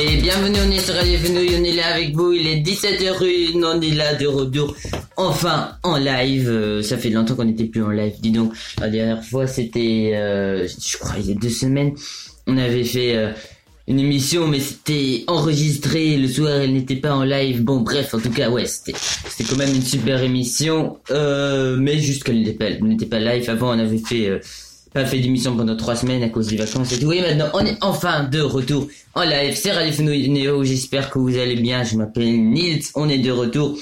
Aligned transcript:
Et 0.00 0.16
bienvenue, 0.18 0.58
on 0.64 0.70
est 0.70 0.78
sur 0.78 0.94
Fenouil, 0.94 1.56
on 1.58 1.64
est 1.64 1.74
là 1.74 1.94
avec 1.94 2.14
vous, 2.14 2.32
il 2.32 2.46
est 2.46 2.60
17h01, 2.60 3.64
on 3.64 3.80
est 3.80 3.96
là 3.96 4.14
de 4.14 4.28
retour, 4.28 4.76
enfin 5.16 5.72
en 5.82 5.96
live, 5.96 6.48
Euh, 6.48 6.82
ça 6.82 6.96
fait 6.96 7.10
longtemps 7.10 7.34
qu'on 7.34 7.46
n'était 7.46 7.64
plus 7.64 7.82
en 7.82 7.90
live, 7.90 8.12
dis 8.20 8.30
donc, 8.30 8.52
la 8.80 8.90
dernière 8.90 9.24
fois 9.24 9.48
c'était, 9.48 10.12
euh, 10.14 10.68
je 10.68 10.96
crois 10.98 11.16
il 11.18 11.30
y 11.30 11.32
a 11.32 11.34
deux 11.34 11.48
semaines, 11.48 11.94
on 12.46 12.56
avait 12.58 12.84
fait 12.84 13.16
euh, 13.16 13.32
une 13.88 13.98
émission 13.98 14.46
mais 14.46 14.60
c'était 14.60 15.24
enregistré, 15.26 16.16
le 16.16 16.28
soir 16.28 16.60
elle 16.60 16.74
n'était 16.74 16.94
pas 16.94 17.16
en 17.16 17.24
live, 17.24 17.64
bon 17.64 17.80
bref, 17.80 18.14
en 18.14 18.20
tout 18.20 18.30
cas 18.30 18.50
ouais, 18.50 18.66
c'était 18.66 18.94
quand 19.50 19.56
même 19.56 19.74
une 19.74 19.82
super 19.82 20.22
émission, 20.22 20.98
mais 21.10 21.98
juste 21.98 22.22
qu'elle 22.22 22.38
n'était 22.38 22.52
pas, 22.52 22.70
n'était 22.70 23.06
pas 23.06 23.18
live, 23.18 23.50
avant 23.50 23.74
on 23.74 23.78
avait 23.80 23.98
fait... 23.98 24.40
fait 25.04 25.20
d'émission 25.20 25.56
pendant 25.56 25.76
trois 25.76 25.96
semaines 25.96 26.22
à 26.22 26.28
cause 26.28 26.48
des 26.48 26.56
vacances 26.56 26.92
et 26.92 26.98
tout. 26.98 27.06
Oui, 27.06 27.20
maintenant, 27.20 27.48
on 27.54 27.64
est 27.64 27.76
enfin 27.80 28.24
de 28.24 28.40
retour 28.40 28.88
en 29.14 29.22
live. 29.22 29.54
C'est 29.56 29.72
Radio 29.72 30.04
Néo. 30.04 30.64
J'espère 30.64 31.10
que 31.10 31.18
vous 31.18 31.36
allez 31.36 31.56
bien. 31.56 31.84
Je 31.84 31.96
m'appelle 31.96 32.50
Nils. 32.50 32.84
On 32.94 33.08
est 33.08 33.18
de 33.18 33.30
retour. 33.30 33.76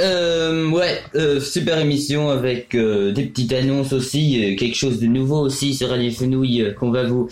Euh, 0.00 0.70
ouais, 0.70 1.00
euh, 1.14 1.40
super 1.40 1.78
émission 1.78 2.30
avec 2.30 2.74
euh, 2.74 3.12
des 3.12 3.26
petites 3.26 3.52
annonces 3.52 3.92
aussi, 3.92 4.56
quelque 4.58 4.74
chose 4.74 4.98
de 4.98 5.06
nouveau 5.06 5.40
aussi 5.40 5.74
sur 5.74 5.90
Radio 5.90 6.10
Fenouil 6.10 6.62
euh, 6.62 6.72
qu'on 6.72 6.90
va 6.90 7.04
vous 7.04 7.28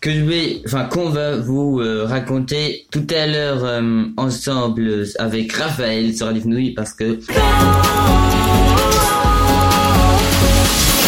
que 0.00 0.10
je 0.10 0.20
vais, 0.20 0.62
enfin 0.64 0.84
qu'on 0.84 1.10
va 1.10 1.36
vous 1.36 1.78
raconter 2.06 2.86
tout 2.90 3.06
à 3.14 3.26
l'heure 3.26 3.82
ensemble 4.16 5.04
avec 5.18 5.52
Raphaël 5.52 6.16
sur 6.16 6.24
Radio 6.24 6.40
Fenouil 6.40 6.70
parce 6.70 6.94
que 6.94 7.18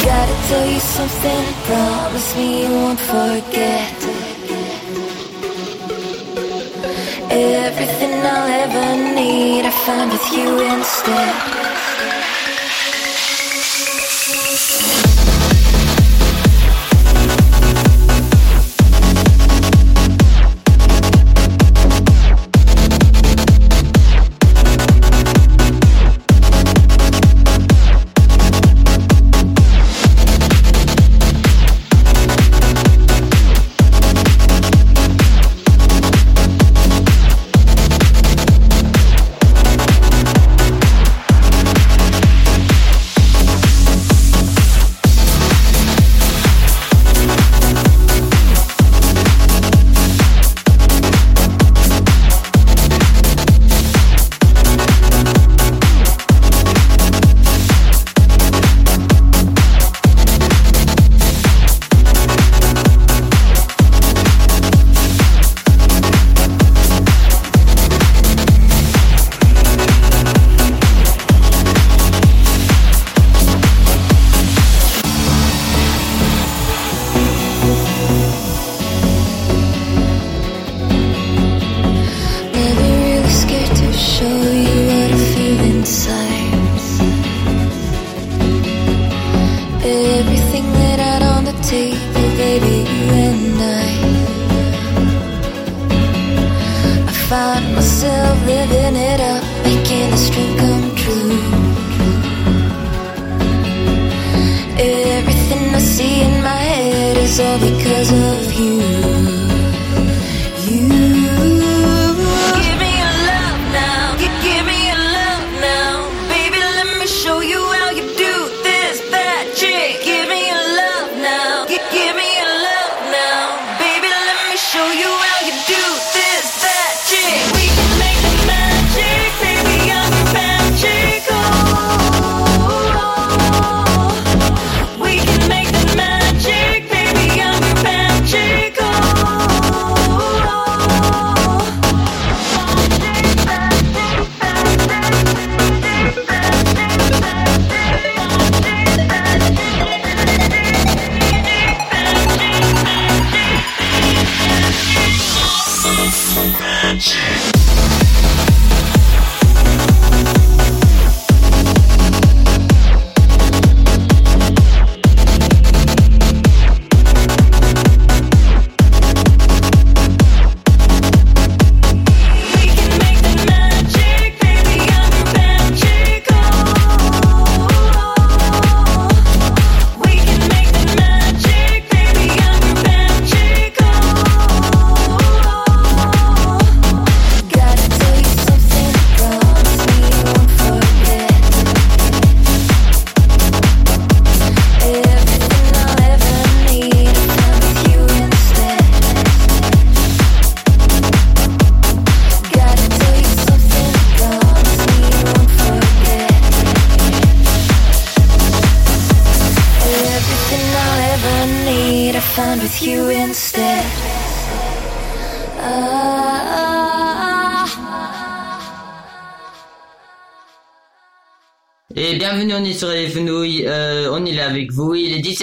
Gotta 0.05 0.37
tell 0.49 0.67
you 0.67 0.81
something, 0.81 1.45
promise 1.67 2.37
me 2.37 2.63
you 2.65 2.71
won't 2.71 3.01
forget. 3.01 3.95
Everything 7.31 8.15
I'll 8.33 8.49
ever 8.65 8.89
need, 9.15 9.65
I 9.65 9.71
find 9.71 10.11
with 10.11 10.33
you 10.33 10.61
instead. 10.75 11.63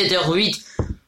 17h08, 0.04 0.62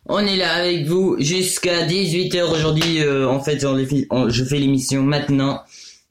on 0.08 0.20
est 0.20 0.36
là 0.36 0.56
avec 0.56 0.86
vous 0.86 1.16
jusqu'à 1.18 1.86
18h 1.86 2.44
aujourd'hui, 2.44 3.02
euh, 3.02 3.26
en 3.30 3.40
fait 3.40 3.62
je 3.62 4.44
fais 4.44 4.58
l'émission 4.58 5.02
maintenant, 5.02 5.62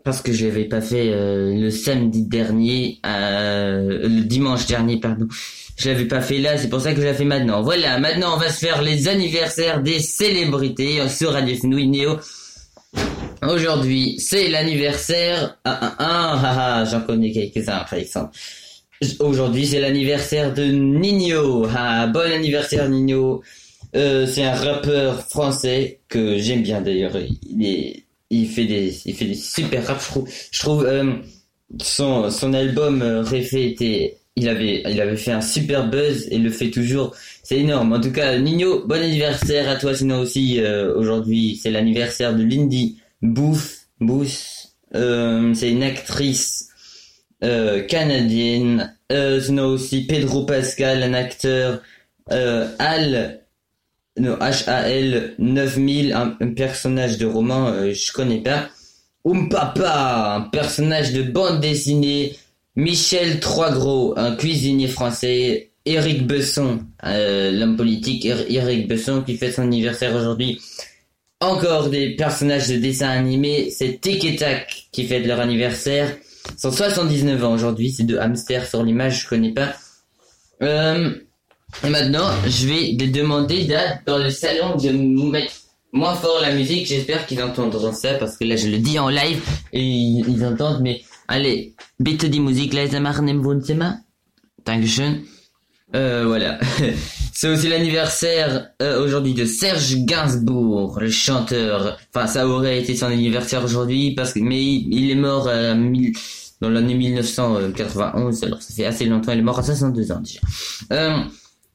parce 0.02 0.22
que 0.22 0.32
je 0.32 0.46
l'avais 0.46 0.64
pas 0.64 0.80
fait 0.80 1.10
euh, 1.10 1.54
le 1.54 1.70
samedi 1.70 2.22
dernier, 2.22 2.98
euh, 3.04 4.08
le 4.08 4.22
dimanche 4.22 4.64
dernier, 4.66 4.98
pardon. 4.98 5.28
Je 5.76 5.90
l'avais 5.90 6.06
pas 6.06 6.22
fait 6.22 6.38
là, 6.38 6.56
c'est 6.56 6.68
pour 6.68 6.80
ça 6.80 6.94
que 6.94 7.00
je 7.02 7.06
la 7.06 7.12
fais 7.12 7.24
maintenant. 7.24 7.60
Voilà, 7.60 7.98
maintenant 7.98 8.34
on 8.34 8.38
va 8.38 8.48
se 8.48 8.60
faire 8.60 8.80
les 8.80 9.08
anniversaires 9.08 9.82
des 9.82 9.98
célébrités 9.98 11.06
sur 11.08 11.32
Radio 11.32 11.54
Fenouille 11.56 11.88
Néo. 11.88 12.16
Aujourd'hui, 13.42 14.18
c'est 14.18 14.48
l'anniversaire. 14.48 15.56
Ah, 15.64 15.78
ah, 15.82 15.96
ah, 15.98 16.40
ah, 16.42 16.80
ah, 16.80 16.84
j'en 16.84 17.00
connais 17.02 17.32
quelques-uns, 17.32 17.84
par 17.88 17.94
exemple. 17.94 18.36
Aujourd'hui, 19.18 19.66
c'est 19.66 19.80
l'anniversaire 19.80 20.52
de 20.52 20.64
Nino. 20.64 21.66
Bon 22.12 22.32
anniversaire, 22.32 22.88
Nino. 22.88 23.42
Euh, 23.96 24.26
c'est 24.26 24.44
un 24.44 24.54
rappeur 24.54 25.22
français 25.26 26.00
que 26.08 26.36
j'aime 26.36 26.62
bien 26.62 26.82
d'ailleurs. 26.82 27.16
Il 27.48 27.66
est, 27.66 28.04
il 28.28 28.46
fait 28.46 28.66
des, 28.66 28.94
il 29.06 29.14
fait 29.14 29.24
des 29.24 29.34
super 29.34 29.86
rap. 29.86 30.02
Je 30.52 30.58
trouve, 30.58 30.84
euh, 30.84 31.14
son, 31.80 32.30
son 32.30 32.52
album 32.52 33.00
euh, 33.00 33.22
Réfé 33.22 33.70
était, 33.70 34.18
il 34.36 34.48
avait, 34.48 34.82
il 34.86 35.00
avait 35.00 35.16
fait 35.16 35.32
un 35.32 35.40
super 35.40 35.88
buzz 35.88 36.28
et 36.30 36.38
le 36.38 36.50
fait 36.50 36.70
toujours. 36.70 37.16
C'est 37.42 37.58
énorme. 37.58 37.94
En 37.94 38.00
tout 38.00 38.12
cas, 38.12 38.38
Nino, 38.38 38.86
bon 38.86 39.02
anniversaire 39.02 39.68
à 39.68 39.76
toi. 39.76 39.94
Sinon 39.94 40.20
aussi, 40.20 40.60
euh, 40.60 40.94
aujourd'hui, 40.94 41.58
c'est 41.60 41.70
l'anniversaire 41.70 42.36
de 42.36 42.42
Lindy 42.42 42.98
Booth. 43.22 43.88
Booth. 43.98 44.74
Euh, 44.94 45.54
c'est 45.54 45.70
une 45.70 45.84
actrice 45.84 46.69
canadienne. 47.88 48.94
Euh, 49.10 49.40
sinon 49.40 49.66
aussi 49.66 50.06
Pedro 50.06 50.44
Pascal, 50.44 51.02
un 51.02 51.14
acteur. 51.14 51.82
Euh, 52.32 52.68
Al, 52.78 53.40
non, 54.18 54.36
H-A-L 54.36 55.34
9000, 55.38 56.12
un, 56.12 56.36
un 56.40 56.54
personnage 56.54 57.18
de 57.18 57.26
roman, 57.26 57.68
euh, 57.68 57.92
je 57.92 58.12
connais 58.12 58.40
pas. 58.40 58.68
Papa, 59.50 60.36
un 60.36 60.40
personnage 60.42 61.12
de 61.12 61.22
bande 61.22 61.60
dessinée. 61.60 62.36
Michel 62.76 63.40
Troisgros, 63.40 64.14
un 64.16 64.36
cuisinier 64.36 64.88
français. 64.88 65.70
Éric 65.86 66.26
Besson, 66.26 66.80
euh, 67.04 67.50
l'homme 67.50 67.76
politique 67.76 68.26
Éric 68.26 68.86
Besson 68.86 69.22
qui 69.22 69.36
fait 69.38 69.50
son 69.50 69.62
anniversaire 69.62 70.14
aujourd'hui. 70.14 70.60
Encore 71.40 71.88
des 71.88 72.16
personnages 72.16 72.68
de 72.68 72.76
dessins 72.76 73.08
animés, 73.08 73.70
c'est 73.70 73.98
Tic 73.98 74.24
et 74.26 74.36
Tac 74.36 74.88
qui 74.92 75.06
fête 75.06 75.26
leur 75.26 75.40
anniversaire. 75.40 76.14
Ils 76.48 76.58
sont 76.60 76.72
79 76.72 77.44
ans 77.44 77.52
aujourd'hui, 77.52 77.90
c'est 77.90 78.04
deux 78.04 78.18
hamsters 78.18 78.66
sur 78.66 78.82
l'image, 78.82 79.22
je 79.22 79.28
connais 79.28 79.52
pas. 79.52 79.74
Euh, 80.62 81.10
maintenant, 81.84 82.28
je 82.46 82.66
vais 82.66 82.96
les 82.98 83.08
demander 83.08 83.64
là, 83.64 83.98
dans 84.06 84.18
le 84.18 84.30
salon 84.30 84.76
de 84.76 84.90
mettre 85.30 85.52
moins 85.92 86.14
fort 86.14 86.40
la 86.40 86.54
musique. 86.54 86.86
J'espère 86.86 87.26
qu'ils 87.26 87.42
entendront 87.42 87.92
ça 87.92 88.14
parce 88.14 88.36
que 88.36 88.44
là, 88.44 88.56
je 88.56 88.68
le 88.68 88.78
dis 88.78 88.98
en 88.98 89.08
live 89.08 89.42
et 89.72 89.82
ils, 89.82 90.28
ils 90.28 90.44
entendent. 90.44 90.80
Mais 90.82 91.02
allez, 91.28 91.74
bitte 91.98 92.26
die 92.26 92.40
Musik 92.40 92.72
leiser 92.74 93.00
machen 93.00 93.28
im 93.28 93.44
Wohnzimmer. 93.44 93.92
Dankeschön. 94.64 95.24
Euh, 95.94 96.24
voilà. 96.26 96.58
C'est 97.40 97.48
aussi 97.48 97.68
l'anniversaire 97.70 98.68
euh, 98.82 99.02
aujourd'hui 99.02 99.32
de 99.32 99.46
Serge 99.46 99.96
Gainsbourg, 100.04 100.98
le 101.00 101.08
chanteur. 101.08 101.96
Enfin, 102.14 102.26
ça 102.26 102.46
aurait 102.46 102.78
été 102.82 102.94
son 102.94 103.06
anniversaire 103.06 103.64
aujourd'hui 103.64 104.14
parce 104.14 104.34
que 104.34 104.40
mais 104.40 104.62
il, 104.62 104.92
il 104.92 105.10
est 105.10 105.14
mort 105.14 105.48
euh, 105.48 105.74
mille- 105.74 106.12
dans 106.60 106.68
l'année 106.68 106.92
1991. 106.94 108.44
Alors 108.44 108.60
ça 108.60 108.74
fait 108.74 108.84
assez 108.84 109.06
longtemps. 109.06 109.32
Il 109.32 109.38
est 109.38 109.42
mort 109.42 109.58
à 109.58 109.62
62 109.62 110.12
ans 110.12 110.20
déjà. 110.20 110.40
Euh, 110.92 111.16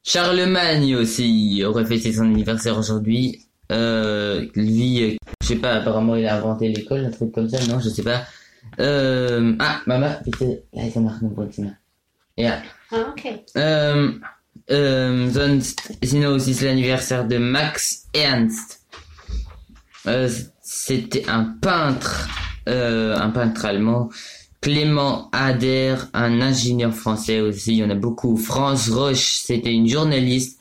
Charlemagne 0.03 0.95
aussi 0.97 1.63
aurait 1.65 1.85
fêté 1.85 2.13
son 2.13 2.25
anniversaire 2.25 2.77
aujourd'hui. 2.77 3.47
Euh, 3.71 4.45
lui, 4.53 5.01
euh, 5.03 5.15
je 5.41 5.47
sais 5.47 5.55
pas, 5.55 5.77
apparemment 5.77 6.15
il 6.15 6.27
a 6.27 6.35
inventé 6.35 6.67
l'école, 6.69 7.05
un 7.05 7.09
truc 7.09 7.31
comme 7.31 7.49
ça, 7.49 7.57
non, 7.65 7.79
je 7.79 7.89
sais 7.89 8.03
pas. 8.03 8.21
Euh, 8.79 9.55
ah, 9.57 9.81
maman, 9.87 10.11
bitte, 10.23 10.43
leise 10.73 10.95
machen 10.97 11.25
im 11.27 11.33
Wohnzimmer. 11.35 11.71
Ja. 12.37 12.61
Ah, 12.91 13.07
ok. 13.09 13.45
Euh, 14.71 15.31
sonst, 15.31 15.91
sinon 16.03 16.29
aussi 16.29 16.53
c'est 16.53 16.65
l'anniversaire 16.65 17.27
de 17.27 17.37
Max 17.37 18.05
Ernst. 18.13 18.81
Euh, 20.07 20.29
c'était 20.61 21.27
un 21.29 21.43
peintre, 21.43 22.27
euh, 22.67 23.15
un 23.17 23.29
peintre 23.29 23.65
allemand. 23.65 24.09
Clément 24.61 25.29
Ader, 25.31 25.95
un 26.13 26.41
ingénieur 26.41 26.91
français 26.91 27.39
aussi, 27.39 27.73
il 27.73 27.77
y 27.77 27.83
en 27.83 27.89
a 27.91 27.95
beaucoup. 27.95 28.35
France 28.35 28.89
Roche, 28.89 29.37
c'était 29.43 29.71
une 29.71 29.87
journaliste 29.87 30.59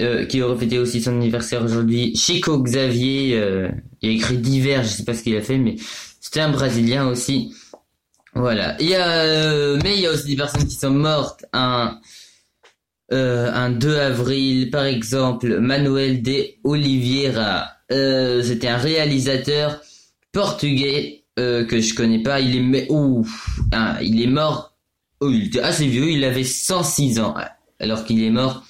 euh, 0.00 0.24
qui 0.26 0.40
aurait 0.40 0.56
fêté 0.56 0.78
aussi 0.78 1.02
son 1.02 1.16
anniversaire 1.16 1.64
aujourd'hui. 1.64 2.14
Chico 2.14 2.62
Xavier, 2.62 3.36
euh, 3.36 3.68
il 4.00 4.10
a 4.10 4.12
écrit 4.12 4.38
divers, 4.38 4.84
je 4.84 4.88
sais 4.88 5.04
pas 5.04 5.14
ce 5.14 5.24
qu'il 5.24 5.36
a 5.36 5.42
fait, 5.42 5.58
mais 5.58 5.74
c'était 6.20 6.38
un 6.38 6.50
Brésilien 6.50 7.08
aussi. 7.08 7.52
Voilà. 8.36 8.76
Il 8.78 8.88
y 8.88 8.94
a, 8.94 9.22
euh, 9.22 9.80
mais 9.82 9.96
il 9.96 10.02
y 10.02 10.06
a 10.06 10.12
aussi 10.12 10.28
des 10.28 10.36
personnes 10.36 10.68
qui 10.68 10.76
sont 10.76 10.92
mortes 10.92 11.44
un, 11.52 11.98
euh, 13.12 13.50
un 13.52 13.70
2 13.70 13.96
avril, 13.96 14.70
par 14.70 14.84
exemple, 14.84 15.58
Manuel 15.60 16.22
de 16.22 16.44
Oliveira. 16.64 17.68
Euh, 17.90 18.42
c'était 18.42 18.68
un 18.68 18.76
réalisateur 18.76 19.80
portugais 20.32 21.24
euh, 21.38 21.64
que 21.64 21.80
je 21.80 21.94
connais 21.94 22.22
pas. 22.22 22.40
Il 22.40 22.74
est, 22.74 22.86
ouf, 22.90 23.60
ah, 23.72 23.98
il 24.02 24.20
est 24.22 24.26
mort. 24.26 24.76
Oh, 25.20 25.30
il 25.30 25.46
était 25.46 25.60
assez 25.60 25.86
vieux. 25.86 26.10
Il 26.10 26.24
avait 26.24 26.44
106 26.44 27.18
ans, 27.20 27.34
alors 27.80 28.04
qu'il 28.04 28.22
est 28.22 28.30
mort. 28.30 28.64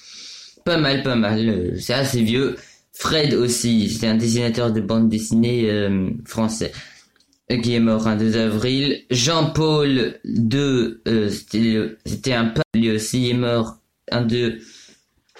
Pas 0.64 0.78
mal, 0.78 1.02
pas 1.02 1.16
mal. 1.16 1.48
euh, 1.48 1.76
C'est 1.78 1.94
assez 1.94 2.22
vieux. 2.22 2.56
Fred 2.92 3.34
aussi, 3.34 3.88
c'était 3.90 4.08
un 4.08 4.16
dessinateur 4.16 4.72
de 4.72 4.80
bande 4.80 5.08
dessinée 5.08 5.70
euh, 5.70 6.10
français 6.24 6.72
euh, 7.50 7.58
qui 7.60 7.74
est 7.74 7.80
mort 7.80 8.06
un 8.06 8.16
2 8.16 8.36
avril. 8.36 9.04
Jean-Paul 9.10 10.18
II, 10.24 10.94
c'était 12.04 12.32
un 12.34 12.46
pape, 12.46 12.64
lui 12.74 12.90
aussi 12.90 13.30
est 13.30 13.34
mort 13.34 13.77
un 14.10 14.22
2 14.22 14.58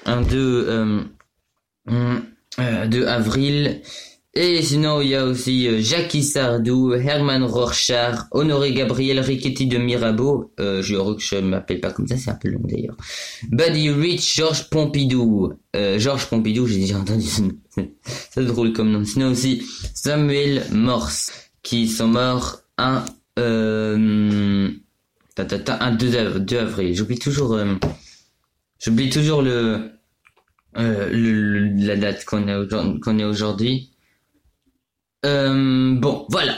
un 0.07 0.23
2 0.23 0.67
euh, 0.69 1.01
hum, 1.87 2.23
euh, 2.59 2.87
2 2.87 3.07
avril. 3.07 3.83
Et 4.35 4.63
sinon, 4.63 5.01
il 5.01 5.09
y 5.09 5.15
a 5.17 5.25
aussi 5.25 5.67
euh, 5.67 5.81
Jackie 5.81 6.23
Sardou, 6.23 6.93
Herman 6.93 7.43
Rorschach, 7.43 8.27
Honoré 8.31 8.73
Gabriel 8.73 9.19
Riquetti 9.19 9.67
de 9.67 9.79
Mirabeau. 9.79 10.53
Euh, 10.61 10.81
je 10.81 10.95
que 10.95 11.21
je 11.21 11.37
m'appelle 11.41 11.81
pas 11.81 11.91
comme 11.91 12.07
ça, 12.07 12.17
c'est 12.17 12.31
un 12.31 12.35
peu 12.35 12.49
long 12.49 12.61
d'ailleurs. 12.63 12.97
Buddy 13.51 13.91
Rich, 13.91 14.37
Georges 14.37 14.71
Pompidou. 14.71 15.55
Euh, 15.75 15.99
Georges 15.99 16.27
Pompidou, 16.27 16.67
j'ai 16.67 16.79
déjà 16.79 16.99
entendu 16.99 17.27
ce 17.27 17.43
nom. 17.43 17.53
C'est 18.31 18.45
drôle 18.45 18.73
comme 18.73 18.93
nom. 18.93 19.05
Sinon 19.05 19.31
aussi, 19.31 19.63
Samuel 19.95 20.63
Morse, 20.73 21.33
qui 21.63 21.89
sont 21.89 22.09
morts 22.09 22.61
un, 22.77 23.05
euh, 23.39 24.69
un 25.37 25.91
2 25.93 26.17
avril. 26.17 26.45
2. 26.91 26.95
J'oublie 26.95 27.19
toujours, 27.19 27.55
euh, 27.55 27.75
j'oublie 28.79 29.11
toujours 29.11 29.43
le, 29.43 29.91
euh, 30.77 31.09
le, 31.11 31.87
la 31.87 31.97
date 31.97 32.25
qu'on 32.25 32.47
est 32.47 33.25
aujourd'hui. 33.25 33.91
Euh, 35.25 35.95
bon, 35.97 36.27
voilà. 36.31 36.57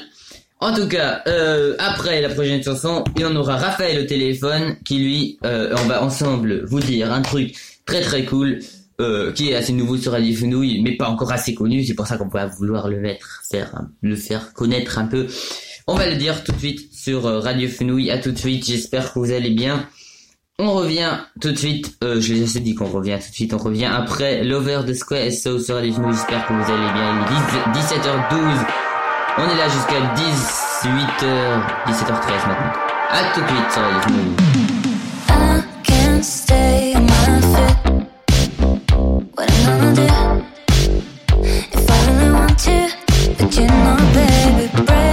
En 0.59 0.75
tout 0.75 0.89
cas, 0.89 1.23
euh, 1.27 1.75
après 1.79 2.21
la 2.21 2.29
prochaine 2.29 2.63
chanson, 2.63 3.03
il 3.17 3.25
en 3.25 3.35
aura 3.35 3.57
Raphaël 3.57 4.03
au 4.03 4.07
téléphone 4.07 4.77
qui 4.85 4.99
lui, 4.99 5.39
on 5.43 5.87
va 5.87 6.03
ensemble 6.03 6.65
vous 6.67 6.81
dire 6.81 7.11
un 7.13 7.23
truc 7.23 7.55
très 7.87 8.03
très 8.03 8.25
cool 8.25 8.59
qui 9.35 9.49
est 9.49 9.55
assez 9.55 9.73
nouveau 9.73 9.97
sur 9.97 10.13
Radio 10.13 10.37
Fenouille, 10.37 10.83
mais 10.83 10.95
pas 10.99 11.09
encore 11.09 11.33
assez 11.33 11.55
connu. 11.55 11.83
C'est 11.85 11.95
pour 11.95 12.07
ça 12.07 12.19
qu'on 12.19 12.29
va 12.29 12.45
vouloir 12.45 12.89
le 12.91 13.01
mettre, 13.01 13.41
faire, 13.49 13.81
le 14.03 14.15
faire 14.15 14.53
connaître 14.53 14.99
un 14.99 15.07
peu. 15.07 15.27
On 15.87 15.95
va 15.95 16.11
le 16.11 16.17
dire 16.17 16.45
tout 16.45 16.53
de 16.53 16.59
suite 16.59 16.93
sur 16.93 17.23
Radio 17.23 17.67
Fenouille. 17.67 18.11
À 18.11 18.19
tout 18.19 18.33
de 18.33 18.37
suite. 18.37 18.67
J'espère 18.67 19.15
que 19.15 19.19
vous 19.19 19.33
allez 19.33 19.49
bien. 19.49 19.89
On 20.63 20.75
revient 20.75 21.17
tout 21.41 21.53
de 21.53 21.57
suite. 21.57 21.97
Euh, 22.05 22.21
je 22.21 22.35
l'ai 22.35 22.43
assez 22.45 22.61
dit 22.61 22.75
qu'on 22.75 22.85
revient 22.85 23.17
tout 23.19 23.31
de 23.31 23.35
suite. 23.35 23.55
On 23.55 23.59
revient 23.59 23.87
après 23.87 24.45
l'Over 24.45 24.83
the 24.87 24.93
Square 24.93 25.33
SO 25.33 25.59
sur 25.59 25.77
Fenouille. 25.77 26.13
J'espère 26.13 26.47
que 26.47 26.53
vous 26.53 26.71
allez 26.71 26.93
bien. 26.93 27.27
Il 27.31 27.37
est 27.37 27.73
10 27.73 27.81
17h12. 27.81 28.67
On 29.39 29.49
est 29.49 29.57
là 29.57 29.69
jusqu'à 29.71 30.01
18h, 30.15 31.63
17h13 31.87 32.47
maintenant. 32.47 32.73
À 33.11 33.33
tout 33.33 33.41
de 33.41 33.47
suite 33.47 33.73
sur 33.73 33.83
baby, 44.15 45.10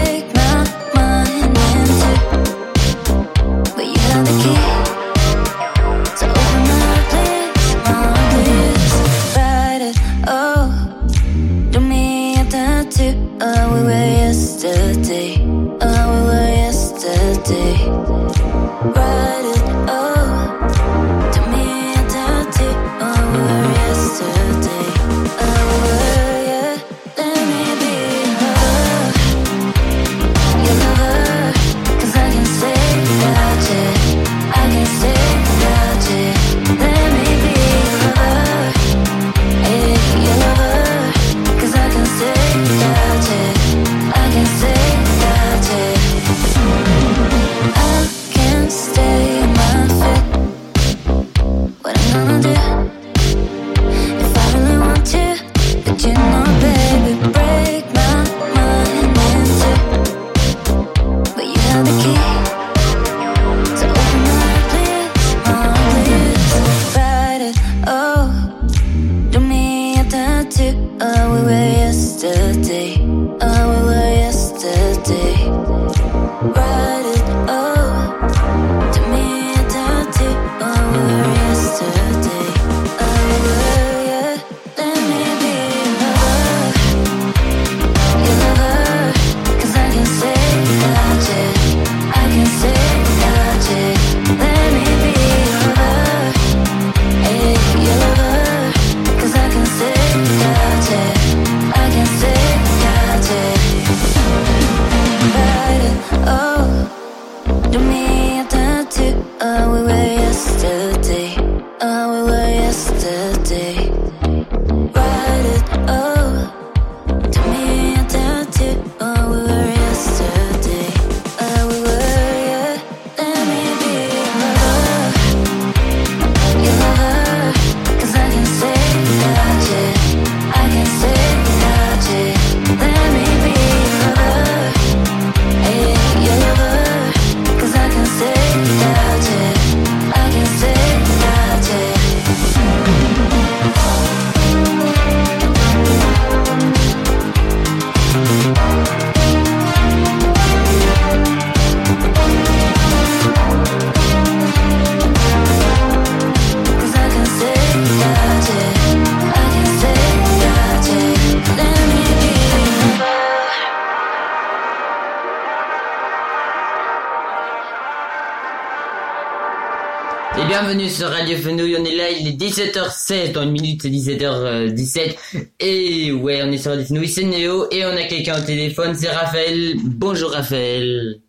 bienvenue 170.59 170.89
sur 170.89 171.09
Radio 171.09 171.37
Fenouille, 171.37 171.77
on 171.79 171.85
est 171.85 171.95
là, 171.95 172.09
il 172.09 172.27
est 172.27 172.31
17h16, 172.31 173.31
dans 173.31 173.43
une 173.43 173.51
minute 173.51 173.83
c'est 173.83 173.89
17h17. 173.89 175.15
Et 175.59 176.11
ouais, 176.11 176.41
on 176.43 176.51
est 176.51 176.57
sur 176.57 176.71
Radio 176.71 176.83
Fenouille, 176.83 177.07
c'est 177.09 177.25
Néo, 177.25 177.67
et 177.69 177.85
on 177.85 177.95
a 177.95 178.03
quelqu'un 178.05 178.41
au 178.41 178.43
téléphone, 178.43 178.95
c'est 178.99 179.11
Raphaël. 179.11 179.75
Bonjour 179.83 180.31
Raphaël. 180.31 181.21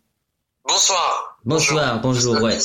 Bonsoir. 0.67 1.37
Bonsoir, 1.45 2.01
bonjour, 2.01 2.41
ouais. 2.41 2.57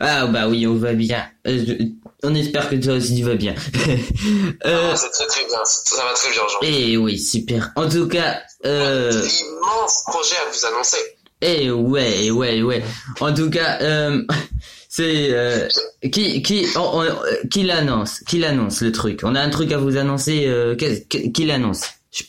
Ah 0.00 0.26
bah 0.26 0.48
oui, 0.48 0.66
on 0.66 0.76
va 0.76 0.94
bien. 0.94 1.26
Euh, 1.46 1.76
on 2.22 2.34
espère 2.34 2.70
que 2.70 2.76
toi 2.76 2.94
aussi 2.94 3.16
tu 3.16 3.22
vas 3.22 3.34
bien. 3.34 3.54
euh, 4.64 4.90
Ah, 4.90 4.96
c'est 4.96 5.10
très 5.10 5.26
très 5.26 5.44
bien, 5.44 5.58
ça 5.66 5.96
ça 5.96 6.02
va 6.02 6.14
très 6.14 6.30
bien 6.30 6.40
aujourd'hui. 6.46 6.92
et 6.92 6.96
oui, 6.96 7.18
super. 7.18 7.72
En 7.76 7.90
tout 7.90 8.08
cas, 8.08 8.40
euh... 8.64 9.10
L'immense 9.10 10.02
projet 10.06 10.36
à 10.46 10.50
vous 10.50 10.64
annoncer. 10.64 10.96
Eh 11.42 11.70
ouais, 11.70 12.30
ouais, 12.30 12.62
ouais. 12.62 12.82
En 13.20 13.34
tout 13.34 13.50
cas, 13.50 13.78
euh, 13.82 14.22
c'est 14.96 15.28
euh, 15.32 15.66
qui 16.12 16.40
qui 16.42 16.66
on- 16.76 17.00
on- 17.02 17.48
qui 17.50 17.62
l'annonce, 17.64 18.20
qui 18.28 18.38
l'annonce 18.38 18.80
le 18.80 18.92
truc? 18.92 19.20
On 19.24 19.34
a 19.34 19.40
un 19.40 19.50
truc 19.50 19.72
à 19.72 19.78
vous 19.78 19.96
annoncer. 19.96 20.44
Euh, 20.46 20.76
qui 20.76 21.32
qui 21.32 21.44
l'annonce? 21.46 21.82
Je- 22.12 22.22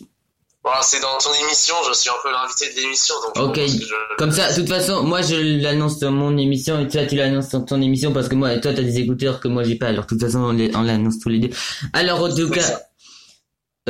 Voilà, 0.63 0.81
c'est 0.81 1.00
dans 1.00 1.15
ton 1.19 1.31
émission, 1.45 1.75
je 1.88 1.93
suis 1.93 2.10
un 2.10 2.19
peu 2.24 2.31
l'invité 2.31 2.74
de 2.74 2.81
l'émission, 2.81 3.13
donc 3.24 3.50
Ok. 3.50 3.60
je... 3.67 3.86
Comme 4.17 4.31
ça, 4.31 4.51
de 4.51 4.55
toute 4.60 4.67
façon, 4.67 5.03
moi 5.03 5.22
je 5.22 5.36
l'annonce 5.62 6.00
dans 6.00 6.10
mon 6.10 6.36
émission 6.39 6.79
et 6.79 6.88
toi 6.88 7.05
tu 7.05 7.15
l'annonces 7.15 7.50
dans 7.50 7.62
ton 7.62 7.79
émission 7.84 8.12
parce 8.12 8.27
que 8.29 8.34
moi, 8.36 8.57
toi 8.57 8.74
t'as 8.74 8.81
des 8.81 8.98
écouteurs 8.98 9.39
que 9.39 9.48
moi 9.48 9.63
j'ai 9.63 9.75
pas. 9.75 9.89
Alors 9.89 10.05
de 10.05 10.10
toute 10.10 10.22
façon, 10.22 10.39
on 10.39 10.81
l'annonce 10.81 11.19
tous 11.19 11.29
les 11.29 11.38
deux. 11.39 11.51
Alors 11.93 12.24
en 12.24 12.34
tout 12.36 12.50
cas, 12.50 12.79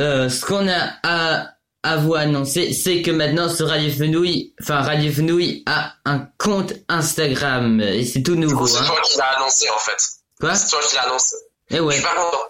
euh, 0.00 0.28
ce 0.28 0.44
qu'on 0.44 0.68
a 0.68 0.98
à 1.02 1.55
à 1.86 1.96
vous 1.98 2.14
annoncer, 2.14 2.72
c'est 2.72 3.02
que 3.02 3.10
maintenant 3.10 3.48
sur 3.48 3.68
Radio 3.68 3.90
Fenouille, 3.92 4.54
enfin 4.60 4.80
Radio 4.82 5.12
Fenouille 5.12 5.62
a 5.66 5.92
un 6.04 6.26
compte 6.38 6.72
Instagram 6.88 7.80
et 7.80 8.04
c'est 8.04 8.22
tout 8.22 8.34
nouveau. 8.34 8.66
C'est 8.66 8.78
Hein. 8.78 8.86
toi 8.86 9.00
qui 9.02 9.16
l'as 9.18 9.36
annoncé 9.38 9.68
en 9.70 9.78
fait. 9.78 10.02
Quoi? 10.40 10.54
C'est 10.54 10.68
toi 10.68 10.80
qui 10.88 10.94
l'as 10.96 11.02
annoncé. 11.02 11.36
Eh 11.70 11.76
Je 11.76 11.80
ouais. 11.82 11.94
suis 11.94 12.02
pas 12.02 12.14
content. 12.14 12.42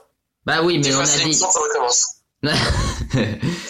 Bah 0.44 0.62
oui, 0.62 0.78
mais 0.82 0.94
on 0.94 1.00
a 1.00 1.04
dit. 1.04 1.34
ça 1.34 1.46
recommence. 1.48 2.06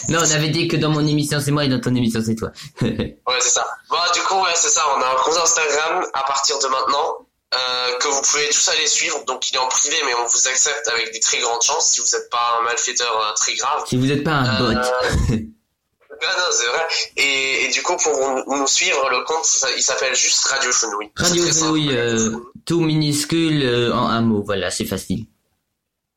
non, 0.09 0.19
on 0.21 0.31
avait 0.33 0.49
dit 0.51 0.69
que 0.69 0.77
dans 0.77 0.91
mon 0.91 1.07
émission 1.07 1.41
c'est 1.41 1.51
moi 1.51 1.65
et 1.65 1.69
dans 1.69 1.81
ton 1.81 1.95
émission 1.95 2.21
c'est 2.25 2.35
toi. 2.35 2.51
Ouais, 2.83 3.17
c'est 3.41 3.51
ça. 3.51 3.65
Bon, 3.91 3.97
du 4.15 4.21
coup, 4.21 4.35
ouais, 4.37 4.51
c'est 4.55 4.69
ça. 4.71 4.83
On 4.97 5.01
a 5.03 5.07
un 5.07 5.17
compte 5.25 5.37
Instagram 5.43 6.05
à 6.15 6.23
partir 6.27 6.59
de 6.59 6.67
maintenant 6.69 7.27
euh, 7.55 7.99
que 7.99 8.09
vous 8.09 8.21
pouvez 8.23 8.49
tous 8.51 8.69
aller 8.69 8.87
suivre. 8.87 9.25
Donc, 9.27 9.51
il 9.51 9.55
est 9.57 9.59
en 9.59 9.69
privé, 9.69 9.97
mais 10.07 10.13
on 10.15 10.27
vous 10.27 10.49
accepte 10.49 10.87
avec 10.89 11.13
des 11.13 11.21
très 11.21 11.39
grandes 11.39 11.63
chances 11.63 11.89
si 11.91 12.01
vous 12.01 12.07
n'êtes 12.07 12.29
pas 12.31 12.59
un 12.61 12.65
malfaiteur 12.65 13.17
euh, 13.21 13.33
très 13.35 13.55
grave. 13.55 13.85
si 13.89 13.97
vous 13.97 14.11
êtes 14.11 14.25
pas 14.25 14.33
un 14.33 14.59
bot. 14.59 14.81
Non, 16.23 16.29
non, 16.39 16.45
c'est 16.51 16.67
vrai. 16.67 16.87
Et, 17.17 17.65
et 17.65 17.69
du 17.69 17.83
coup, 17.83 17.97
pour 17.97 18.45
nous 18.47 18.67
suivre, 18.67 19.09
le 19.11 19.25
compte, 19.25 19.47
il 19.77 19.83
s'appelle 19.83 20.15
juste 20.15 20.45
Radio 20.45 20.73
Fenouille. 20.73 21.11
Radio. 21.17 21.47
Fenouille, 21.47 21.97
euh, 21.97 22.31
tout 22.65 22.81
minuscule 22.81 23.63
euh, 23.65 23.93
en 23.95 24.09
un 24.09 24.21
mot, 24.23 24.43
voilà, 24.43 24.71
c'est 24.71 24.87
facile. 24.87 25.27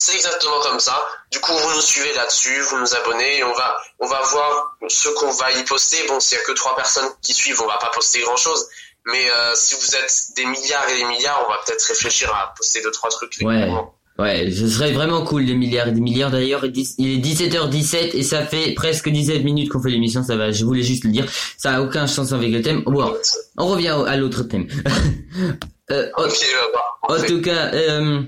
C'est 0.02 0.16
exactement 0.16 0.60
comme 0.62 0.80
ça. 0.80 0.98
Du 1.30 1.40
coup, 1.42 1.52
vous 1.52 1.76
nous 1.76 1.82
suivez 1.82 2.14
là-dessus, 2.14 2.62
vous 2.62 2.78
nous 2.78 2.96
abonnez 2.96 3.40
et 3.40 3.44
on 3.44 3.54
va, 3.54 3.78
on 4.00 4.08
va 4.08 4.22
voir 4.22 4.78
ce 4.88 5.10
qu'on 5.10 5.32
va 5.32 5.52
y 5.52 5.64
poster. 5.66 6.08
Bon, 6.08 6.22
s'il 6.22 6.38
y 6.38 6.42
a 6.42 6.44
que 6.46 6.54
trois 6.54 6.76
personnes 6.76 7.10
qui 7.22 7.34
suivent, 7.34 7.62
on 7.62 7.68
va 7.68 7.78
pas 7.78 7.92
poster 7.94 8.22
grand-chose. 8.22 8.66
Mais 9.06 9.30
euh, 9.30 9.56
si 9.56 9.76
vous 9.76 9.96
êtes 9.96 10.34
des 10.38 10.46
milliards 10.46 10.88
et 10.90 10.98
des 10.98 11.04
milliards, 11.04 11.44
on 11.46 11.52
va 11.52 11.60
peut-être 11.66 11.84
réfléchir 11.84 12.34
à 12.34 12.54
poster 12.56 12.82
deux 12.82 12.92
trois 12.92 13.10
trucs. 13.10 13.36
Ouais. 13.42 13.70
Ouais, 14.20 14.52
ce 14.52 14.68
serait 14.68 14.92
vraiment 14.92 15.24
cool, 15.24 15.46
des 15.46 15.56
milliards 15.56 15.88
et 15.88 15.92
des 15.94 16.02
milliards. 16.02 16.30
D'ailleurs, 16.30 16.66
il 16.66 17.10
est 17.10 17.18
17h17 17.26 18.10
et 18.18 18.24
ça 18.24 18.46
fait 18.46 18.74
presque 18.74 19.08
17 19.10 19.46
minutes 19.46 19.70
qu'on 19.70 19.82
fait 19.82 19.92
l'émission, 19.92 20.24
ça 20.24 20.36
va, 20.36 20.52
je 20.52 20.66
voulais 20.66 20.84
juste 20.84 21.06
le 21.06 21.12
dire. 21.12 21.26
Ça 21.58 21.76
a 21.76 21.82
aucun 21.82 22.06
sens 22.06 22.34
avec 22.34 22.52
le 22.52 22.62
thème. 22.62 22.84
Bon, 22.86 23.14
on 23.58 23.68
revient 23.68 23.96
à 24.06 24.18
l'autre 24.18 24.44
thème. 24.44 24.68
euh, 25.92 26.10
en- 26.18 26.24
bah, 26.24 27.16
En 27.16 27.24
tout 27.26 27.42
cas, 27.42 27.74
euh, 27.74 28.22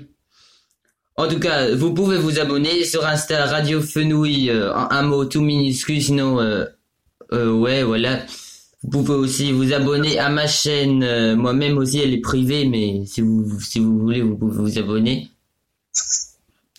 en 1.16 1.28
tout 1.28 1.38
cas, 1.38 1.74
vous 1.74 1.92
pouvez 1.92 2.16
vous 2.16 2.38
abonner 2.40 2.84
sur 2.84 3.04
Insta 3.06 3.44
Radio 3.44 3.82
Fenouille 3.82 4.48
euh, 4.48 4.72
en 4.74 4.90
un 4.90 5.02
mot 5.02 5.26
tout 5.26 5.42
minuscule. 5.42 6.00
Sinon, 6.02 6.40
euh, 6.40 6.64
euh, 7.34 7.52
ouais, 7.52 7.82
voilà. 7.82 8.20
Vous 8.82 9.02
pouvez 9.02 9.14
aussi 9.18 9.52
vous 9.52 9.74
abonner 9.74 10.18
à 10.18 10.30
ma 10.30 10.46
chaîne. 10.46 11.02
euh, 11.02 11.36
Moi-même 11.36 11.76
aussi, 11.76 11.98
elle 12.00 12.14
est 12.14 12.20
privée, 12.22 12.64
mais 12.66 13.04
si 13.06 13.20
vous 13.20 13.46
si 13.60 13.78
vous 13.78 13.98
voulez, 13.98 14.22
vous 14.22 14.36
pouvez 14.38 14.56
vous 14.56 14.78
abonner. 14.78 15.28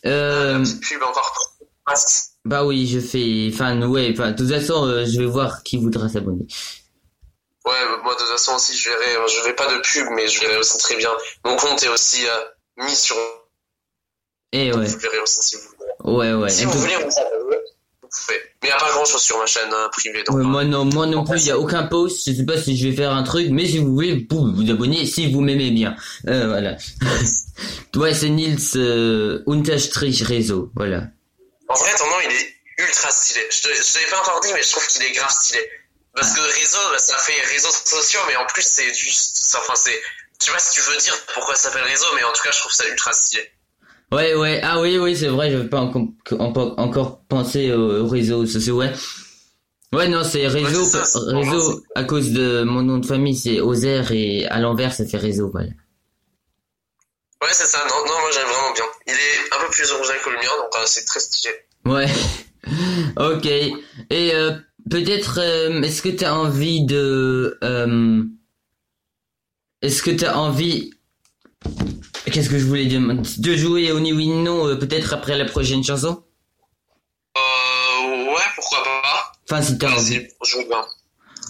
Euh, 0.06 0.64
pub 0.82 1.02
encore. 1.04 1.56
Ah, 1.86 1.94
bah 2.46 2.66
oui, 2.66 2.88
je 2.88 3.00
fais. 3.00 3.50
Enfin, 3.54 3.82
ouais. 3.88 4.10
Enfin, 4.14 4.32
de 4.32 4.38
toute 4.38 4.50
façon, 4.50 4.86
euh, 4.88 5.06
je 5.06 5.20
vais 5.20 5.26
voir 5.26 5.64
qui 5.64 5.78
voudra 5.78 6.08
s'abonner. 6.10 6.46
Ouais, 7.66 7.74
moi 8.04 8.14
de 8.14 8.20
toute 8.20 8.28
façon 8.28 8.56
aussi, 8.56 8.76
je 8.76 8.90
verrai. 8.90 9.16
Je 9.30 9.36
verrai 9.42 9.56
pas 9.56 9.68
de 9.74 9.80
pub, 9.82 10.08
mais 10.16 10.28
je 10.28 10.42
verrai 10.42 10.58
aussi 10.58 10.78
très 10.78 10.96
bien. 10.98 11.12
Mon 11.46 11.56
compte 11.56 11.82
est 11.84 11.88
aussi 11.90 12.26
euh, 12.28 12.84
mis 12.86 12.96
sur. 12.96 13.16
Eh 14.52 14.72
ouais, 14.74 14.86
Vous 14.86 14.98
verrez 15.00 15.20
aussi 15.20 15.40
si 15.42 15.56
vous 15.56 15.62
voulez. 16.04 16.18
ouais, 16.34 16.34
ouais. 16.44 16.50
Si 16.50 16.66
En 16.66 16.70
vous 16.70 16.74
tout- 16.74 16.80
voulez 16.80 16.96
vous 16.98 18.10
pouvez. 18.10 18.42
Mais 18.64 18.70
il 18.70 18.72
n'y 18.72 18.78
a 18.78 18.78
pas 18.78 18.92
grand 18.92 19.04
chose 19.04 19.22
sur 19.22 19.38
ma 19.38 19.46
chaîne 19.46 19.74
euh, 19.74 19.90
privée. 19.90 20.24
Donc, 20.24 20.38
Ouais, 20.38 20.42
euh, 20.42 20.46
moi 20.46 20.64
non, 20.64 20.86
moi 20.86 21.06
non 21.06 21.26
plus, 21.26 21.42
il 21.42 21.48
y 21.48 21.52
a 21.52 21.60
aucun 21.60 21.84
post. 21.84 22.24
Je 22.26 22.34
sais 22.34 22.46
pas 22.46 22.58
si 22.58 22.78
je 22.78 22.88
vais 22.88 22.96
faire 22.96 23.12
un 23.12 23.24
truc, 23.24 23.48
mais 23.52 23.68
si 23.68 23.80
vous 23.80 23.94
voulez, 23.94 24.14
vous 24.14 24.26
pouvez 24.26 24.54
vous 24.54 24.72
abonner 24.72 25.06
si 25.06 25.30
vous 25.32 25.42
m'aimez 25.42 25.70
bien. 25.72 25.96
Euh, 26.30 26.48
voilà. 26.48 26.78
ouais, 27.96 28.14
c'est 28.14 28.30
Nils 28.30 28.58
euh, 28.78 29.44
Unterstrich 29.48 30.22
réseau. 30.24 30.72
Voilà. 30.76 31.04
En 31.68 31.76
vrai, 31.76 31.92
ton 31.98 32.06
nom, 32.06 32.16
il 32.24 32.32
est 32.32 32.56
ultra 32.86 33.12
stylé. 33.12 33.42
Je 33.52 33.62
te 33.64 33.68
l'ai 33.68 34.06
pas 34.10 34.22
encore 34.22 34.40
dit, 34.40 34.54
mais 34.54 34.64
je 34.64 34.72
trouve 34.72 34.88
qu'il 34.88 35.04
est 35.04 35.12
grave 35.12 35.30
stylé. 35.30 35.60
Parce 36.16 36.32
que 36.32 36.42
réseau, 36.42 36.80
bah, 36.92 37.00
ça 37.00 37.18
fait 37.18 37.42
réseaux 37.54 37.72
sociaux, 37.72 38.22
mais 38.28 38.36
en 38.38 38.46
plus, 38.46 38.62
c'est 38.62 38.94
juste, 38.94 39.56
enfin, 39.58 39.74
c'est, 39.76 40.00
je 40.40 40.46
sais 40.46 40.52
pas 40.52 40.60
si 40.60 40.76
tu 40.76 40.82
veux 40.90 40.98
dire 40.98 41.16
pourquoi 41.34 41.56
ça 41.56 41.70
s'appelle 41.70 41.84
réseau, 41.84 42.06
mais 42.16 42.24
en 42.24 42.32
tout 42.32 42.44
cas, 42.44 42.52
je 42.52 42.60
trouve 42.60 42.72
ça 42.72 42.88
ultra 42.88 43.12
stylé. 43.12 43.52
Ouais, 44.14 44.36
ouais, 44.36 44.60
ah 44.64 44.80
oui, 44.80 44.98
oui, 44.98 45.16
c'est 45.18 45.28
vrai, 45.28 45.50
j'avais 45.52 45.68
pas 45.70 45.82
encore, 45.82 46.08
encore- 46.78 47.24
pensé 47.28 47.72
aux 47.74 48.08
réseaux 48.08 48.46
sociaux, 48.46 48.78
ouais. 48.78 48.92
Ouais, 49.92 50.08
non, 50.08 50.24
c'est 50.24 50.48
réseau, 50.48 50.82
Ouais, 50.82 51.04
ça, 51.04 51.20
réseau, 51.28 51.84
à 51.96 52.04
cause 52.04 52.32
de 52.32 52.64
mon 52.64 52.82
nom 52.82 52.98
de 52.98 53.06
famille, 53.06 53.36
c'est 53.36 53.60
Ozer, 53.60 54.12
et 54.12 54.46
à 54.48 54.60
l'envers, 54.60 54.94
ça 54.94 55.06
fait 55.06 55.18
réseau, 55.18 55.50
voilà. 55.52 55.70
Ouais, 57.42 57.50
c'est 57.52 57.66
ça. 57.66 57.80
Non, 57.90 58.06
non, 58.08 58.20
moi 58.22 58.30
j'aime 58.34 58.48
vraiment 58.48 58.74
bien. 58.74 58.86
Il 59.08 59.14
est 59.14 59.56
un 59.56 59.66
peu 59.66 59.70
plus 59.72 59.92
original 59.92 60.18
que 60.24 60.30
le 60.30 60.36
mien, 60.38 60.50
donc 60.62 60.76
euh, 60.76 60.84
c'est 60.86 61.06
très 61.06 61.20
stylé. 61.20 61.54
Ouais. 61.86 62.08
Ok. 63.18 63.46
Et 63.46 64.34
euh, 64.34 64.54
peut-être, 64.90 65.38
euh, 65.42 65.82
est-ce 65.82 66.02
que 66.02 66.08
t'as 66.08 66.32
envie 66.34 66.86
de... 66.86 67.60
est-ce 69.82 70.02
que 70.02 70.12
t'as 70.12 70.36
envie... 70.36 70.92
Qu'est-ce 72.32 72.50
que 72.50 72.58
je 72.58 72.66
voulais 72.66 72.86
dire 72.86 73.02
De 73.02 73.56
jouer 73.56 73.92
au 73.92 74.00
oui 74.00 74.28
non, 74.28 74.68
euh, 74.68 74.76
peut-être 74.76 75.14
après 75.14 75.38
la 75.38 75.46
prochaine 75.46 75.84
chanson? 75.84 76.24
Euh, 77.38 78.26
ouais, 78.26 78.42
pourquoi 78.56 78.84
pas. 78.84 79.32
Enfin, 79.50 79.62
si 79.62 79.78
t'as 79.78 79.92
envie. 79.92 80.22
Joue 80.46 80.66
bien. 80.68 80.84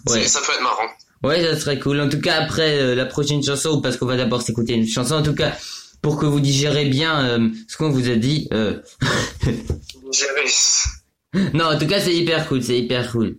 Ouais. 0.08 0.26
Ça 0.28 0.40
peut 0.46 0.54
être 0.54 0.64
marrant. 0.64 0.90
Ouais, 1.24 1.42
ça 1.42 1.58
serait 1.60 1.80
cool. 1.80 2.02
En 2.02 2.10
tout 2.10 2.20
cas, 2.20 2.42
après 2.42 2.80
euh, 2.80 2.96
la 2.96 3.06
prochaine 3.06 3.44
chanson, 3.44 3.82
parce 3.82 3.98
qu'on 3.98 4.06
va 4.06 4.18
d'abord 4.18 4.42
s'écouter 4.42 4.74
une 4.74 4.88
chanson, 4.88 5.16
en 5.16 5.24
tout 5.24 5.36
cas, 5.36 5.56
pour 6.02 6.18
que 6.18 6.26
vous 6.26 6.42
digérez 6.42 6.86
bien 6.86 7.26
euh, 7.26 7.50
ce 7.68 7.78
qu'on 7.78 7.90
vous 7.90 8.10
a 8.10 8.16
dit. 8.16 8.50
euh, 8.52 8.82
non, 11.54 11.66
en 11.66 11.80
tout 11.80 11.88
cas, 11.88 12.02
c'est 12.02 12.14
hyper 12.14 12.48
cool, 12.48 12.62
c'est 12.62 12.78
hyper 12.78 13.10
cool. 13.12 13.38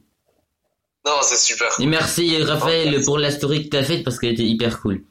Non, 1.07 1.13
c'est 1.23 1.37
super. 1.37 1.69
Et 1.79 1.87
merci 1.87 2.43
Raphaël 2.43 3.03
pour 3.05 3.19
la 3.19 3.31
story 3.31 3.65
que 3.65 3.69
t'as 3.69 3.85
faite 3.85 4.03
parce 4.05 4.19
qu'elle 4.19 4.33
était 4.33 4.45
hyper 4.45 4.81
cool. 4.81 5.05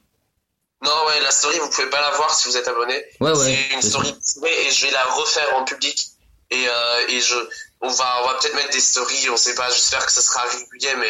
Non, 0.84 0.92
ouais, 1.08 1.22
la 1.22 1.32
story, 1.32 1.58
vous 1.60 1.70
pouvez 1.70 1.90
pas 1.90 2.02
la 2.02 2.12
voir 2.18 2.34
si 2.34 2.48
vous 2.50 2.58
êtes 2.58 2.68
abonné. 2.68 2.96
Ouais, 3.22 3.32
ouais. 3.32 3.36
c'est 3.70 3.76
une 3.76 3.82
story 3.82 4.14
privée 4.14 4.68
et 4.68 4.72
je 4.72 4.86
vais 4.86 4.92
la 4.92 5.04
refaire 5.06 5.56
en 5.56 5.64
public. 5.64 6.08
Et, 6.52 6.68
euh, 6.68 7.08
et 7.10 7.20
je, 7.20 7.36
on 7.82 7.90
va, 7.90 8.06
on 8.24 8.28
va 8.28 8.34
peut-être 8.40 8.56
mettre 8.56 8.70
des 8.72 8.80
stories, 8.80 9.30
on 9.32 9.38
sait 9.38 9.56
pas, 9.56 9.70
j'espère 9.70 10.06
que 10.06 10.12
ça 10.12 10.22
sera 10.22 10.42
régulier, 10.44 10.94
mais, 11.00 11.10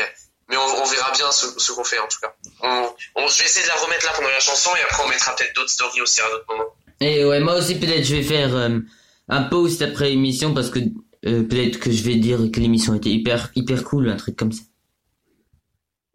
mais 0.50 0.56
on, 0.58 0.82
on 0.82 0.86
verra 0.86 1.12
bien 1.12 1.30
ce, 1.32 1.48
ce 1.58 1.72
qu'on 1.74 1.84
fait 1.84 2.00
en 2.00 2.08
tout 2.08 2.20
cas. 2.22 2.34
On, 2.62 2.90
on- 3.16 3.28
je 3.28 3.40
vais 3.40 3.46
essayer 3.46 3.64
de 3.64 3.68
la 3.70 3.76
remettre 3.76 4.06
là 4.06 4.14
pendant 4.16 4.30
la 4.30 4.40
chanson 4.40 4.70
et 4.78 4.82
après 4.84 5.04
on 5.04 5.10
mettra 5.10 5.36
peut-être 5.36 5.54
d'autres 5.56 5.70
stories 5.72 6.00
aussi 6.02 6.22
à 6.22 6.30
d'autres 6.30 6.46
moments. 6.48 6.74
Et 7.02 7.26
ouais, 7.26 7.42
moi 7.42 7.56
aussi 7.56 7.76
peut-être 7.76 8.06
je 8.06 8.16
vais 8.16 8.24
faire 8.24 8.56
euh, 8.56 8.80
un 9.28 9.44
post 9.44 9.82
après 9.82 10.10
l'émission 10.10 10.54
parce 10.54 10.70
que 10.70 10.80
euh, 11.26 11.44
peut-être 11.44 11.80
que 11.80 11.92
je 11.92 12.04
vais 12.04 12.16
dire 12.16 12.38
que 12.54 12.60
l'émission 12.62 12.94
était 12.96 13.10
hyper 13.10 13.50
hyper 13.56 13.84
cool, 13.84 14.10
un 14.10 14.16
truc 14.18 14.38
comme 14.38 14.52
ça. 14.54 14.62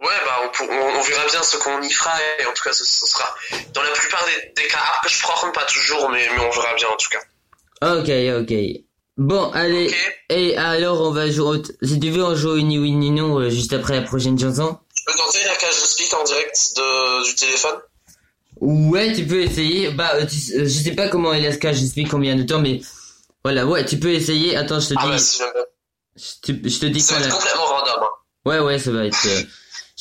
Ouais, 0.01 0.07
bah 0.25 0.41
on, 0.61 0.65
on, 0.65 0.99
on 0.99 1.03
verra 1.03 1.27
bien 1.27 1.43
ce 1.43 1.57
qu'on 1.57 1.83
y 1.83 1.91
fera 1.91 2.13
et 2.39 2.47
en 2.47 2.53
tout 2.53 2.63
cas 2.63 2.73
ce, 2.73 2.85
ce 2.85 3.07
sera 3.07 3.35
dans 3.75 3.83
la 3.83 3.91
plupart 3.91 4.25
des, 4.27 4.63
des 4.63 4.69
cas, 4.69 4.79
je 5.09 5.21
prends 5.23 5.51
pas 5.51 5.65
toujours, 5.65 6.09
mais, 6.11 6.29
mais 6.37 6.41
on 6.41 6.51
verra 6.51 6.75
bien 6.75 6.87
en 6.89 6.97
tout 6.97 7.09
cas. 7.11 7.21
Ok, 7.97 8.09
ok. 8.43 8.55
Bon, 9.17 9.51
allez. 9.51 9.89
Ok. 9.89 9.97
Et 10.31 10.57
alors 10.57 11.01
on 11.01 11.11
va 11.11 11.29
jouer. 11.29 11.59
au- 11.59 11.85
Si 11.87 11.99
tu 11.99 12.11
veux, 12.11 12.23
on 12.25 12.37
joue 12.37 12.51
au 12.51 12.59
ni 12.61 12.79
oui 12.79 12.93
ni 12.93 13.11
non 13.11 13.41
euh, 13.41 13.51
juste 13.51 13.73
après 13.73 13.97
la 13.97 14.03
prochaine 14.03 14.39
chanson. 14.39 14.79
Je 14.95 15.03
peux 15.05 15.19
tenter 15.19 15.43
la 15.45 15.57
cage 15.57 15.75
de 15.81 15.87
speak 15.87 16.15
en 16.15 16.23
direct 16.25 16.57
de, 16.77 17.25
du 17.25 17.35
téléphone 17.35 17.79
Ouais, 18.61 19.13
tu 19.13 19.27
peux 19.27 19.41
essayer. 19.43 19.91
Bah, 19.91 20.13
euh, 20.15 20.27
tu- 20.27 20.55
euh, 20.55 20.65
je 20.65 20.69
sais 20.85 20.93
pas 20.93 21.09
comment 21.09 21.33
il 21.33 21.53
se 21.53 21.59
cache, 21.59 21.77
j'explique 21.77 22.09
combien 22.11 22.37
de 22.37 22.43
temps, 22.45 22.61
mais 22.61 22.81
voilà, 23.45 23.67
ouais, 23.67 23.85
tu 23.85 23.99
peux 23.99 24.11
essayer. 24.13 24.57
Attends, 24.57 24.79
je 24.81 24.89
te 24.91 24.95
Ah 24.97 25.05
dis, 25.05 25.11
bah 25.11 25.19
si 25.19 25.39
je, 26.17 26.53
te, 26.53 26.69
je 26.69 26.79
te 26.79 26.87
dis 26.87 27.01
Ça 27.01 27.15
quand 27.15 27.21
va 27.21 27.27
être 27.27 27.33
la... 27.33 27.37
complètement 27.39 27.65
random. 27.67 28.03
Hein. 28.03 28.09
Ouais, 28.45 28.59
ouais, 28.61 28.79
ça 28.79 28.91
va 28.93 29.05
être. 29.07 29.17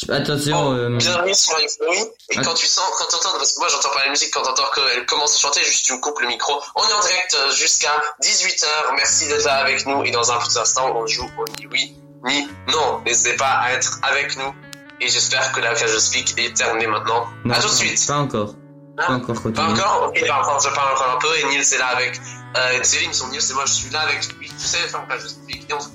Attention. 0.09 0.73
euh, 0.73 0.95
Bienvenue 0.97 1.33
sur 1.33 1.53
Euphorie. 1.57 2.05
Et 2.29 2.35
quand 2.41 2.53
tu 2.53 2.67
sens, 2.67 2.85
quand 2.97 3.05
t'entends, 3.09 3.35
parce 3.37 3.53
que 3.53 3.59
moi 3.59 3.67
j'entends 3.71 3.89
pas 3.95 4.03
la 4.05 4.11
musique, 4.11 4.29
quand 4.31 4.43
t'entends 4.43 4.69
qu'elle 4.75 5.05
commence 5.07 5.35
à 5.35 5.39
chanter, 5.39 5.63
juste 5.63 5.85
tu 5.87 5.93
me 5.93 5.99
coupes 5.99 6.19
le 6.19 6.27
micro. 6.27 6.53
On 6.75 6.83
est 6.87 6.93
en 6.93 6.99
direct 7.01 7.35
euh, 7.39 7.51
jusqu'à 7.51 7.91
18h. 8.21 8.65
Merci 8.95 9.27
d'être 9.27 9.43
là 9.45 9.55
avec 9.55 9.85
nous. 9.87 10.03
Et 10.03 10.11
dans 10.11 10.31
un 10.31 10.37
petit 10.37 10.57
instant, 10.59 10.93
on 10.95 11.07
joue 11.07 11.27
au 11.39 11.45
ni 11.59 11.65
oui, 11.71 11.97
ni 12.25 12.47
non. 12.71 13.01
N'hésitez 13.05 13.35
pas 13.37 13.49
à 13.59 13.71
être 13.73 13.97
avec 14.03 14.37
nous. 14.37 14.53
Et 15.01 15.09
j'espère 15.09 15.51
que 15.51 15.61
la 15.61 15.73
cage 15.73 15.93
de 15.93 15.99
speak 15.99 16.37
est 16.37 16.55
terminée 16.55 16.87
maintenant. 16.87 17.27
non, 17.43 17.53
à 17.55 17.57
tout 17.57 17.63
de 17.63 17.67
pas- 17.71 17.75
suite. 17.77 18.07
Pas 18.07 18.17
encore. 18.17 18.53
Pas 18.97 19.03
Hein 19.09 19.15
encore 19.23 19.35
Pas 19.53 19.63
encore 19.67 20.05
Ok, 20.09 20.23
bah 20.27 20.39
encore, 20.41 20.59
je 20.59 20.69
parle 20.69 20.93
encore 20.93 21.15
un 21.15 21.19
peu. 21.19 21.37
Et 21.39 21.43
Nils 21.45 21.73
est 21.73 21.77
là 21.77 21.87
avec. 21.87 22.19
Euh, 22.55 22.83
Céline, 22.83 23.13
son 23.13 23.27
Nils, 23.27 23.41
et 23.49 23.53
moi 23.53 23.65
je 23.65 23.73
suis 23.73 23.89
là 23.91 24.01
avec 24.01 24.27
lui. 24.33 24.47
Tu 24.49 24.65
sais, 24.67 24.77
faire 24.77 25.01
la 25.01 25.15
cage 25.15 25.23
de 25.23 25.27
speak. 25.29 25.69
Et 25.69 25.73
on 25.73 25.79
se- 25.79 25.89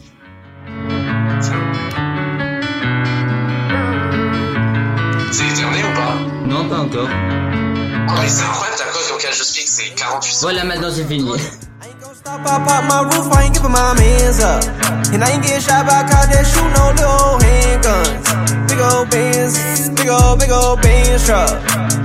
pas 6.73 6.81
encore. 6.81 7.09
Oh, 7.09 8.13
mais 8.21 8.29
c'est 8.29 8.45
incroyable, 8.45 8.79
ta 8.79 8.85
cote 8.85 9.13
au 9.15 9.19
cage 9.19 9.39
de 9.39 9.45
speak, 9.45 9.69
c'est 9.69 9.95
48 9.95 10.33
secondes. 10.33 10.53
Voilà, 10.53 10.65
maintenant 10.65 10.91
c'est 10.95 11.05
fini. 11.05 11.29
I 11.29 11.37
ain't 11.85 12.01
gon' 12.01 12.15
stop, 12.15 12.41
I 12.47 12.59
pop 12.65 12.85
my 12.89 13.01
roof, 13.13 13.29
I 13.37 13.45
ain't 13.45 13.55
giving 13.55 13.73
my 13.73 13.93
mans 14.01 14.41
up. 14.41 14.65
And 15.13 15.23
I 15.23 15.33
ain't 15.33 15.45
get 15.45 15.61
shot 15.61 15.85
by 15.85 16.01
cops 16.09 16.33
that 16.33 16.47
shoot 16.49 16.71
no 16.73 16.85
little 16.97 17.37
handguns. 17.45 18.25
Big 18.69 18.81
old 18.81 19.11
Benz, 19.11 19.53
big 19.91 20.09
old, 20.09 20.41
big 20.41 20.51
old 20.51 20.81
Benz 20.81 21.27
truck. 21.27 21.53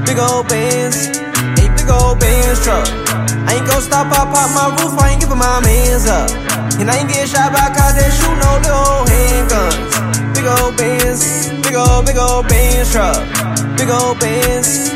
Big 0.05 0.19
old 0.19 0.47
Benz, 0.49 1.15
a 1.15 1.65
big 1.77 1.89
old 1.89 2.19
Benz 2.19 2.59
truck. 2.63 2.87
I 3.47 3.55
ain't 3.55 3.67
gon' 3.67 3.81
stop, 3.81 4.11
I 4.11 4.27
pop 4.27 4.49
my 4.51 4.67
roof, 4.75 4.99
I 4.99 5.11
ain't 5.11 5.21
giving 5.21 5.39
my 5.39 5.61
mans 5.63 6.07
up. 6.07 6.27
And 6.79 6.91
I 6.91 6.97
ain't 6.99 7.07
get 7.07 7.29
shot 7.29 7.53
by 7.55 7.71
cops 7.71 7.95
that 7.95 8.11
shoot 8.11 8.35
no 8.43 8.51
little 8.59 9.07
handguns. 9.07 10.06
Big 10.37 10.45
old 10.45 10.77
Benz, 10.77 11.49
big 11.65 11.73
old, 11.73 12.05
big 12.05 12.15
old 12.15 12.47
Benz 12.47 12.91
truck. 12.91 13.17
Big 13.75 13.89
old 13.89 14.19
Benz. 14.19 14.93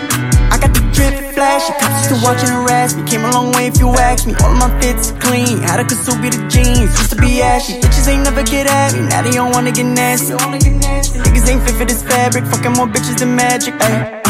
I 0.53 0.57
got 0.61 0.71
the 0.71 0.81
drip 0.93 1.33
flash, 1.33 1.65
the 1.65 1.73
cops 1.81 2.05
used 2.05 2.13
to 2.13 2.23
watch 2.23 2.43
and 2.45 2.53
harass 2.53 2.93
me. 2.95 3.01
Came 3.09 3.25
a 3.25 3.31
long 3.31 3.51
way 3.53 3.65
if 3.65 3.79
you 3.79 3.89
ask 3.89 4.27
me. 4.27 4.35
All 4.43 4.51
of 4.51 4.59
my 4.59 4.69
fits 4.79 5.11
clean, 5.13 5.57
had 5.57 5.79
a 5.79 5.83
Kasubi 5.83 6.29
the 6.29 6.47
jeans, 6.47 6.93
used 6.93 7.09
to 7.09 7.15
be 7.15 7.41
ashy. 7.41 7.73
Bitches 7.81 8.07
ain't 8.07 8.23
never 8.23 8.43
get 8.43 8.67
at 8.67 8.93
me, 8.93 9.01
now 9.09 9.23
they 9.23 9.31
don't 9.31 9.51
wanna 9.51 9.71
get 9.71 9.87
nasty. 9.87 10.33
Niggas 10.33 11.49
ain't 11.49 11.63
fit 11.63 11.73
for 11.73 11.85
this 11.85 12.03
fabric, 12.03 12.45
fucking 12.45 12.73
more 12.73 12.85
bitches 12.85 13.17
than 13.17 13.35
magic. 13.35 13.73
Ay. 13.81 14.20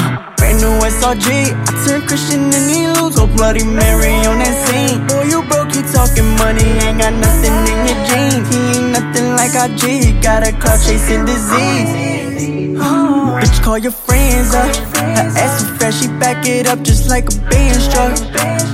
Brand 0.51 0.67
new 0.67 0.83
SRG, 0.83 1.55
I 1.55 1.87
turned 1.87 2.07
Christian 2.07 2.51
and 2.51 2.67
he 2.69 2.83
lose, 2.99 3.17
oh 3.17 3.27
Bloody 3.37 3.63
Mary 3.63 4.11
on 4.27 4.39
that 4.43 4.51
scene. 4.67 4.99
Boy, 5.07 5.23
you 5.31 5.39
broke, 5.47 5.71
you 5.71 5.81
talking 5.95 6.27
money, 6.35 6.67
ain't 6.83 6.99
got 6.99 7.13
nothing 7.13 7.55
in 7.71 7.79
your 7.87 7.99
jeans. 8.03 8.51
He 8.51 8.59
ain't 8.75 8.91
nothing 8.91 9.31
like 9.39 9.55
our 9.55 9.71
G, 9.79 10.11
got 10.19 10.43
a 10.45 10.51
clout 10.51 10.83
chasing 10.83 11.23
disease. 11.23 12.75
Bitch, 12.75 13.63
call 13.63 13.77
your 13.77 13.93
friends 13.95 14.53
up. 14.53 14.75
Her 15.15 15.31
ass 15.39 15.63
is 15.63 15.69
fresh, 15.77 16.01
she 16.01 16.07
back 16.19 16.45
it 16.45 16.67
up 16.67 16.81
just 16.81 17.07
like 17.07 17.31
a 17.31 17.35
Benz 17.47 17.87
truck. 17.87 18.11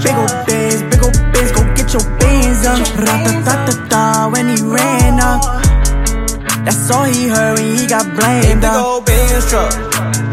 Big 0.02 0.18
ol' 0.18 0.34
Benz, 0.50 0.82
big 0.82 1.04
ol' 1.06 1.14
Benz, 1.30 1.52
go 1.54 1.62
get 1.78 1.94
your 1.94 2.02
Benz 2.18 2.66
up. 2.66 2.82
Ra-ta-ta-ta-ta 2.98 4.30
when 4.34 4.50
he 4.50 4.64
ran 4.64 5.20
up. 5.20 5.67
That's 6.68 6.92
all 6.92 7.08
he 7.08 7.32
heard 7.32 7.56
when 7.56 7.80
he 7.80 7.88
got 7.88 8.04
blamed 8.12 8.60
up. 8.68 8.76
Big 8.76 8.84
ol' 8.84 9.00
Benz 9.00 9.48
truck. 9.48 9.72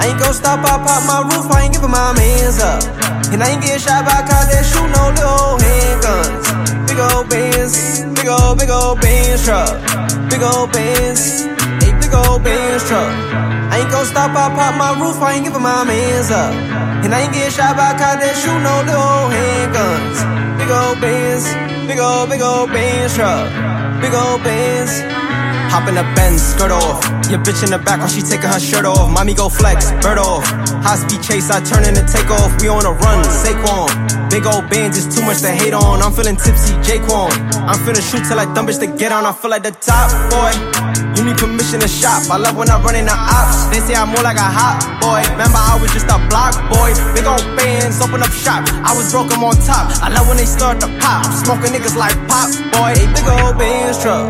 I 0.02 0.10
ain't 0.10 0.18
gon' 0.18 0.34
stop, 0.34 0.66
I 0.66 0.82
pop 0.82 1.06
my 1.06 1.22
roof, 1.30 1.46
I 1.46 1.62
ain't 1.62 1.72
giving 1.72 1.94
my 1.94 2.10
mans 2.10 2.58
up. 2.58 2.82
And 3.30 3.38
I 3.38 3.54
ain't 3.54 3.62
get 3.62 3.78
shot 3.78 4.02
by 4.02 4.18
cops 4.26 4.50
that 4.50 4.66
shoot 4.66 4.82
no 4.98 5.14
little 5.14 5.54
handguns. 5.62 6.90
Big 6.90 6.98
ol' 6.98 7.22
Benz, 7.30 8.02
big 8.18 8.26
old, 8.26 8.58
big 8.58 8.66
ol' 8.66 8.98
Benz 8.98 9.46
truck. 9.46 9.78
Big 10.26 10.42
old 10.42 10.74
Benz, 10.74 11.46
a 11.46 11.94
big 12.02 12.10
old 12.10 12.42
Benz 12.42 12.82
truck. 12.90 13.14
I 13.70 13.86
ain't 13.86 13.90
gon' 13.94 14.02
stop, 14.02 14.34
I 14.34 14.50
pop 14.58 14.74
my 14.74 14.90
roof, 14.98 15.22
I 15.22 15.38
ain't 15.38 15.46
giving 15.46 15.62
my 15.62 15.86
mans 15.86 16.34
up. 16.34 16.50
And 17.06 17.14
I 17.14 17.30
ain't 17.30 17.32
get 17.32 17.54
shot 17.54 17.78
by 17.78 17.94
cops 17.94 18.18
that 18.18 18.34
shoot 18.34 18.58
no 18.58 18.82
little 18.82 19.30
handguns. 19.30 20.18
Big 20.58 20.66
old 20.66 20.98
Benz, 20.98 21.46
big 21.86 22.02
old, 22.02 22.26
big 22.26 22.42
old 22.42 22.74
Benz 22.74 23.14
truck. 23.14 23.46
Big 24.02 24.10
old 24.10 24.42
Benz. 24.42 25.23
Hop 25.74 25.88
in 25.88 25.96
the 25.96 26.06
Benz, 26.14 26.40
skirt 26.40 26.70
off. 26.70 27.02
Your 27.26 27.42
bitch 27.42 27.64
in 27.64 27.70
the 27.74 27.82
back 27.82 27.98
while 27.98 28.06
she 28.06 28.22
taking 28.22 28.46
her 28.46 28.60
shirt 28.60 28.84
off. 28.84 29.10
Mommy 29.10 29.34
go 29.34 29.48
flex, 29.48 29.90
bird 29.98 30.18
off. 30.18 30.46
High 30.86 30.94
speed 30.94 31.20
chase, 31.20 31.50
I 31.50 31.58
turn 31.66 31.82
in 31.82 31.94
the 31.94 32.06
takeoff. 32.06 32.62
We 32.62 32.68
on 32.68 32.86
a 32.86 32.92
run, 32.94 33.24
Saquon. 33.26 33.90
Big 34.30 34.46
old 34.46 34.70
bands 34.70 34.98
is 34.98 35.10
too 35.10 35.26
much 35.26 35.40
to 35.42 35.50
hate 35.50 35.74
on. 35.74 36.00
I'm 36.00 36.12
feeling 36.12 36.36
tipsy, 36.36 36.74
Jaquan. 36.86 37.26
I'm 37.66 37.74
finna 37.82 37.98
shoot 37.98 38.22
till 38.22 38.38
I 38.38 38.46
dumb 38.54 38.68
bitch 38.68 38.78
to 38.78 38.86
get 38.86 39.10
on. 39.10 39.26
I 39.26 39.32
feel 39.32 39.50
like 39.50 39.64
the 39.64 39.72
top 39.72 40.14
boy. 40.30 41.03
You 41.16 41.22
need 41.24 41.38
permission 41.38 41.78
to 41.80 41.88
shop. 41.88 42.26
I 42.30 42.36
love 42.36 42.56
when 42.56 42.68
I 42.68 42.82
run 42.82 42.96
in 42.96 43.06
the 43.06 43.14
ops. 43.14 43.70
They 43.70 43.78
say 43.78 43.94
I'm 43.94 44.10
more 44.10 44.22
like 44.22 44.36
a 44.36 44.50
hot 44.50 44.82
boy. 44.98 45.22
Remember, 45.38 45.62
I 45.62 45.78
was 45.78 45.92
just 45.94 46.10
a 46.10 46.18
block 46.26 46.58
boy. 46.66 46.90
Big 47.14 47.22
old 47.22 47.46
bands, 47.54 48.02
open 48.02 48.22
up 48.22 48.34
shop. 48.34 48.66
I 48.82 48.90
was 48.98 49.14
broke, 49.14 49.30
I'm 49.30 49.44
on 49.46 49.54
top. 49.62 49.94
I 50.02 50.10
love 50.10 50.26
when 50.26 50.36
they 50.36 50.46
start 50.46 50.80
to 50.82 50.88
pop. 50.98 51.26
I'm 51.26 51.34
smoking 51.38 51.70
niggas 51.70 51.94
like 51.94 52.18
pop 52.26 52.50
boy. 52.74 52.98
A 52.98 53.06
big 53.14 53.26
old 53.30 53.54
bands 53.58 54.02
truck. 54.02 54.26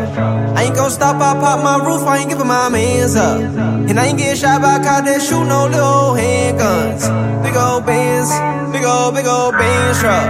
I 0.55 0.69
ain't 0.69 0.75
gon' 0.75 0.91
stop, 0.91 1.17
I 1.17 1.33
pop 1.41 1.63
my 1.65 1.81
roof, 1.81 2.05
I 2.05 2.19
ain't 2.19 2.29
giving 2.29 2.47
my 2.47 2.69
mans 2.69 3.15
up. 3.15 3.41
And 3.41 3.99
I 3.99 4.05
ain't 4.05 4.17
get 4.17 4.37
shot 4.37 4.61
by 4.61 4.77
cops 4.77 5.09
that 5.09 5.21
shoot 5.21 5.45
no 5.45 5.65
little 5.65 6.13
handguns. 6.13 7.01
Big 7.41 7.55
old 7.57 7.85
bands, 7.85 8.29
big 8.71 8.85
old, 8.85 9.15
big 9.15 9.25
old 9.25 9.53
bands 9.57 9.99
truck. 9.99 10.29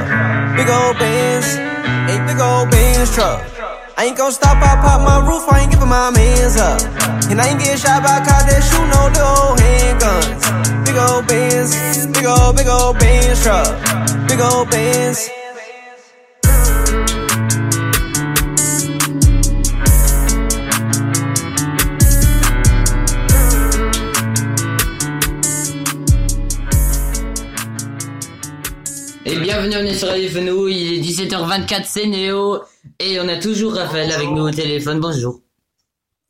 Big 0.55 0.69
old 0.69 0.95
bands, 0.97 1.47
a 2.09 2.15
big 2.25 2.39
old 2.39 2.71
bands 2.71 3.13
truck. 3.13 3.54
I 3.97 4.07
ain't 4.07 4.17
gon' 4.17 4.33
stop, 4.33 4.57
I 4.57 4.75
pop 4.81 5.01
my 5.01 5.25
roof, 5.25 5.47
I 5.49 5.61
ain't 5.61 5.71
giving 5.71 5.87
my 5.87 6.11
mans 6.11 6.57
up. 6.57 6.81
And 7.31 7.39
I 7.39 7.47
ain't 7.47 7.59
get 7.59 7.79
shot 7.79 8.03
by 8.03 8.19
cops 8.27 8.43
that 8.43 8.59
shoot 8.59 8.87
no 8.91 9.07
little 9.15 9.55
handguns. 9.55 10.85
Big 10.85 10.97
old 10.97 11.27
bands, 11.27 12.05
big 12.07 12.25
old, 12.25 12.57
big 12.57 12.67
old 12.67 12.99
bands 12.99 13.41
truck. 13.41 14.27
Big 14.27 14.41
old 14.41 14.69
bands. 14.69 15.34
Bienvenue, 29.57 29.77
on 29.77 29.89
est 29.89 29.97
sur 29.97 30.09
Fenouille, 30.09 30.75
il 30.75 30.93
est 30.99 31.27
17h24, 31.27 31.85
c'est 31.85 32.07
Néo, 32.07 32.61
et 32.99 33.21
on 33.21 33.27
a 33.29 33.37
toujours 33.37 33.73
Raphaël 33.73 34.11
avec 34.11 34.29
nous 34.29 34.43
au 34.43 34.51
téléphone, 34.51 34.99
bonjour. 34.99 35.39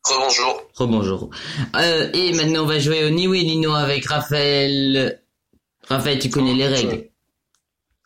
Rebonjour. 0.03 0.61
Rebonjour. 0.75 1.29
Euh, 1.75 2.11
et 2.13 2.33
maintenant 2.33 2.63
on 2.63 2.67
va 2.67 2.77
jouer 2.77 3.03
au 3.03 3.09
Ni 3.09 3.27
oui 3.27 3.43
ni 3.43 3.57
non 3.57 3.73
avec 3.73 4.05
Raphaël. 4.05 5.23
Raphaël, 5.89 6.19
tu 6.19 6.29
connais 6.29 6.53
les 6.53 6.67
règles 6.67 7.09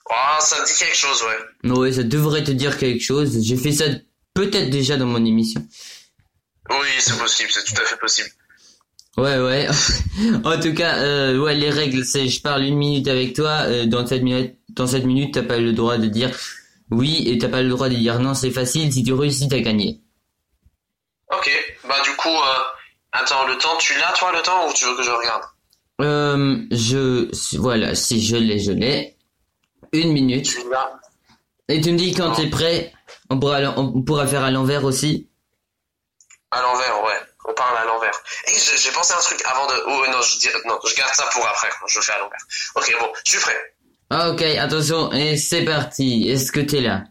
Ah, 0.10 0.38
ça 0.39 0.62
me 0.62 0.65
dit 0.65 0.79
quelque 0.79 0.95
chose, 0.95 1.21
ouais. 1.23 1.69
Oui, 1.69 1.93
ça 1.93 2.03
devrait 2.03 2.45
te 2.45 2.51
dire 2.51 2.77
quelque 2.77 3.03
chose. 3.03 3.39
J'ai 3.41 3.58
fait 3.58 3.73
ça 3.73 3.86
peut-être 4.34 4.69
déjà 4.69 4.95
dans 4.95 5.05
mon 5.05 5.25
émission. 5.25 5.62
Oui, 6.69 6.88
c'est 6.99 7.17
possible, 7.17 7.49
c'est 7.51 7.65
tout 7.65 7.82
à 7.82 7.86
fait 7.86 7.97
possible. 7.97 8.29
Ouais, 9.17 9.38
ouais. 9.38 9.67
en 10.45 10.58
tout 10.62 10.73
cas, 10.73 10.99
euh, 10.99 11.38
ouais, 11.39 11.55
les 11.55 11.69
règles, 11.69 12.05
c'est 12.05 12.29
je 12.29 12.41
parle 12.41 12.63
une 12.63 12.77
minute 12.77 13.10
avec 13.10 13.34
toi. 13.34 13.63
euh, 13.65 13.86
dans 13.86 14.08
cette 14.08 14.21
minute, 14.23 14.55
dans 14.79 14.87
cette 14.87 15.03
minute, 15.03 15.33
t'as 15.33 15.43
pas 15.43 15.57
le 15.57 15.73
droit 15.73 15.97
de 15.97 16.07
dire 16.07 16.31
oui 16.89 17.23
et 17.27 17.37
t'as 17.37 17.49
pas 17.49 17.61
le 17.61 17.69
droit 17.69 17.89
de 17.89 17.95
dire 17.95 18.19
non. 18.19 18.33
C'est 18.33 18.49
facile. 18.49 18.91
Si 18.91 19.03
tu 19.03 19.13
réussis, 19.13 19.49
t'as 19.49 19.59
gagné. 19.59 19.99
Ok, 21.31 21.51
bah 21.87 22.01
du 22.03 22.11
coup, 22.15 22.29
euh, 22.29 22.63
attends, 23.11 23.45
le 23.45 23.57
temps, 23.57 23.75
tu 23.77 23.93
l'as 23.99 24.13
toi 24.13 24.31
le 24.31 24.41
temps 24.41 24.67
ou 24.67 24.73
tu 24.73 24.85
veux 24.85 24.95
que 24.95 25.03
je 25.03 25.11
regarde? 25.11 25.43
Euh, 26.01 26.57
je, 26.71 27.29
voilà, 27.57 27.93
si 27.93 28.25
je 28.25 28.37
l'ai, 28.37 28.57
je 28.57 28.71
l'ai. 28.71 29.17
Une 29.91 30.13
minute. 30.13 30.45
Tu 30.45 30.69
l'as 30.69 30.99
Et 31.67 31.81
tu 31.81 31.91
me 31.91 31.97
dis 31.97 32.13
quand 32.13 32.31
t'es 32.31 32.47
prêt. 32.49 32.93
On 33.29 33.37
pourra, 33.37 33.59
on 33.77 34.01
pourra 34.01 34.25
faire 34.27 34.43
à 34.43 34.49
l'envers 34.49 34.85
aussi. 34.85 35.29
À 36.51 36.61
l'envers, 36.61 37.03
ouais. 37.03 37.19
On 37.45 37.53
parle 37.53 37.77
à 37.77 37.85
l'envers. 37.85 38.17
Et 38.47 38.53
j'ai 38.77 38.91
pensé 38.91 39.13
à 39.13 39.17
un 39.17 39.21
truc 39.21 39.41
avant 39.45 39.67
de... 39.67 39.73
Oh 39.87 40.05
non, 40.09 40.21
je, 40.21 40.39
dis... 40.39 40.47
non, 40.65 40.79
je 40.87 40.95
garde 40.95 41.13
ça 41.13 41.25
pour 41.33 41.45
après. 41.45 41.69
Je 41.87 41.99
fais 41.99 42.13
à 42.13 42.19
l'envers. 42.19 42.39
Ok, 42.75 42.95
bon, 42.99 43.11
je 43.25 43.31
suis 43.31 43.39
prêt. 43.39 43.75
Ok, 44.12 44.41
attention, 44.41 45.12
et 45.12 45.38
c'est 45.38 45.63
parti. 45.63 46.28
Est-ce 46.28 46.52
que 46.52 46.62
t'es 46.62 46.82
là? 46.82 47.04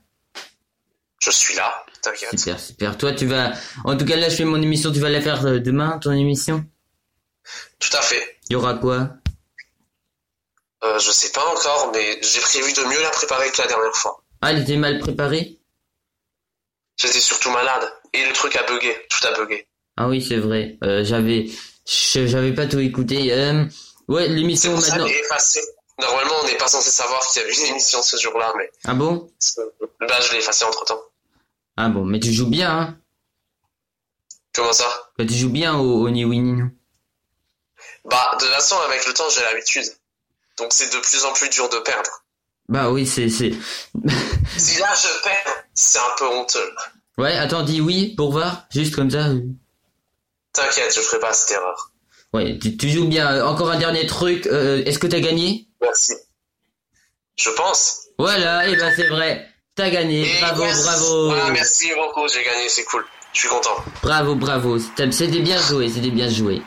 Je 1.21 1.31
suis 1.31 1.55
là, 1.55 1.85
t'inquiète. 2.03 2.37
Super, 2.37 2.59
super. 2.59 2.99
Toi, 2.99 3.13
tu 3.13 3.27
vas... 3.27 3.53
En 3.85 3.97
tout 3.97 4.05
cas, 4.05 4.17
là, 4.17 4.29
je 4.29 4.35
fais 4.35 4.45
mon 4.45 4.61
émission. 4.61 4.91
Tu 4.91 4.99
vas 4.99 5.09
la 5.09 5.21
faire 5.21 5.47
euh, 5.47 5.61
demain, 5.61 5.99
ton 5.99 6.11
émission? 6.11 6.65
Tout 7.79 7.97
à 7.97 8.01
fait. 8.01 8.39
Il 8.51 8.55
y 8.55 8.57
aura 8.57 8.75
quoi? 8.75 9.11
Euh, 10.83 10.99
je 10.99 11.11
sais 11.13 11.31
pas 11.31 11.45
encore, 11.47 11.93
mais 11.95 12.19
j'ai 12.21 12.41
prévu 12.41 12.73
de 12.73 12.81
mieux 12.89 13.01
la 13.01 13.11
préparer 13.11 13.49
que 13.51 13.63
la 13.63 13.69
dernière 13.69 13.95
fois. 13.95 14.25
Ah, 14.41 14.51
elle 14.51 14.63
était 14.63 14.77
mal 14.77 14.99
préparée? 14.99 15.61
J'étais 16.97 17.21
surtout 17.21 17.51
malade. 17.51 17.93
Et 18.13 18.25
le 18.27 18.33
truc 18.33 18.57
a 18.57 18.65
bugué. 18.65 18.97
Tout 19.09 19.25
a 19.27 19.39
bugué. 19.39 19.69
Ah 19.97 20.09
oui, 20.09 20.21
c'est 20.21 20.39
vrai. 20.39 20.79
Euh, 20.83 21.05
j'avais... 21.05 21.47
J'avais 21.87 22.55
pas 22.55 22.67
tout 22.67 22.81
écouté. 22.81 23.33
Euh... 23.33 23.65
Ouais, 24.09 24.27
l'émission 24.27 24.81
ça 24.81 24.99
Normalement, 26.01 26.35
on 26.43 26.47
n'est 26.47 26.57
pas 26.57 26.69
censé 26.69 26.91
savoir 26.91 27.21
qu'il 27.27 27.43
y 27.43 27.45
avait 27.45 27.55
une 27.55 27.67
émission 27.67 28.03
ce 28.03 28.17
jour-là, 28.17 28.53
mais 28.57 28.71
Ah 28.85 28.95
bon? 28.95 29.31
Là, 30.01 30.21
je 30.21 30.33
l'ai 30.33 30.39
effacée 30.39 30.65
entre-temps. 30.65 31.01
Ah 31.77 31.89
bon, 31.89 32.05
mais 32.05 32.21
tu 32.21 32.33
joues 32.33 32.49
bien, 32.49 32.71
hein? 32.71 32.97
Comment 34.55 34.73
ça? 34.73 34.89
Bah, 35.19 35.25
Tu 35.27 35.35
joues 35.35 35.51
bien 35.51 35.77
au, 35.77 36.05
au 36.07 36.11
Ni. 36.11 36.25
Bah, 38.05 38.31
de 38.35 38.39
toute 38.45 38.55
façon, 38.55 38.77
avec 38.87 39.07
le 39.07 39.13
temps, 39.13 39.29
j'ai 39.31 39.43
l'habitude. 39.43 39.85
Donc, 40.59 40.69
c'est 40.73 40.93
de 40.93 40.99
plus 41.01 41.25
en 41.25 41.33
plus 41.33 41.49
dur 41.51 41.69
de 41.69 41.79
perdre. 41.79 42.11
Bah 42.69 42.91
oui, 42.91 43.07
c'est... 43.07 43.29
c'est... 43.29 43.53
Si 44.57 44.79
là, 44.79 44.89
je 44.95 45.23
perds, 45.23 45.65
c'est 45.75 45.99
un 45.99 46.15
peu 46.19 46.27
honteux. 46.27 46.73
Ouais, 47.19 47.37
attends, 47.37 47.63
dis 47.63 47.81
oui 47.81 48.15
pour 48.17 48.33
voir. 48.33 48.67
Juste 48.71 48.95
comme 48.95 49.11
ça. 49.11 49.27
T'inquiète, 50.53 50.95
je 50.95 51.01
ferai 51.01 51.21
pas 51.21 51.33
cette 51.33 51.53
erreur. 51.57 51.93
Ouais, 52.33 52.59
tu, 52.59 52.77
tu 52.77 52.89
joues 52.91 53.07
bien. 53.07 53.45
Encore 53.47 53.71
un 53.71 53.79
dernier 53.79 54.07
truc. 54.07 54.47
Euh, 54.47 54.83
Est-ce 54.85 54.99
que 54.99 55.07
t'as 55.07 55.21
gagné? 55.21 55.68
Merci. 55.81 56.15
Je 57.37 57.51
pense. 57.51 58.09
Voilà, 58.19 58.67
et 58.69 58.77
ben 58.77 58.93
c'est 58.97 59.09
vrai. 59.09 59.49
T'as 59.77 59.91
gagné. 59.91 60.23
Et 60.23 60.41
Bravo, 60.41 60.65
yes. 60.65 60.83
bravo. 60.83 61.27
Voilà, 61.29 61.51
merci 61.51 61.89
beaucoup, 61.95 62.27
j'ai 62.29 62.43
gagné, 62.43 62.69
c'est 62.69 62.85
cool. 62.85 63.05
Je 63.33 63.41
suis 63.41 63.49
content. 63.49 63.77
Bravo, 64.03 64.35
bravo. 64.35 64.79
C'était 64.79 65.39
bien 65.41 65.61
joué, 65.63 65.89
c'était 65.89 66.11
bien 66.11 66.29
joué. 66.29 66.61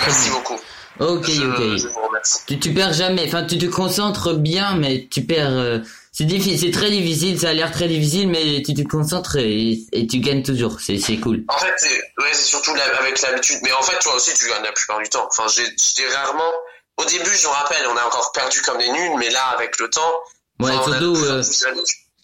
Merci 0.00 0.30
beaucoup. 0.30 0.58
Ok, 1.00 1.24
je, 1.28 1.42
ok. 1.42 1.78
je 1.78 1.88
vous 1.88 2.02
remercie. 2.06 2.38
Tu, 2.46 2.58
tu 2.60 2.74
perds 2.74 2.92
jamais. 2.92 3.24
Enfin, 3.26 3.44
tu 3.44 3.56
te 3.58 3.64
concentres 3.66 4.34
bien, 4.34 4.76
mais 4.76 5.08
tu 5.10 5.22
perds. 5.24 5.50
euh, 5.50 5.78
c'est 6.12 6.24
difficile, 6.24 6.58
c'est 6.60 6.70
très 6.78 6.90
difficile. 6.90 7.40
Ça 7.40 7.48
a 7.48 7.52
l'air 7.54 7.72
très 7.72 7.88
difficile, 7.88 8.28
mais 8.28 8.62
tu 8.62 8.74
te 8.74 8.82
concentres 8.82 9.36
et, 9.36 9.78
et 9.92 10.06
tu 10.06 10.18
gagnes 10.18 10.42
toujours. 10.42 10.78
C'est 10.80 10.98
cool. 11.18 11.44
En 11.48 11.58
fait, 11.58 11.72
c'est 11.78 11.96
ouais, 12.18 12.28
c'est 12.32 12.44
surtout 12.44 12.74
la- 12.74 12.98
avec 12.98 13.20
l'habitude. 13.22 13.56
Mais 13.62 13.72
en 13.72 13.82
fait, 13.82 13.98
toi 14.00 14.14
aussi, 14.14 14.32
tu 14.34 14.46
gagnes 14.48 14.62
la 14.62 14.72
plupart 14.72 14.98
du 15.00 15.08
temps. 15.08 15.26
Enfin, 15.30 15.46
j'ai 15.48 16.06
rarement... 16.08 16.52
Au 16.96 17.04
début, 17.04 17.34
je 17.34 17.46
me 17.46 17.52
rappelle, 17.52 17.86
on 17.88 17.96
a 17.96 18.04
encore 18.04 18.32
perdu 18.32 18.60
comme 18.62 18.78
des 18.78 18.90
nuls, 18.90 19.16
mais 19.18 19.30
là, 19.30 19.48
avec 19.48 19.78
le 19.78 19.90
temps... 19.90 20.14
Ouais, 20.60 20.70
enfin, 20.70 20.90
on 20.90 20.92
a 20.92 21.00
de 21.00 21.14
surtout, 21.14 21.26
euh, 21.26 21.42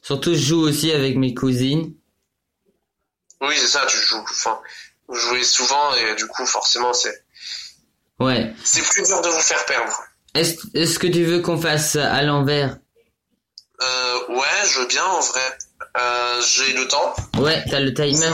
surtout, 0.02 0.34
je 0.34 0.40
joue 0.40 0.60
aussi 0.60 0.92
avec 0.92 1.16
mes 1.16 1.34
cousines. 1.34 1.92
Oui, 3.40 3.54
c'est 3.58 3.66
ça, 3.66 3.84
tu 3.86 3.96
joues... 3.96 4.24
Enfin, 4.30 4.60
vous 5.08 5.16
jouez 5.16 5.42
souvent, 5.42 5.94
et 5.94 6.14
du 6.14 6.26
coup, 6.28 6.46
forcément, 6.46 6.92
c'est... 6.92 7.24
Ouais. 8.20 8.54
C'est 8.64 8.82
plus 8.82 9.02
dur 9.02 9.20
de 9.22 9.28
vous 9.28 9.40
faire 9.40 9.64
perdre. 9.64 10.04
Est-ce 10.34 10.58
est-ce 10.74 10.98
que 10.98 11.08
tu 11.08 11.24
veux 11.24 11.40
qu'on 11.40 11.60
fasse 11.60 11.96
à 11.96 12.22
l'envers? 12.22 12.76
Euh, 13.82 14.28
ouais, 14.28 14.68
je 14.68 14.80
veux 14.80 14.86
bien, 14.86 15.04
en 15.04 15.20
vrai. 15.20 15.58
Euh, 15.98 16.40
j'ai 16.42 16.72
le 16.74 16.86
temps. 16.86 17.16
Ouais, 17.38 17.64
t'as 17.68 17.80
le 17.80 17.92
timer. 17.92 18.30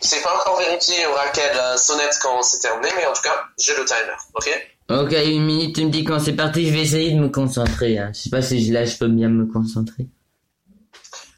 C'est 0.00 0.22
pas 0.22 0.34
encore 0.40 0.58
vérifié 0.58 1.04
aura 1.06 1.28
quelle 1.28 1.78
sonnette 1.78 2.18
quand 2.22 2.42
c'est 2.42 2.60
terminé, 2.60 2.88
mais 2.96 3.06
en 3.06 3.12
tout 3.12 3.22
cas, 3.22 3.44
j'ai 3.58 3.76
le 3.76 3.84
timer, 3.84 4.14
ok? 4.34 4.48
Ok, 4.90 5.12
une 5.12 5.44
minute, 5.44 5.76
tu 5.76 5.84
me 5.84 5.90
dis 5.90 6.02
quand 6.02 6.18
c'est 6.18 6.34
parti, 6.34 6.66
je 6.66 6.72
vais 6.72 6.80
essayer 6.80 7.12
de 7.12 7.20
me 7.20 7.28
concentrer. 7.28 7.98
Hein. 7.98 8.10
Je 8.14 8.20
sais 8.20 8.30
pas 8.30 8.40
si 8.40 8.70
là 8.70 8.86
je 8.86 8.96
peux 8.96 9.08
bien 9.08 9.28
me 9.28 9.44
concentrer. 9.44 10.06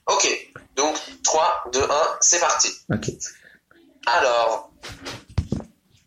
Ok, 0.06 0.52
donc 0.76 0.96
3, 1.24 1.64
2, 1.72 1.80
1, 1.82 1.86
c'est 2.20 2.38
parti. 2.38 2.68
Ok. 2.92 3.10
Alors, 4.06 4.70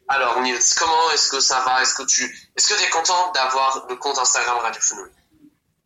alors 0.08 0.42
Nils, 0.42 0.58
comment 0.78 1.12
est-ce 1.14 1.30
que 1.30 1.42
ça 1.42 1.62
va? 1.66 1.82
Est-ce 1.82 1.96
que 1.96 2.06
tu 2.06 2.24
est-ce 2.56 2.74
que 2.74 2.80
tu 2.80 2.86
es 2.86 2.90
content 2.90 3.32
d'avoir 3.34 3.88
le 3.90 3.96
compte 3.98 4.18
Instagram 4.18 4.58
Radio 4.62 4.82
Fenouil 4.82 5.12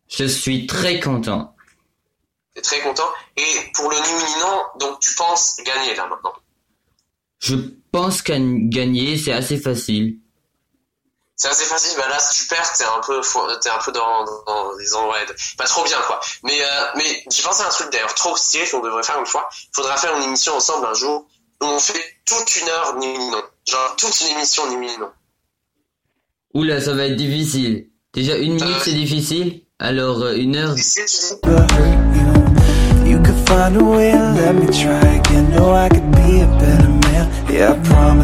Je 0.08 0.24
suis 0.26 0.66
très 0.68 1.00
content. 1.00 1.56
Tu 2.54 2.60
es 2.60 2.62
très 2.62 2.80
content? 2.82 3.08
Et 3.36 3.72
pour 3.74 3.90
le 3.90 3.96
ni 3.96 4.14
oui 4.14 4.30
ni 4.32 4.40
non, 4.40 4.62
donc 4.78 5.00
tu 5.00 5.12
penses 5.16 5.56
gagner 5.66 5.96
là 5.96 6.06
maintenant? 6.08 6.34
Je 7.40 7.56
pense 7.90 8.22
qu'à 8.22 8.36
gagner, 8.38 9.18
c'est 9.18 9.32
assez 9.32 9.58
facile. 9.58 10.18
C'est 11.40 11.48
assez 11.48 11.64
facile, 11.66 11.96
bah 11.96 12.08
là 12.10 12.18
si 12.18 12.40
tu 12.42 12.48
perds, 12.48 12.72
t'es 12.76 12.82
un 12.84 13.00
peu 13.06 13.20
t'es 13.62 13.70
un 13.70 13.78
peu 13.84 13.92
dans, 13.92 14.24
dans 14.46 14.76
des 14.76 14.92
endroits 14.94 15.18
pas 15.56 15.64
trop 15.64 15.84
bien 15.84 15.98
quoi. 16.06 16.18
Mais 16.42 16.60
euh, 16.60 16.84
mais 16.96 17.22
j'ai 17.30 17.42
pensé 17.44 17.62
à 17.62 17.66
un 17.66 17.70
truc 17.70 17.92
d'ailleurs 17.92 18.12
trop 18.14 18.36
stylé 18.36 18.66
qu'on 18.68 18.80
devrait 18.80 19.04
faire 19.04 19.20
une 19.20 19.26
fois. 19.26 19.48
Il 19.54 19.68
faudra 19.72 19.96
faire 19.96 20.16
une 20.16 20.24
émission 20.24 20.54
ensemble 20.56 20.86
un 20.86 20.94
jour 20.94 21.26
où 21.62 21.64
on 21.64 21.78
fait 21.78 22.02
toute 22.26 22.56
une 22.60 22.68
heure 22.68 22.96
ni 22.98 23.16
non. 23.30 23.42
Genre 23.66 23.94
toute 23.96 24.20
une 24.20 24.36
émission 24.36 24.68
ni 24.68 24.86
non. 24.98 25.10
Oula, 26.54 26.80
ça 26.80 26.92
va 26.94 27.04
être 27.06 27.14
difficile. 27.16 27.86
Déjà, 28.12 28.36
une 28.36 28.54
minute, 28.54 28.76
Euh. 28.76 28.80
c'est 28.82 28.94
difficile. 28.94 29.62
Alors, 29.78 30.22
euh, 30.22 30.34
une 30.34 30.56
heure... 30.56 30.74
You. 33.06 33.18
Could 33.22 33.48
find 33.48 33.76
a 33.76 33.84
way 33.84 34.10
and 34.12 34.36
let 34.36 34.54
me 34.54 34.66
try 34.66 34.98
again. 35.18 35.50
Know 35.54 35.72
I 35.72 35.88
could 35.88 36.10
be 36.12 36.40
a 36.42 36.46
better 36.58 36.88
man. 36.88 37.28
Yeah, 37.50 37.72
I 37.72 37.88
promise 37.88 38.17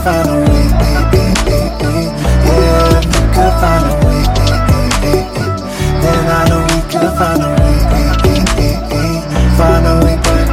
could 0.00 0.12
find 0.12 0.28
a 0.28 0.32
way. 0.32 0.66
Yeah, 2.46 3.00
you 3.04 3.22
could 3.34 3.54
find 3.60 3.84
a 3.84 3.94
way, 4.06 4.22
then 6.00 6.24
I 6.30 6.48
know 6.48 6.62
we 6.70 6.80
could 6.90 7.12
find 7.18 7.42
a 7.42 7.50
way. 7.60 7.80
Find 9.58 9.84
a 9.86 9.88
way 10.04 10.16
back. 10.24 10.48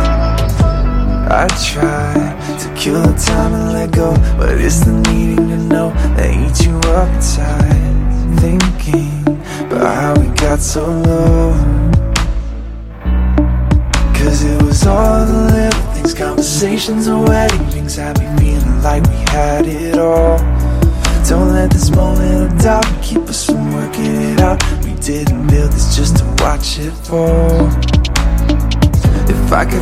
I 1.31 1.47
try 1.63 2.13
to 2.59 2.67
kill 2.75 3.01
the 3.01 3.13
time 3.17 3.53
and 3.53 3.67
let 3.73 3.89
go, 3.91 4.09
but 4.37 4.59
it's 4.59 4.79
the 4.81 4.91
needing 4.91 5.47
to 5.49 5.57
know 5.57 5.89
that 6.17 6.29
eats 6.29 6.65
you 6.65 6.77
up 6.91 7.09
inside. 7.15 7.95
Thinking 8.41 9.23
about 9.67 9.95
how 9.95 10.13
we 10.19 10.27
got 10.35 10.59
so 10.59 10.83
low. 10.85 11.16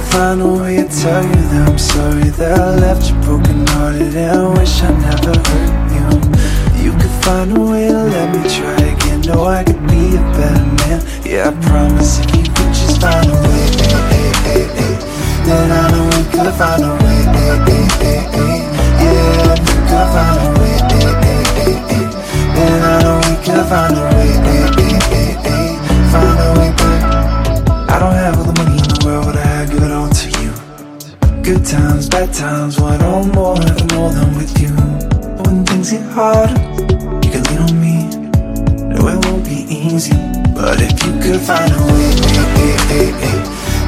I 0.06 0.08
could 0.08 0.18
find 0.18 0.41
a 0.41 0.62
way 0.62 0.76
to 0.78 0.88
tell 0.88 1.24
you 1.24 1.41
that 1.50 1.70
I'm 1.70 1.78
sorry 1.78 2.30
that 2.38 2.60
I 2.60 2.76
left 2.76 3.10
you 3.10 3.15
broken 3.22 3.65
hearted 3.68 4.15
and 4.15 4.38
I 4.38 4.60
wish 4.60 4.82
I 4.84 4.91
never 5.02 5.34
hurt 5.34 5.74
you. 5.98 6.84
You 6.84 6.91
could 6.94 7.15
find 7.26 7.58
a 7.58 7.60
way 7.60 7.88
to 7.88 8.04
let 8.13 8.30
me 8.32 8.41
try 8.48 8.86
again. 8.94 9.22
Know 9.22 9.46
I 9.46 9.63
could 9.63 9.82
be 9.88 10.15
a 10.15 10.22
better 10.38 10.65
man. 10.78 11.02
Yeah, 11.26 11.50
I 11.50 11.54
promise 11.68 12.20
if 12.20 12.36
you 12.36 12.44
could 12.44 12.74
just 12.78 13.02
find 13.02 13.26
a 13.28 13.34
way, 13.34 13.65
then 15.44 15.72
I 15.72 15.89
know 15.91 16.06
we 16.13 16.24
could 16.30 16.54
find 16.54 16.84
a 16.84 16.94
way. 17.02 17.22
eh, 17.26 17.65
eh, 17.68 18.30
eh. 18.39 18.62
Yeah, 19.02 19.58
you 19.58 19.80
could 19.89 20.08
find 20.13 20.38
a 20.38 20.50
way, 20.60 20.76
eh, 21.02 21.26
eh, 21.26 21.98
eh, 21.98 22.10
eh, 32.15 32.28
times 32.32 32.80
one 32.80 33.01
or 33.04 33.23
more 33.36 33.60
and 33.60 33.93
more 33.93 34.12
than 34.12 34.36
with 34.38 34.54
you. 34.62 34.73
When 35.43 35.65
things 35.65 35.91
get 35.91 36.04
hard, 36.12 36.49
you 37.23 37.30
can 37.32 37.43
lean 37.49 37.60
on 37.67 37.73
me. 37.82 37.95
No, 38.89 39.08
it 39.08 39.17
won't 39.25 39.43
be 39.43 39.65
easy, 39.69 40.15
but 40.54 40.80
if 40.82 40.95
you 41.04 41.12
could 41.23 41.41
find 41.41 41.71
a 41.71 41.82
way, 41.91 42.12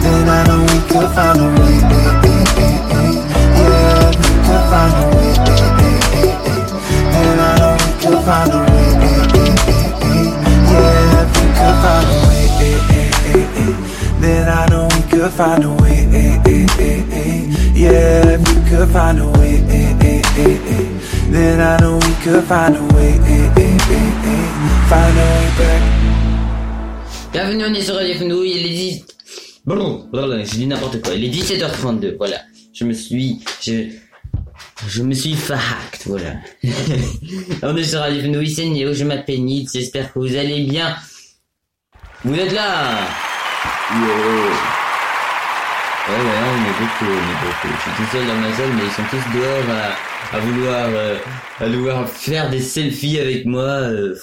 then 0.03 0.27
I 0.27 0.39
know 0.47 0.59
we 0.61 0.79
could 0.89 1.09
find 1.15 1.39
a 1.39 1.47
way. 1.57 1.77
Yeah, 3.59 4.11
we 4.19 4.29
could 4.45 4.63
find 4.71 4.95
a 4.99 5.05
way, 5.15 5.31
then 7.13 7.37
I 7.39 7.51
know 7.59 7.73
we 7.83 7.89
could 8.01 8.19
find 8.27 8.51
a 8.51 8.59
way. 8.71 8.89
Yeah, 10.71 11.23
we 11.33 11.43
could 11.57 11.77
find 11.83 12.07
a 12.11 12.17
way, 12.27 12.43
then 14.21 14.45
I 14.49 14.51
know 14.69 14.83
we 14.93 15.01
could 15.09 15.31
find 15.31 15.63
a 15.63 15.65
way. 15.81 16.16
Yeah, 17.88 18.36
if 18.36 18.41
we 18.43 18.69
could 18.69 18.89
find 18.89 19.17
a 19.17 19.28
way, 19.39 19.63
then 21.32 21.62
I 21.62 21.78
know 21.80 21.95
we 21.95 22.13
could 22.21 22.43
find 22.43 22.76
a 22.76 22.84
way. 22.93 23.13
Find 24.91 25.17
a 25.17 25.26
way 25.32 25.47
back. 25.58 25.82
Bienvenue, 27.32 27.63
on 27.65 27.73
est 27.73 27.82
sur 27.82 27.95
Radio 27.95 28.15
Fenouille, 28.15 28.58
il 28.58 28.65
est 28.65 28.76
10... 28.76 29.06
Bon, 29.65 30.06
voilà, 30.12 30.43
je 30.43 30.52
dis 30.52 30.67
n'importe 30.67 31.02
quoi, 31.02 31.13
il 31.13 31.23
est 31.23 31.30
17h32, 31.30 32.17
voilà. 32.17 32.41
Je 32.73 32.84
me 32.84 32.91
suis... 32.91 33.39
Je... 33.62 33.89
Je 34.89 35.04
me 35.04 35.13
suis 35.13 35.36
fahact, 35.36 36.08
voilà. 36.08 36.36
on 37.63 37.78
est 37.78 37.84
sur 37.86 38.02
Radio 38.02 38.21
Fenouille, 38.21 38.54
c'est 38.54 38.67
Néo, 38.67 38.93
je 38.93 39.06
m'appelle 39.06 39.45
Nitz, 39.45 39.71
j'espère 39.71 40.12
que 40.12 40.19
vous 40.19 40.36
allez 40.36 40.65
bien. 40.65 40.93
Vous 42.26 42.36
êtes 42.36 42.52
là? 42.52 42.97
Yo. 43.93 44.87
Ouais, 46.07 46.13
ouais, 46.13 46.21
on 46.23 46.63
est 46.63 46.79
beaucoup, 46.79 47.05
on 47.05 47.17
est 47.17 47.39
beaucoup. 47.43 47.75
Je 47.75 47.81
suis 47.81 47.91
tout 47.97 48.11
seul 48.11 48.27
dans 48.27 48.35
ma 48.35 48.53
salle, 48.55 48.69
mais 48.75 48.83
ils 48.85 48.91
sont 48.91 49.03
tous 49.09 49.37
dehors 49.37 49.69
à, 49.69 50.37
à 50.37 50.39
vouloir, 50.39 50.87
euh, 50.89 51.17
à 51.59 51.67
vouloir 51.67 52.09
faire 52.09 52.49
des 52.49 52.61
selfies 52.61 53.19
avec 53.19 53.45
moi. 53.45 53.63
Euh, 53.63 54.15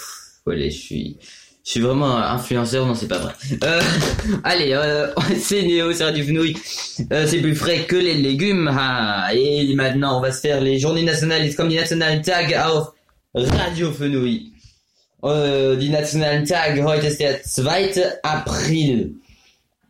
voilà, 0.47 0.65
je 0.65 0.77
suis, 0.77 1.19
je 1.65 1.71
suis 1.71 1.81
vraiment 1.81 2.17
influenceur, 2.17 2.87
non, 2.87 2.95
c'est 2.95 3.07
pas 3.09 3.19
vrai. 3.19 3.33
Euh, 3.65 3.83
allez, 4.45 4.73
euh, 4.73 5.09
c'est 5.39 5.63
Néo, 5.63 5.93
c'est 5.93 6.05
Radio 6.05 6.25
Fenouille. 6.25 6.57
Euh, 7.13 7.27
c'est 7.27 7.39
plus 7.41 7.55
frais 7.55 7.85
que 7.85 7.97
les 7.97 8.15
légumes. 8.15 8.71
Ah, 8.75 9.29
et 9.35 9.75
maintenant, 9.75 10.19
on 10.19 10.21
va 10.23 10.33
se 10.33 10.41
faire 10.41 10.63
les 10.63 10.79
journées 10.79 11.05
nationales, 11.05 11.55
comme 11.55 11.69
die 11.69 11.77
nationalen 11.77 12.23
Tage 12.23 12.55
auf 12.55 12.95
Radio 13.35 13.93
Fenouille. 13.93 14.53
Äh, 15.23 15.77
die 15.77 15.91
nationalen 15.91 16.47
Tage, 16.47 16.83
heute 16.83 17.07
ist 17.07 17.21
der 17.21 17.43
2. 17.43 18.21
April. 18.23 19.17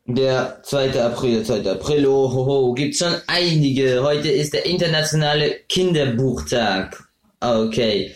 Der 0.06 0.60
2. 0.62 1.02
April, 1.02 1.36
der 1.36 1.44
2. 1.44 1.70
April, 1.70 2.06
oh, 2.06 2.30
ho, 2.30 2.74
gibt 2.74 2.94
schon 2.94 3.14
einige. 3.26 4.02
Heute 4.02 4.28
ist 4.28 4.52
der 4.52 4.66
internationale 4.66 5.60
Kinderbuchtag. 5.66 7.02
Okay. 7.40 8.14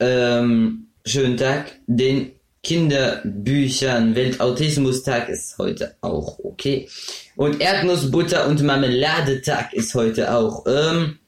Ähm, 0.00 0.88
schönen 1.06 1.36
Tag. 1.36 1.78
Den 1.86 2.32
Kinderbüchern 2.64 4.16
Weltautismustag 4.16 5.28
ist 5.28 5.56
heute 5.58 5.94
auch 6.00 6.40
okay. 6.42 6.88
Und 7.36 7.60
Erdnussbutter 7.60 8.48
und 8.48 8.60
Marmeladetag 8.64 9.72
ist 9.74 9.94
heute 9.94 10.34
auch. 10.34 10.66
Ähm, 10.66 11.20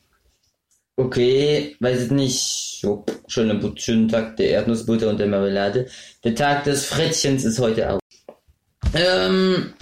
okay, 0.96 1.76
weiß 1.78 2.06
ich 2.06 2.10
nicht. 2.10 2.82
Jo, 2.82 3.04
schönen, 3.28 3.76
schönen 3.78 4.08
Tag 4.08 4.36
der 4.38 4.50
Erdnussbutter 4.50 5.08
und 5.08 5.20
der 5.20 5.28
Marmelade. 5.28 5.86
Der 6.24 6.34
Tag 6.34 6.64
des 6.64 6.86
Frettchens 6.86 7.44
ist 7.44 7.60
heute 7.60 7.92
auch. 7.92 8.00
Ähm, 8.92 9.72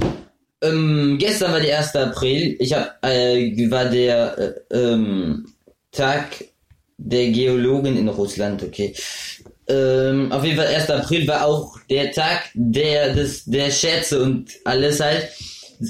ähm, 0.62 1.16
gestern 1.18 1.52
war 1.52 1.60
der 1.60 1.78
1. 1.78 1.96
April. 1.96 2.56
Ich 2.58 2.72
hab, 2.72 2.98
äh, 3.04 3.70
war 3.70 3.86
der 3.86 4.38
äh, 4.70 4.76
ähm, 4.76 5.46
Tag 5.92 6.44
der 6.96 7.30
Geologen 7.30 7.96
in 7.96 8.08
Russland, 8.08 8.62
okay. 8.62 8.94
Ähm, 9.68 10.32
auf 10.32 10.44
jeden 10.44 10.56
Fall 10.56 10.66
1. 10.66 10.90
April 10.90 11.28
war 11.28 11.44
auch 11.44 11.78
der 11.90 12.10
Tag 12.10 12.50
der, 12.54 13.14
des, 13.14 13.44
der 13.44 13.70
Scherze 13.70 14.22
und 14.22 14.50
alles 14.64 15.00
halt. 15.00 15.28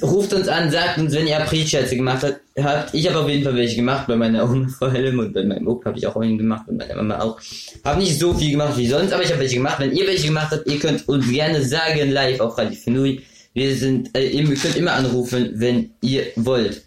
Ruft 0.03 0.35
uns 0.35 0.49
an, 0.49 0.71
sagt 0.71 0.99
uns, 0.99 1.15
wenn 1.15 1.27
ihr 1.27 1.41
Aprilscherze 1.41 1.97
gemacht 1.97 2.23
habt. 2.23 2.41
habt. 2.63 2.93
Ich 2.93 3.09
habe 3.09 3.21
auf 3.21 3.29
jeden 3.29 3.43
Fall 3.43 3.55
welche 3.55 3.77
gemacht, 3.77 4.07
bei 4.07 4.17
meiner 4.17 4.45
Oma 4.45 4.69
vor 4.79 4.89
allem 4.89 5.19
und 5.19 5.33
bei 5.33 5.43
meinem 5.45 5.67
Opa 5.67 5.87
habe 5.87 5.99
ich 5.99 6.07
auch 6.07 6.17
einen 6.17 6.37
gemacht 6.37 6.69
und 6.69 6.77
meiner 6.77 6.97
Mama 6.97 7.21
auch. 7.21 7.41
Habe 7.85 8.01
nicht 8.01 8.19
so 8.19 8.35
viel 8.35 8.51
gemacht 8.51 8.77
wie 8.77 8.87
sonst, 8.87 9.15
aber 9.15 9.23
ich 9.23 9.31
habe 9.31 9.41
welche 9.41 9.57
gemacht. 9.57 9.79
Wenn 9.79 9.97
ihr 9.97 10.07
welche 10.07 10.27
gemacht 10.27 10.49
habt, 10.51 10.67
ihr 10.67 10.79
könnt 10.79 11.09
uns 11.09 11.27
gerne 11.31 11.65
sagen, 11.65 12.11
live 12.11 12.41
auf 12.41 12.59
Radio 12.59 12.77
Fenui. 12.77 13.23
Wir 13.59 13.75
sind, 13.75 14.17
äh, 14.17 14.29
ihr 14.29 14.45
könnt 14.55 14.77
immer 14.77 14.93
anrufen, 14.93 15.51
wenn 15.55 15.91
ihr 16.01 16.27
wollt. 16.37 16.81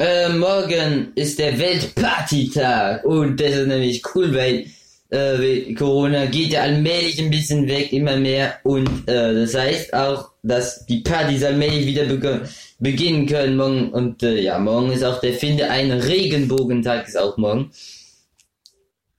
Äh, 0.00 0.30
morgen 0.30 1.12
ist 1.14 1.38
der 1.38 1.56
Weltpartytag 1.56 3.04
und 3.04 3.38
das 3.38 3.52
ist 3.52 3.68
nämlich 3.68 4.02
cool, 4.12 4.34
weil 4.34 4.66
äh, 5.10 5.72
Corona 5.74 6.26
geht 6.26 6.50
ja 6.50 6.62
allmählich 6.62 7.22
ein 7.22 7.30
bisschen 7.30 7.68
weg, 7.68 7.92
immer 7.92 8.16
mehr 8.16 8.58
und 8.64 9.08
äh, 9.08 9.32
das 9.32 9.54
heißt 9.54 9.94
auch, 9.94 10.32
dass 10.42 10.84
die 10.86 11.02
Partys 11.02 11.44
allmählich 11.44 11.86
wieder 11.86 12.04
beg 12.06 12.48
beginnen 12.80 13.26
können 13.26 13.56
morgen 13.56 13.90
und 13.90 14.20
äh, 14.24 14.40
ja, 14.40 14.58
morgen 14.58 14.90
ist 14.90 15.04
auch 15.04 15.20
der 15.20 15.34
Finde 15.34 15.70
ein 15.70 15.92
Regenbogentag 15.92 17.06
ist 17.06 17.16
auch 17.16 17.36
morgen. 17.36 17.70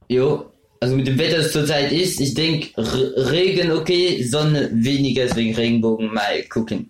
Jo, 0.09 0.51
also 0.79 0.95
mit 0.95 1.07
dem 1.07 1.17
Wetter 1.17 1.39
es 1.39 1.51
zurzeit 1.51 1.91
ist, 1.91 2.19
ich 2.19 2.33
denke 2.33 2.69
Regen 2.77 3.71
okay, 3.71 4.23
Sonne 4.23 4.69
weniger, 4.71 5.25
deswegen 5.25 5.55
Regenbogen 5.55 6.13
mal 6.13 6.43
gucken. 6.43 6.89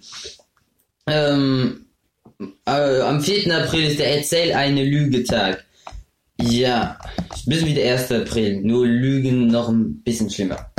Ähm, 1.07 1.85
äh, 2.65 3.01
am 3.01 3.21
4. 3.21 3.55
April 3.55 3.85
ist 3.85 3.99
der 3.99 4.17
Erzähl 4.17 4.53
eine 4.53 4.83
Lüge-Tag. 4.83 5.65
Ja, 6.41 6.97
bisschen 7.45 7.67
wie 7.67 7.73
der 7.73 7.93
1. 7.93 8.11
April, 8.11 8.61
nur 8.61 8.85
Lügen 8.85 9.47
noch 9.47 9.69
ein 9.69 10.01
bisschen 10.03 10.29
schlimmer. 10.29 10.71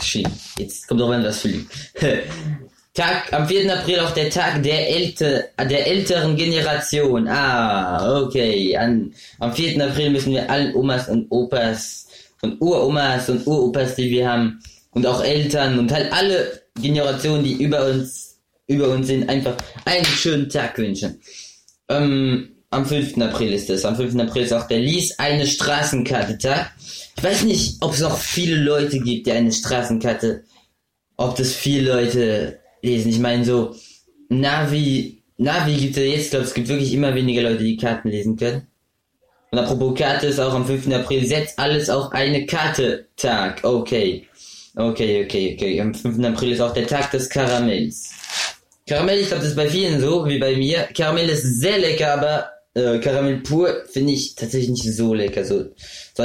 Schlimm. 0.00 0.30
Jetzt 0.58 0.86
kommt 0.86 1.00
doch 1.00 1.10
an, 1.10 1.24
was 1.24 1.40
für 1.40 1.48
Lügen. 1.48 1.68
Tag, 2.94 3.30
am 3.34 3.46
4. 3.46 3.70
April 3.70 4.00
auch 4.00 4.12
der 4.12 4.30
Tag 4.30 4.62
der, 4.62 4.88
Älte, 4.88 5.50
der 5.58 5.86
älteren 5.86 6.34
Generation. 6.34 7.28
Ah, 7.28 8.22
okay. 8.22 8.74
An, 8.74 9.12
am 9.38 9.52
4. 9.52 9.84
April 9.84 10.10
müssen 10.10 10.32
wir 10.32 10.48
allen 10.48 10.74
Omas 10.74 11.08
und 11.08 11.26
Opas 11.30 12.05
und 12.42 12.60
Uromas 12.60 13.28
und 13.28 13.46
Uropas, 13.46 13.94
die 13.96 14.10
wir 14.10 14.28
haben, 14.28 14.60
und 14.90 15.06
auch 15.06 15.22
Eltern 15.22 15.78
und 15.78 15.92
halt 15.92 16.10
alle 16.12 16.62
Generationen, 16.80 17.44
die 17.44 17.62
über 17.62 17.86
uns, 17.86 18.38
über 18.66 18.88
uns 18.88 19.06
sind, 19.06 19.28
einfach 19.28 19.56
einen 19.84 20.04
schönen 20.04 20.48
Tag 20.48 20.78
wünschen. 20.78 21.20
Ähm, 21.88 22.56
am 22.70 22.86
5. 22.86 23.18
April 23.18 23.52
ist 23.52 23.70
es. 23.70 23.84
Am 23.84 23.96
5. 23.96 24.16
April 24.18 24.44
ist 24.44 24.52
auch 24.52 24.66
der 24.66 24.78
Lies 24.78 25.18
eine 25.18 25.46
Straßenkarte 25.46 26.38
Tag. 26.38 26.72
Ich 27.16 27.22
weiß 27.22 27.44
nicht, 27.44 27.76
ob 27.80 27.92
es 27.92 28.00
noch 28.00 28.18
viele 28.18 28.56
Leute 28.56 28.98
gibt, 29.00 29.26
die 29.26 29.32
eine 29.32 29.52
Straßenkarte, 29.52 30.44
ob 31.16 31.36
das 31.36 31.52
viele 31.52 31.92
Leute 31.92 32.58
lesen. 32.82 33.10
Ich 33.10 33.18
meine 33.18 33.44
so, 33.44 33.74
Navi, 34.28 35.22
Navi 35.38 35.76
gibt 35.76 35.96
es 35.96 36.02
ja 36.02 36.10
jetzt, 36.10 36.30
glaube 36.30 36.46
es 36.46 36.54
gibt 36.54 36.68
wirklich 36.68 36.92
immer 36.92 37.14
weniger 37.14 37.42
Leute, 37.42 37.64
die 37.64 37.76
Karten 37.76 38.08
lesen 38.08 38.36
können. 38.36 38.66
Und 39.50 39.58
apropos 39.58 39.98
Karte 39.98 40.26
ist 40.26 40.40
auch 40.40 40.54
am 40.54 40.66
5. 40.66 40.92
April, 40.92 41.26
setzt 41.26 41.58
alles 41.58 41.88
auf 41.88 42.12
eine 42.12 42.46
Karte 42.46 43.06
Tag. 43.16 43.62
Okay. 43.62 44.26
Okay, 44.74 45.24
okay, 45.24 45.54
okay. 45.54 45.80
Am 45.80 45.94
5. 45.94 46.22
April 46.24 46.52
ist 46.52 46.60
auch 46.60 46.74
der 46.74 46.86
Tag 46.86 47.10
des 47.10 47.30
Karamells. 47.30 48.10
Karamell, 48.86 49.20
ich 49.20 49.28
glaube, 49.28 49.42
das 49.42 49.50
ist 49.50 49.56
bei 49.56 49.68
vielen 49.68 50.00
so, 50.00 50.26
wie 50.26 50.38
bei 50.38 50.54
mir. 50.54 50.88
Karamell 50.94 51.28
ist 51.28 51.60
sehr 51.60 51.78
lecker, 51.78 52.12
aber 52.12 52.50
äh, 52.74 53.00
Karamell 53.00 53.38
pur 53.40 53.84
finde 53.90 54.12
ich 54.12 54.34
tatsächlich 54.34 54.70
nicht 54.70 54.96
so 54.96 55.14
lecker. 55.14 55.44
So, 55.44 55.64
zum 55.64 55.72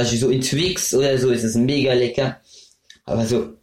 Beispiel 0.00 0.18
so 0.18 0.28
in 0.28 0.42
Twix 0.42 0.94
oder 0.94 1.18
so 1.18 1.30
ist 1.30 1.42
es 1.42 1.54
mega 1.54 1.92
lecker. 1.94 2.40
Aber 3.04 3.26
so 3.26 3.54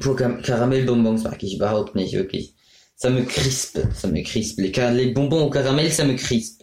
pur 0.00 0.16
Kar 0.16 0.42
Karamellbonbons 0.42 1.22
mag 1.22 1.42
ich 1.42 1.54
überhaupt 1.54 1.94
nicht, 1.94 2.12
wirklich. 2.14 2.54
Ça 2.96 3.10
me 3.10 3.24
crispe, 3.24 3.88
ça 3.94 4.06
me 4.06 4.22
crispe. 4.22 4.60
Les, 4.60 4.72
les 4.92 5.12
bonbons 5.12 5.46
au 5.46 5.50
caramel, 5.50 5.90
ça 5.90 6.04
me 6.04 6.14
crispe. 6.14 6.61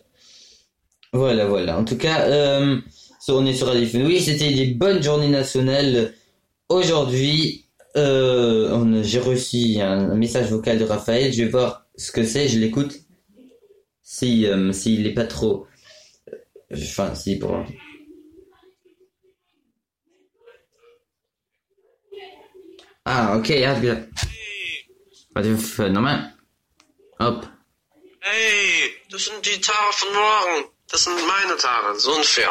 Voilà, 1.14 1.46
voilà. 1.48 1.78
En 1.78 1.86
tout 1.86 1.98
cas, 1.98 2.28
euh, 2.28 2.80
on 3.28 3.46
est 3.46 3.54
sur 3.54 3.68
Radio 3.68 3.88
Oui, 4.06 4.22
c'était 4.22 4.54
des 4.54 4.68
bonnes 4.68 5.02
journées 5.02 5.30
nationales. 5.30 6.14
Aujourd'hui, 6.70 7.66
euh, 7.98 9.04
j'ai 9.04 9.20
reçu 9.20 9.80
un, 9.80 10.16
message 10.16 10.52
vocal 10.52 10.78
de 10.78 10.86
Raphaël. 10.86 11.34
Je 11.34 11.44
vais 11.44 11.50
voir 11.50 11.86
ce 11.96 12.12
que 12.12 12.24
c'est. 12.24 12.48
Je 12.48 12.60
l'écoute. 12.60 13.00
Si, 14.04 14.46
euh, 14.46 14.72
s'il 14.72 15.06
est 15.06 15.14
pas 15.14 15.26
trop, 15.26 15.68
euh, 16.32 16.36
enfin, 16.74 17.14
si 17.16 17.38
pour. 17.38 17.64
Ah, 23.06 23.34
hat 23.34 23.82
gesagt. 23.82 24.10
Warte, 25.34 25.58
für, 25.58 25.90
nochmal. 25.90 26.34
Hopp. 27.20 27.46
Hey, 28.22 28.92
das 29.10 29.26
sind 29.26 29.46
die. 29.46 29.60
Das 30.92 31.04
sind 31.04 31.16
meine 31.28 31.58
Tare. 31.58 32.00
So 32.00 32.16
unfair. 32.16 32.50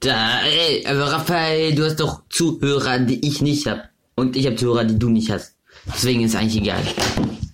Da, 0.00 0.42
ey, 0.42 0.86
aber 0.86 1.12
Raphael, 1.12 1.74
du 1.74 1.84
hast 1.84 1.98
doch 1.98 2.22
Zuhörer, 2.30 3.00
die 3.00 3.26
ich 3.26 3.40
nicht 3.42 3.66
hab. 3.66 3.88
Und 4.14 4.36
ich 4.36 4.46
habe 4.46 4.56
Zuhörer, 4.56 4.84
die 4.84 4.98
du 4.98 5.08
nicht 5.08 5.30
hast. 5.30 5.54
Deswegen 5.86 6.22
ist 6.22 6.36
eigentlich 6.36 6.62
egal. 6.62 6.82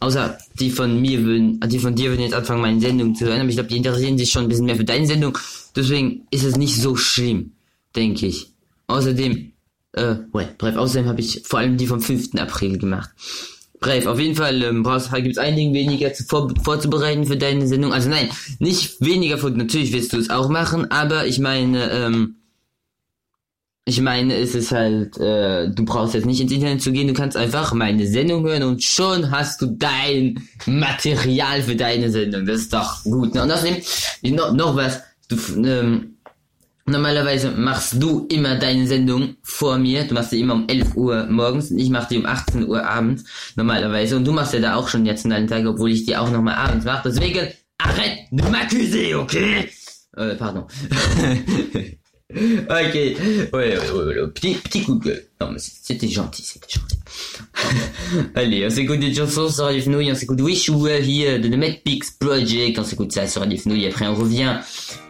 außer 0.01 0.39
die 0.59 0.71
von 0.71 1.01
mir 1.01 1.23
würden, 1.25 1.61
die 1.67 1.79
von 1.79 1.95
dir 1.95 2.11
würden 2.11 2.23
jetzt 2.23 2.35
anfangen, 2.35 2.61
meine 2.61 2.81
Sendung 2.81 3.15
zu 3.15 3.25
hören, 3.25 3.41
aber 3.41 3.49
ich 3.49 3.57
glaube, 3.57 3.69
die 3.69 3.77
interessieren 3.77 4.19
sich 4.19 4.31
schon 4.31 4.45
ein 4.45 4.49
bisschen 4.49 4.67
mehr 4.67 4.77
für 4.77 4.85
deine 4.85 5.07
Sendung. 5.07 5.39
Deswegen 5.75 6.27
ist 6.31 6.45
es 6.45 6.57
nicht 6.57 6.81
so 6.81 6.97
schlimm, 6.97 7.53
denke 7.97 8.27
ich. 8.27 8.53
Außerdem, 8.87 9.53
äh, 9.93 10.17
ouais, 10.33 10.49
bref, 10.59 10.77
außerdem 10.77 11.09
habe 11.09 11.21
ich 11.21 11.43
vor 11.45 11.61
allem 11.61 11.77
die 11.77 11.87
vom 11.87 12.01
5. 12.01 12.35
April 12.39 12.79
gemacht. 12.79 13.11
Bref, 13.85 14.07
auf 14.07 14.19
jeden 14.19 14.35
Fall 14.35 14.63
ähm, 14.63 14.83
brauchst 14.83 15.13
gibt 15.13 15.33
es 15.33 15.39
einigen 15.39 15.75
weniger 15.75 16.15
zu 16.15 16.25
vor, 16.25 16.51
vorzubereiten 16.63 17.27
für 17.27 17.37
deine 17.37 17.67
Sendung. 17.67 17.93
Also 17.93 18.09
nein, 18.09 18.31
nicht 18.59 18.99
weniger 19.03 19.37
vor, 19.37 19.51
natürlich 19.51 19.93
willst 19.93 20.15
du 20.15 20.17
es 20.17 20.31
auch 20.31 20.49
machen, 20.49 20.91
aber 20.91 21.27
ich 21.27 21.39
meine, 21.39 21.91
ähm, 21.91 22.37
ich 23.85 24.01
meine, 24.01 24.37
es 24.37 24.55
ist 24.55 24.73
halt, 24.73 25.19
äh, 25.19 25.69
du 25.69 25.85
brauchst 25.85 26.15
jetzt 26.15 26.25
nicht 26.25 26.41
ins 26.41 26.53
Internet 26.53 26.81
zu 26.81 26.93
gehen, 26.93 27.09
du 27.09 27.13
kannst 27.13 27.37
einfach 27.37 27.75
meine 27.75 28.07
Sendung 28.07 28.47
hören 28.47 28.63
und 28.63 28.83
schon 28.83 29.31
hast 29.31 29.61
du 29.61 29.67
dein 29.67 30.43
Material 30.65 31.61
für 31.61 31.77
deine 31.77 32.11
Sendung. 32.11 32.47
Das 32.47 32.63
ist 32.63 32.73
doch 32.73 33.05
gut. 33.05 33.35
Ne? 33.35 33.43
Und 33.43 33.51
außerdem, 33.51 33.83
noch, 34.35 34.55
noch 34.55 34.77
was, 34.77 35.03
du, 35.29 35.37
ähm, 35.63 36.14
normalerweise 36.87 37.51
machst 37.51 38.03
du 38.03 38.27
immer 38.29 38.57
deine 38.57 38.87
Sendung 38.87 39.37
vor 39.43 39.79
mir. 39.79 40.05
Du 40.05 40.15
machst 40.15 40.31
sie 40.31 40.41
immer 40.41 40.55
um 40.55 40.69
11 40.69 40.97
Uhr 40.97 41.27
morgens 41.27 41.71
und 41.71 41.79
ich 41.79 41.91
mache 41.91 42.09
die 42.11 42.19
um 42.19 42.27
18 42.27 42.69
Uhr 42.69 42.87
abends 42.87 43.25
normalerweise. 43.57 44.17
Und 44.17 44.25
du 44.25 44.33
machst 44.33 44.55
ja 44.55 44.61
da 44.61 44.75
auch 44.77 44.89
schon 44.89 45.07
jetzt 45.07 45.25
einen 45.25 45.47
Tag, 45.47 45.67
obwohl 45.67 45.91
ich 45.91 46.05
die 46.05 46.17
auch 46.17 46.31
nochmal 46.31 46.57
abends 46.57 46.85
mache. 46.85 47.09
Deswegen, 47.09 47.49
arrête 47.79 48.29
de 48.31 48.49
m'accuser, 48.51 49.21
okay? 49.21 49.71
Euh, 50.17 50.37
pardon. 50.37 50.67
ok. 52.69 52.95
Ouais, 52.95 53.49
ouais, 53.53 53.79
ouais, 53.79 54.21
ouais, 54.21 54.29
Petit, 54.35 54.55
petit 54.55 54.83
coup 54.83 54.97
de 54.97 55.05
gueule. 55.05 55.25
Non, 55.41 55.53
mais 55.53 55.59
c'était 55.59 56.09
gentil, 56.09 56.43
c'était 56.43 56.67
gentil. 56.69 56.99
Allez, 58.35 58.67
on 58.67 58.71
s'écoute 58.71 58.99
des 58.99 59.15
chansons 59.15 59.49
sur 59.49 59.65
Radio 59.65 59.83
Fenouille, 59.83 60.11
on 60.11 60.15
s'écoute 60.15 60.41
Wish 60.41 60.67
You 60.67 60.75
Were 60.75 61.01
Here 61.01 61.39
de 61.39 61.49
The 61.49 61.57
Medpix 61.57 62.11
Project, 62.13 62.79
on 62.79 62.85
s'écoute 62.85 63.13
ça 63.13 63.27
sur 63.27 63.43
Radio 63.43 63.57
Fenouille, 63.59 63.87
après 63.87 64.07
on 64.07 64.15
revient 64.15 64.57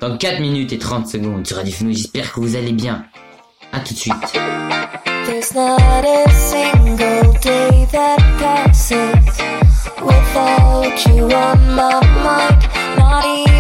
dans 0.01 0.17
4 0.17 0.41
minutes 0.41 0.73
et 0.73 0.79
30 0.79 1.09
secondes 1.09 1.47
sur 1.47 1.57
Radio. 1.57 1.75
J'espère 1.91 2.33
que 2.33 2.41
vous 2.41 2.57
allez 2.57 2.73
bien. 2.73 3.05
À 3.73 3.81
tout 3.81 3.95
de 3.95 3.99
suite. 3.99 4.15
There's 5.27 5.55
not 5.55 6.05
a 6.05 6.31
single 6.31 7.33
day 7.41 7.87
that 7.93 8.19
passes 8.39 8.93
without 10.03 11.07
you 11.07 11.25
on 11.25 11.75
my 11.75 12.01
mind. 12.23 12.69
Not 12.99 13.25
even 13.25 13.54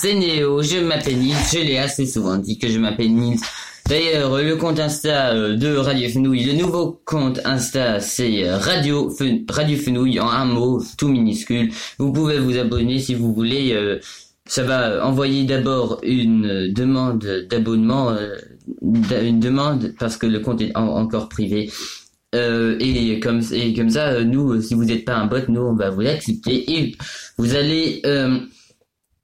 c'est 0.00 0.14
Néo, 0.14 0.62
je 0.62 0.78
m'appelle 0.78 1.18
Nils, 1.18 1.34
je 1.52 1.58
l'ai 1.58 1.78
assez 1.78 2.06
souvent 2.06 2.36
dit 2.38 2.58
que 2.58 2.68
je 2.68 2.78
m'appelle 2.78 3.12
Nils. 3.14 3.40
D'ailleurs, 3.88 4.36
le 4.40 4.56
compte 4.56 4.78
Insta 4.78 5.34
euh, 5.34 5.56
de 5.56 5.74
Radio 5.76 6.08
Fenouille, 6.08 6.44
le 6.44 6.52
nouveau 6.52 7.00
compte 7.04 7.40
Insta, 7.44 7.98
c'est 8.00 8.44
euh, 8.48 8.56
Radio, 8.56 9.10
Fen- 9.10 9.44
Radio 9.50 9.76
Fenouille 9.76 10.20
en 10.20 10.28
un 10.28 10.44
mot, 10.44 10.82
tout 10.96 11.08
minuscule. 11.08 11.70
Vous 11.98 12.12
pouvez 12.12 12.38
vous 12.38 12.56
abonner 12.56 12.98
si 12.98 13.14
vous 13.14 13.32
voulez. 13.34 13.72
euh, 13.72 13.98
ça 14.46 14.62
va 14.64 15.06
envoyer 15.06 15.44
d'abord 15.44 16.00
une 16.02 16.72
demande 16.72 17.46
d'abonnement, 17.48 18.16
d'a- 18.82 19.22
une 19.22 19.38
demande 19.38 19.92
parce 19.98 20.16
que 20.16 20.26
le 20.26 20.40
compte 20.40 20.60
est 20.60 20.76
en- 20.76 20.88
encore 20.96 21.28
privé. 21.28 21.70
Euh, 22.34 22.76
et 22.80 23.18
comme 23.20 23.42
et 23.52 23.74
comme 23.74 23.90
ça, 23.90 24.22
nous, 24.24 24.60
si 24.62 24.74
vous 24.74 24.84
n'êtes 24.84 25.04
pas 25.04 25.16
un 25.16 25.26
bot, 25.26 25.36
nous 25.48 25.60
on 25.62 25.74
va 25.74 25.90
vous 25.90 26.00
l'accepter 26.00 26.72
et 26.78 26.96
vous 27.38 27.54
allez 27.56 28.02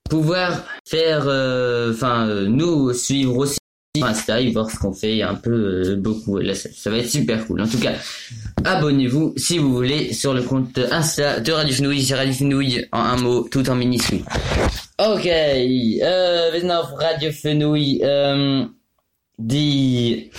pouvoir 0.09 0.65
faire, 0.85 1.25
euh, 1.27 1.93
enfin, 1.93 2.29
euh, 2.29 2.47
nous 2.47 2.93
suivre 2.93 3.37
aussi 3.37 3.59
sur 3.97 4.07
Insta 4.07 4.41
et 4.41 4.51
voir 4.51 4.71
ce 4.71 4.77
qu'on 4.79 4.93
fait. 4.93 5.23
Un 5.23 5.35
peu 5.35 5.51
euh, 5.51 5.97
beaucoup. 5.97 6.39
Là, 6.39 6.55
ça, 6.55 6.91
va 6.91 6.99
être 6.99 7.11
super 7.11 7.47
cool. 7.47 7.61
En 7.61 7.69
tout 7.69 7.79
cas, 7.79 7.93
abonnez-vous 8.65 9.35
si 9.37 9.59
vous 9.59 9.75
voulez 9.75 10.13
sur 10.13 10.35
le 10.35 10.43
compte 10.43 10.79
Insta 10.79 11.41
de 11.41 11.53
Radio 11.53 11.75
Fenouille, 11.75 12.03
c'est 12.03 12.15
Radio 12.15 12.33
Fenouille 12.33 12.87
en 12.93 13.01
un 13.01 13.17
mot, 13.17 13.49
tout 13.51 13.69
en 13.69 13.75
minuscule. 13.75 14.23
Ok, 14.99 15.27
äh, 15.27 16.01
wir 16.53 16.61
sind 16.61 16.71
auf 16.71 16.99
Radio 16.99 17.31
Fenouille, 17.31 18.01
ähm, 18.03 18.71
die, 19.37 20.31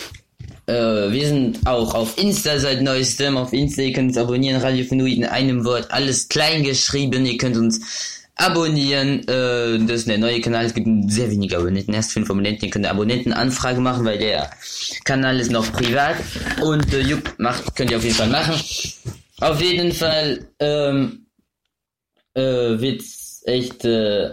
äh, 0.65 1.11
wir 1.11 1.28
sind 1.28 1.59
auch 1.68 1.93
auf 1.93 2.18
Insta 2.18 2.57
seit 2.57 2.82
neuestem, 2.82 3.38
auf 3.38 3.53
Insta, 3.53 3.84
ihr 3.84 3.93
könnt 3.93 4.09
uns 4.09 4.18
abonnieren, 4.18 4.59
Radio 4.59 4.84
Fenouille 4.84 5.18
in 5.18 5.26
einem 5.26 5.63
Wort, 5.63 5.91
alles 5.91 6.28
klein 6.28 6.63
geschrieben, 6.63 7.24
ihr 7.28 7.38
könnt 7.38 7.55
uns 7.55 8.16
abonnieren, 8.38 9.27
äh, 9.27 9.79
das 9.85 10.01
ist 10.01 10.07
der 10.07 10.17
neue 10.17 10.41
Kanal, 10.41 10.65
es 10.65 10.73
gibt 10.73 10.88
sehr 11.11 11.29
wenige 11.31 11.57
Abonnenten, 11.57 11.93
erst 11.93 12.13
fünf 12.13 12.29
Abonnenten, 12.29 12.65
ihr 12.65 12.71
könnt 12.71 12.85
eine 12.85 12.93
Abonnentenanfrage 12.93 13.81
machen, 13.81 14.05
weil 14.05 14.19
der 14.19 14.49
Kanal 15.03 15.39
ist 15.39 15.51
noch 15.51 15.71
privat 15.71 16.17
und, 16.61 16.93
äh, 16.93 17.01
jupp, 17.01 17.33
macht, 17.38 17.75
könnt 17.75 17.91
ihr 17.91 17.97
auf 17.97 18.03
jeden 18.03 18.15
Fall 18.15 18.29
machen. 18.29 18.53
Auf 19.39 19.61
jeden 19.61 19.91
Fall, 19.91 20.47
ähm, 20.59 21.27
äh, 22.33 22.41
wird's 22.79 23.43
echt, 23.45 23.85
äh, 23.85 24.29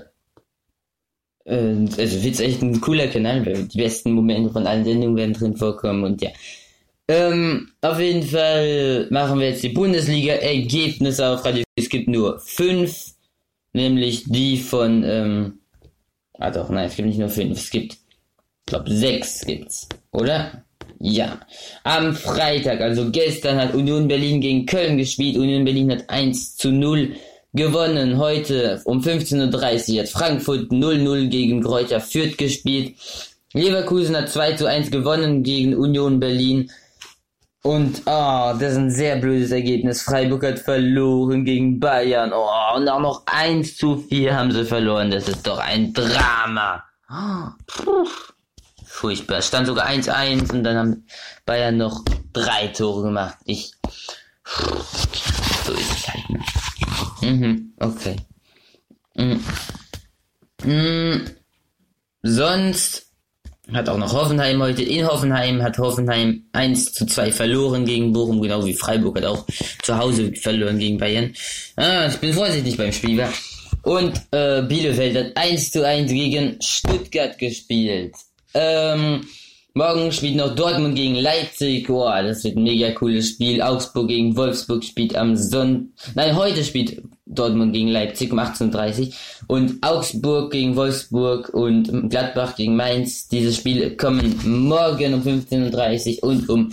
äh, 1.44 1.86
also 1.98 2.22
wird's 2.22 2.40
echt 2.40 2.62
ein 2.62 2.80
cooler 2.80 3.08
Kanal, 3.08 3.44
weil 3.44 3.64
die 3.64 3.78
besten 3.78 4.12
Momente 4.12 4.50
von 4.50 4.66
allen 4.66 4.84
Sendungen 4.84 5.16
werden 5.16 5.34
drin 5.34 5.56
vorkommen 5.56 6.04
und 6.04 6.22
ja. 6.22 6.30
Ähm, 7.06 7.70
auf 7.82 8.00
jeden 8.00 8.22
Fall 8.22 9.08
machen 9.10 9.38
wir 9.38 9.50
jetzt 9.50 9.62
die 9.62 9.68
Bundesliga-Ergebnisse 9.68 11.28
auf 11.28 11.44
Radio. 11.44 11.62
Es 11.76 11.90
gibt 11.90 12.08
nur 12.08 12.40
fünf, 12.40 13.13
nämlich 13.74 14.24
die 14.26 14.56
von, 14.56 15.04
ähm, 15.04 15.58
ah 16.38 16.50
doch, 16.50 16.70
nein, 16.70 16.86
es 16.86 16.96
gibt 16.96 17.08
nicht 17.08 17.18
nur 17.18 17.28
fünf, 17.28 17.58
es 17.58 17.70
gibt, 17.70 17.92
ich 17.92 18.66
glaube, 18.66 18.90
sechs 18.90 19.44
gibt's, 19.44 19.88
oder? 20.10 20.64
Ja. 21.00 21.40
Am 21.82 22.14
Freitag, 22.14 22.80
also 22.80 23.10
gestern, 23.10 23.58
hat 23.58 23.74
Union 23.74 24.08
Berlin 24.08 24.40
gegen 24.40 24.64
Köln 24.64 24.96
gespielt. 24.96 25.36
Union 25.36 25.64
Berlin 25.64 25.90
hat 25.90 26.08
1 26.08 26.56
zu 26.56 26.70
0 26.70 27.14
gewonnen. 27.52 28.18
Heute 28.18 28.80
um 28.84 29.00
15.30 29.00 29.94
Uhr 29.94 30.00
hat 30.00 30.08
Frankfurt 30.08 30.70
0-0 30.70 31.28
gegen 31.28 31.62
Kräuter 31.62 32.00
Fürth 32.00 32.38
gespielt. 32.38 32.94
Leverkusen 33.52 34.16
hat 34.16 34.30
2 34.30 34.54
zu 34.54 34.66
1 34.66 34.90
gewonnen 34.90 35.42
gegen 35.42 35.74
Union 35.74 36.20
Berlin. 36.20 36.70
Und, 37.66 38.02
oh, 38.04 38.52
das 38.60 38.72
ist 38.72 38.76
ein 38.76 38.90
sehr 38.90 39.16
blödes 39.16 39.50
Ergebnis. 39.50 40.02
Freiburg 40.02 40.44
hat 40.44 40.58
verloren 40.58 41.46
gegen 41.46 41.80
Bayern. 41.80 42.30
Oh, 42.34 42.76
und 42.76 42.86
auch 42.90 43.00
noch 43.00 43.22
1 43.24 43.78
zu 43.78 43.96
4 43.96 44.36
haben 44.36 44.52
sie 44.52 44.66
verloren. 44.66 45.10
Das 45.10 45.28
ist 45.28 45.46
doch 45.46 45.56
ein 45.56 45.94
Drama. 45.94 46.84
Oh. 47.08 48.04
Furchtbar. 48.84 49.40
Stand 49.40 49.66
sogar 49.66 49.86
1-1 49.88 50.52
und 50.52 50.62
dann 50.62 50.76
haben 50.76 51.06
Bayern 51.46 51.78
noch 51.78 52.04
drei 52.34 52.66
Tore 52.68 53.04
gemacht. 53.04 53.38
Ich. 53.46 53.72
So 55.64 55.72
ist 55.72 55.90
es 55.90 56.08
halt. 56.08 56.30
Ne? 56.30 56.40
Mhm, 57.22 57.74
okay. 57.80 58.16
Mhm. 59.14 59.42
Mhm. 60.64 61.30
Sonst 62.22 63.10
hat 63.72 63.88
auch 63.88 63.96
noch 63.96 64.12
Hoffenheim 64.12 64.62
heute 64.62 64.82
in 64.82 65.06
Hoffenheim, 65.06 65.62
hat 65.62 65.78
Hoffenheim 65.78 66.42
1 66.52 66.92
zu 66.92 67.06
2 67.06 67.32
verloren 67.32 67.86
gegen 67.86 68.12
Bochum, 68.12 68.40
genau 68.42 68.64
wie 68.64 68.74
Freiburg 68.74 69.18
hat 69.18 69.24
auch 69.24 69.46
zu 69.82 69.96
Hause 69.96 70.32
verloren 70.34 70.78
gegen 70.78 70.98
Bayern. 70.98 71.32
Ah, 71.76 72.06
ich 72.08 72.16
bin 72.16 72.32
vorsichtig 72.32 72.76
beim 72.76 72.92
Spiel? 72.92 73.26
Und 73.82 74.20
äh, 74.30 74.62
Bielefeld 74.62 75.16
hat 75.16 75.36
1 75.36 75.72
zu 75.72 75.86
1 75.86 76.10
gegen 76.10 76.58
Stuttgart 76.60 77.38
gespielt. 77.38 78.14
Ähm, 78.54 79.26
morgen 79.74 80.12
spielt 80.12 80.36
noch 80.36 80.54
Dortmund 80.54 80.94
gegen 80.94 81.16
Leipzig. 81.16 81.88
Boah, 81.88 82.22
das 82.22 82.44
wird 82.44 82.56
ein 82.56 82.62
mega 82.62 82.92
cooles 82.92 83.30
Spiel. 83.30 83.60
Augsburg 83.60 84.08
gegen 84.08 84.36
Wolfsburg 84.36 84.84
spielt 84.84 85.16
am 85.16 85.36
Sonntag. 85.36 86.14
Nein, 86.14 86.36
heute 86.36 86.64
spielt 86.64 87.02
Dortmund 87.26 87.72
gegen 87.72 87.88
Leipzig 87.88 88.32
um 88.32 88.38
18.30 88.38 89.08
Uhr. 89.08 89.14
Und 89.48 89.82
Augsburg 89.82 90.52
gegen 90.52 90.76
Wolfsburg 90.76 91.48
und 91.48 92.08
Gladbach 92.08 92.54
gegen 92.54 92.76
Mainz. 92.76 93.28
Diese 93.28 93.52
Spiele 93.52 93.96
kommen 93.96 94.38
morgen 94.44 95.14
um 95.14 95.22
15.30 95.22 96.22
Uhr 96.22 96.28
und 96.28 96.48
um 96.48 96.72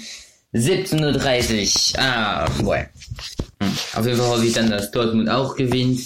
17.30 0.54 1.96
Uhr. 1.96 2.04
Ah, 2.04 2.48
boah. 2.62 2.86
Hm. 3.62 3.72
Auf 3.96 4.06
jeden 4.06 4.18
Fall 4.18 4.28
hoffe 4.28 4.46
ich 4.46 4.54
dann, 4.54 4.70
dass 4.70 4.92
Dortmund 4.92 5.28
auch 5.28 5.56
gewinnt 5.56 6.02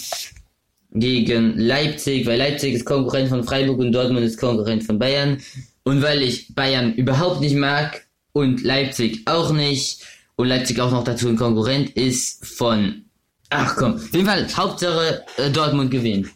gegen 0.92 1.58
Leipzig, 1.58 2.26
weil 2.26 2.38
Leipzig 2.38 2.74
ist 2.74 2.86
Konkurrent 2.86 3.28
von 3.28 3.44
Freiburg 3.44 3.80
und 3.80 3.92
Dortmund 3.92 4.24
ist 4.24 4.40
Konkurrent 4.40 4.82
von 4.84 4.98
Bayern. 4.98 5.42
Und 5.86 6.02
weil 6.02 6.20
ich 6.20 6.52
Bayern 6.52 6.94
überhaupt 6.94 7.40
nicht 7.40 7.54
mag 7.54 8.08
und 8.32 8.64
Leipzig 8.64 9.22
auch 9.26 9.52
nicht 9.52 10.00
und 10.34 10.48
Leipzig 10.48 10.80
auch 10.80 10.90
noch 10.90 11.04
dazu 11.04 11.28
ein 11.28 11.36
Konkurrent 11.36 11.90
ist 11.90 12.44
von... 12.44 13.04
Ach 13.50 13.76
komm, 13.76 13.94
auf 13.94 14.12
jeden 14.12 14.26
Fall, 14.26 14.48
Hauptsache 14.52 15.24
äh, 15.36 15.48
Dortmund 15.48 15.92
gewinnt. 15.92 16.26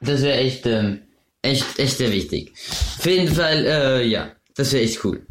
Das 0.00 0.22
wäre 0.22 0.38
echt, 0.38 0.64
ähm, 0.66 1.00
echt, 1.42 1.76
echt 1.80 1.96
sehr 1.98 2.12
wichtig. 2.12 2.52
Auf 2.98 3.04
jeden 3.04 3.34
Fall, 3.34 3.66
äh, 3.66 4.06
ja, 4.06 4.30
das 4.54 4.72
wäre 4.72 4.84
echt 4.84 5.04
cool. 5.04 5.26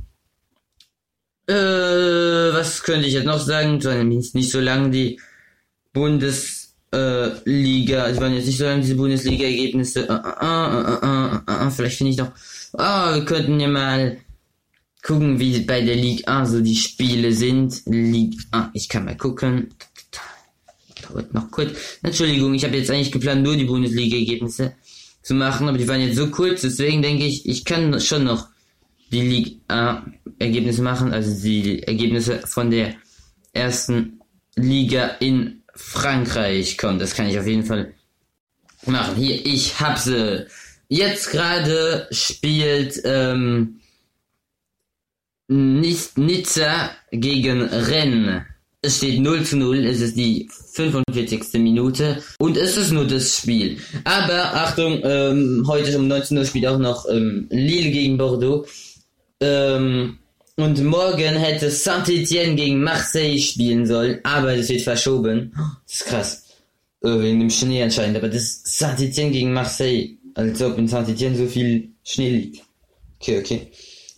Äh, 1.48 1.54
was 1.54 2.84
könnte 2.84 3.08
ich 3.08 3.14
jetzt 3.14 3.26
noch 3.26 3.40
sagen? 3.40 3.78
Es 3.78 3.86
waren 3.86 4.10
nämlich 4.10 4.34
nicht 4.34 4.52
so 4.52 4.60
lange 4.60 4.90
die 4.90 5.22
Bundes 5.94 6.76
äh, 6.92 7.28
es 7.46 8.20
waren 8.20 8.34
jetzt 8.34 8.48
nicht 8.48 8.58
so 8.58 8.66
lange 8.66 8.82
diese 8.82 8.96
Bundesliga-Ergebnisse. 8.96 10.02
Äh, 10.02 10.12
äh, 10.12 10.50
äh, 10.52 10.98
äh, 11.06 11.64
äh, 11.64 11.68
äh, 11.68 11.72
vielleicht 11.72 11.98
finde 11.98 12.12
ich 12.12 12.18
noch. 12.18 12.32
Ah, 12.74 13.16
wir 13.16 13.26
könnten 13.26 13.60
ja 13.60 13.68
mal 13.68 14.18
gucken, 15.02 15.40
wie 15.40 15.60
bei 15.62 15.82
der 15.82 15.96
Ligue 15.96 16.28
1 16.28 16.50
so 16.50 16.62
die 16.62 16.76
Spiele 16.76 17.34
sind. 17.34 17.82
Ligue 17.86 18.40
1, 18.52 18.70
ich 18.74 18.90
kann 18.90 19.06
mal 19.06 19.18
gucken. 19.18 19.74
Dauert 21.08 21.34
noch 21.34 21.50
kurz. 21.50 21.72
Entschuldigung, 22.04 22.54
ich 22.54 22.64
habe 22.64 22.78
jetzt 22.78 22.92
eigentlich 22.92 23.12
geplant, 23.12 23.44
nur 23.44 23.56
die 23.56 23.66
Bundesliga-Ergebnisse 23.66 24.74
zu 25.22 25.34
machen, 25.34 25.68
aber 25.68 25.78
die 25.78 25.88
waren 25.88 26.02
jetzt 26.02 26.18
so 26.18 26.30
kurz, 26.30 26.62
deswegen 26.62 27.02
denke 27.02 27.26
ich, 27.26 27.48
ich 27.48 27.66
kann 27.66 28.00
schon 28.00 28.24
noch 28.24 28.48
die 29.12 29.22
Ligue 29.22 29.56
1 29.68 30.02
Ergebnisse 30.38 30.82
machen, 30.82 31.12
also 31.12 31.42
die 31.42 31.84
Ergebnisse 31.84 32.40
von 32.46 32.70
der 32.70 32.96
ersten 33.54 34.20
Liga 34.56 35.08
in 35.20 35.64
Frankreich 35.76 36.78
kommt. 36.78 37.02
Das 37.02 37.14
kann 37.14 37.28
ich 37.28 37.40
auf 37.40 37.48
jeden 37.48 37.66
Fall 37.66 37.94
machen. 38.86 39.16
Hier, 39.16 39.46
ich 39.46 39.80
hab 39.80 39.98
sie. 39.98 40.48
Jetzt 40.90 41.30
gerade 41.30 42.08
spielt 42.10 43.00
ähm, 43.06 43.80
Nizza 45.48 46.90
gegen 47.12 47.62
Rennes. 47.62 48.42
Es 48.82 48.98
steht 48.98 49.20
0 49.20 49.44
zu 49.44 49.58
0, 49.58 49.86
es 49.86 50.02
ist 50.02 50.18
die 50.18 50.50
45. 50.74 51.62
Minute 51.62 52.24
und 52.40 52.58
es 52.58 52.78
ist 52.78 52.92
nur 52.92 53.06
das 53.06 53.38
Spiel. 53.38 53.78
Aber 54.06 54.56
Achtung, 54.56 55.02
ähm, 55.04 55.66
heute 55.68 55.98
um 55.98 56.08
19 56.08 56.38
Uhr 56.38 56.46
spielt 56.46 56.66
auch 56.66 56.80
noch 56.80 57.06
ähm, 57.10 57.48
Lille 57.52 57.92
gegen 57.92 58.18
Bordeaux. 58.18 58.66
Ähm, 59.42 60.18
und 60.56 60.84
morgen 60.84 61.36
hätte 61.36 61.70
Saint-Etienne 61.70 62.56
gegen 62.56 62.82
Marseille 62.82 63.40
spielen 63.40 63.86
sollen, 63.86 64.20
aber 64.24 64.56
das 64.56 64.70
wird 64.70 64.82
verschoben. 64.82 65.54
Das 65.86 65.96
ist 65.96 66.06
krass. 66.06 66.46
Äh, 67.02 67.20
wegen 67.22 67.40
dem 67.40 67.50
Schnee 67.50 67.84
anscheinend, 67.84 68.18
aber 68.18 68.28
das 68.28 68.62
Saint-Etienne 68.64 69.32
gegen 69.32 69.54
Marseille. 69.54 70.18
Als 70.40 70.62
ob 70.62 70.78
in 70.78 70.88
Saint-Etienne 70.88 71.36
so 71.36 71.48
viel 71.48 71.90
Schnee 72.02 72.30
liegt. 72.30 72.64
Okay, 73.20 73.40
okay. 73.40 73.68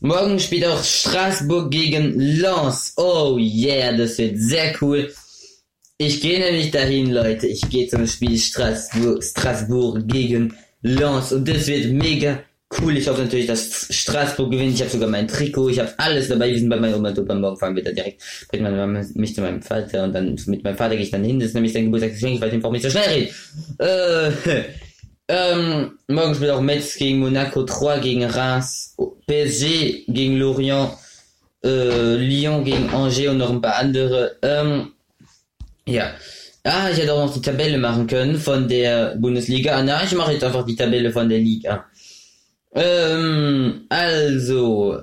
Morgen 0.02 0.40
spielt 0.40 0.66
auch 0.68 0.84
Straßburg 0.84 1.72
gegen 1.72 2.14
Lens. 2.20 2.94
Oh 2.98 3.40
yeah, 3.40 3.92
das 3.98 4.20
wird 4.20 4.38
sehr 4.38 4.76
cool. 4.82 5.12
Ich 5.98 6.22
gehe 6.22 6.40
nämlich 6.40 6.70
dahin, 6.70 7.10
Leute. 7.10 7.48
Ich 7.48 7.68
gehe 7.68 7.88
zum 7.88 8.06
Spiel 8.06 8.38
Straßburg, 8.38 9.24
Straßburg 9.24 10.08
gegen 10.08 10.54
Lens 10.84 11.32
und 11.32 11.48
das 11.48 11.66
wird 11.66 11.92
mega 11.92 12.44
cool. 12.80 12.96
Ich 12.98 13.08
hoffe 13.08 13.24
natürlich, 13.24 13.48
dass 13.48 13.88
Straßburg 13.90 14.52
gewinnt. 14.52 14.76
Ich 14.76 14.82
habe 14.82 14.92
sogar 14.92 15.10
mein 15.10 15.28
Trikot. 15.28 15.70
Ich 15.70 15.80
habe 15.80 15.92
alles 15.98 16.28
dabei. 16.28 16.52
Wir 16.52 16.60
sind 16.60 16.70
bei 16.70 16.80
meiner 16.80 16.98
Oma 16.98 17.10
beim 17.10 17.42
Morgen 17.42 17.58
fahren 17.58 17.76
wir 17.76 17.84
da 17.84 17.92
direkt. 17.92 18.22
Bringt 18.48 18.62
meine 18.62 18.78
Mama 18.78 19.04
mich 19.16 19.34
zu 19.34 19.42
meinem 19.42 19.64
Vater 19.64 20.04
und 20.04 20.14
dann 20.14 20.40
mit 20.46 20.64
meinem 20.64 20.78
Vater 20.78 20.96
gehe 20.96 21.04
ich 21.04 21.12
dann 21.12 21.24
hin. 21.24 21.40
Das 21.40 21.48
ist 21.48 21.56
nämlich 21.56 21.74
sein 21.74 21.86
Geburtstagsgeschenk. 21.86 22.36
Ich 22.36 22.42
weiß 22.42 22.54
nicht, 22.54 22.62
warum 22.62 22.76
ich 22.76 22.84
so 22.84 22.92
schnell 22.92 23.10
rede. 23.10 23.32
Äh, 23.80 24.64
ähm, 25.32 25.98
morgen 26.08 26.36
spielt 26.36 26.52
auch 26.52 26.62
Metz 26.62 26.96
gegen 26.96 27.20
Monaco 27.20 27.64
3 27.64 28.00
gegen 28.00 28.26
Reims, 28.26 28.98
PSG 29.28 30.06
gegen 30.08 30.38
Lorient, 30.38 30.92
äh, 31.64 32.16
Lyon 32.16 32.66
gegen 32.66 32.90
Angers 32.90 33.20
und 33.20 33.38
noch 33.38 33.50
ein 33.50 33.62
paar 33.62 33.78
andere. 33.78 34.36
Ähm, 34.42 34.92
ja. 35.86 36.12
Ah, 36.64 36.90
ich 36.92 36.98
hätte 36.98 37.14
auch 37.14 37.26
noch 37.26 37.34
die 37.34 37.42
Tabelle 37.42 37.78
machen 37.78 38.06
können 38.08 38.38
von 38.38 38.68
der 38.68 39.16
Bundesliga. 39.16 39.82
Na, 39.82 40.04
ich 40.04 40.14
mache 40.14 40.34
jetzt 40.34 40.44
einfach 40.44 40.66
die 40.66 40.76
Tabelle 40.76 41.12
von 41.12 41.28
der 41.28 41.40
Liga. 41.40 41.86
Ähm, 42.76 43.86
also, 43.90 45.02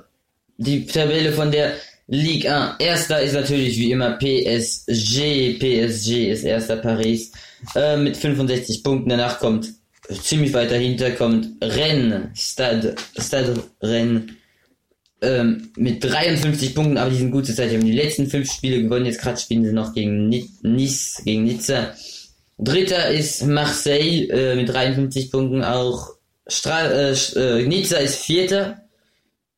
die 0.58 0.86
Tabelle 0.86 1.32
von 1.32 1.50
der 1.50 1.72
Liga 2.06 2.76
1. 2.78 2.86
Erster 2.86 3.22
ist 3.22 3.32
natürlich 3.32 3.78
wie 3.78 3.92
immer 3.92 4.18
PSG. 4.18 5.58
PSG 5.58 6.30
ist 6.30 6.44
erster 6.44 6.76
Paris 6.76 7.32
äh, 7.74 7.96
mit 7.96 8.16
65 8.16 8.84
Punkten. 8.84 9.10
Danach 9.10 9.40
kommt 9.40 9.68
ziemlich 10.22 10.52
weiter 10.54 10.76
hinter 10.76 11.10
kommt 11.12 11.48
Rennes, 11.62 12.30
Stade, 12.34 12.94
Stade 13.18 13.62
Rennes 13.82 14.22
ähm, 15.20 15.70
mit 15.76 16.02
53 16.04 16.74
Punkten, 16.74 16.96
aber 16.96 17.10
die 17.10 17.16
sind 17.16 17.30
gute 17.30 17.54
Zeit. 17.54 17.70
Die 17.70 17.76
haben 17.76 17.84
die 17.84 17.92
letzten 17.92 18.28
fünf 18.28 18.50
Spiele 18.52 18.82
gewonnen. 18.82 19.06
Jetzt 19.06 19.20
gerade 19.20 19.38
spielen 19.38 19.64
sie 19.64 19.72
noch 19.72 19.92
gegen 19.94 20.28
Ni- 20.28 20.48
Nice, 20.62 21.20
gegen 21.24 21.44
Nizza. 21.44 21.92
Dritter 22.58 23.08
ist 23.10 23.44
Marseille 23.46 24.28
äh, 24.28 24.54
mit 24.56 24.68
53 24.68 25.30
Punkten. 25.30 25.62
Auch 25.64 26.10
Stra 26.46 26.88
äh, 26.90 27.12
äh, 27.36 27.66
Nizza 27.66 27.98
ist 27.98 28.16
Vierter. 28.16 28.82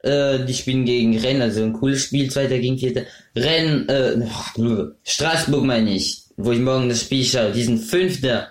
Äh, 0.02 0.44
die 0.46 0.54
spielen 0.54 0.86
gegen 0.86 1.16
Rennes, 1.18 1.42
also 1.44 1.62
ein 1.64 1.74
cooles 1.74 2.02
Spiel. 2.04 2.30
Zweiter 2.30 2.58
gegen 2.58 2.78
Vierter. 2.78 3.02
Rennes, 3.36 3.86
äh, 3.88 4.86
Straßburg 5.04 5.64
meine 5.64 5.94
ich, 5.94 6.22
wo 6.36 6.52
ich 6.52 6.58
morgen 6.58 6.88
das 6.88 7.02
Spiel 7.02 7.24
schaue. 7.24 7.52
Die 7.52 7.64
sind 7.64 7.78
Fünfter 7.78 8.48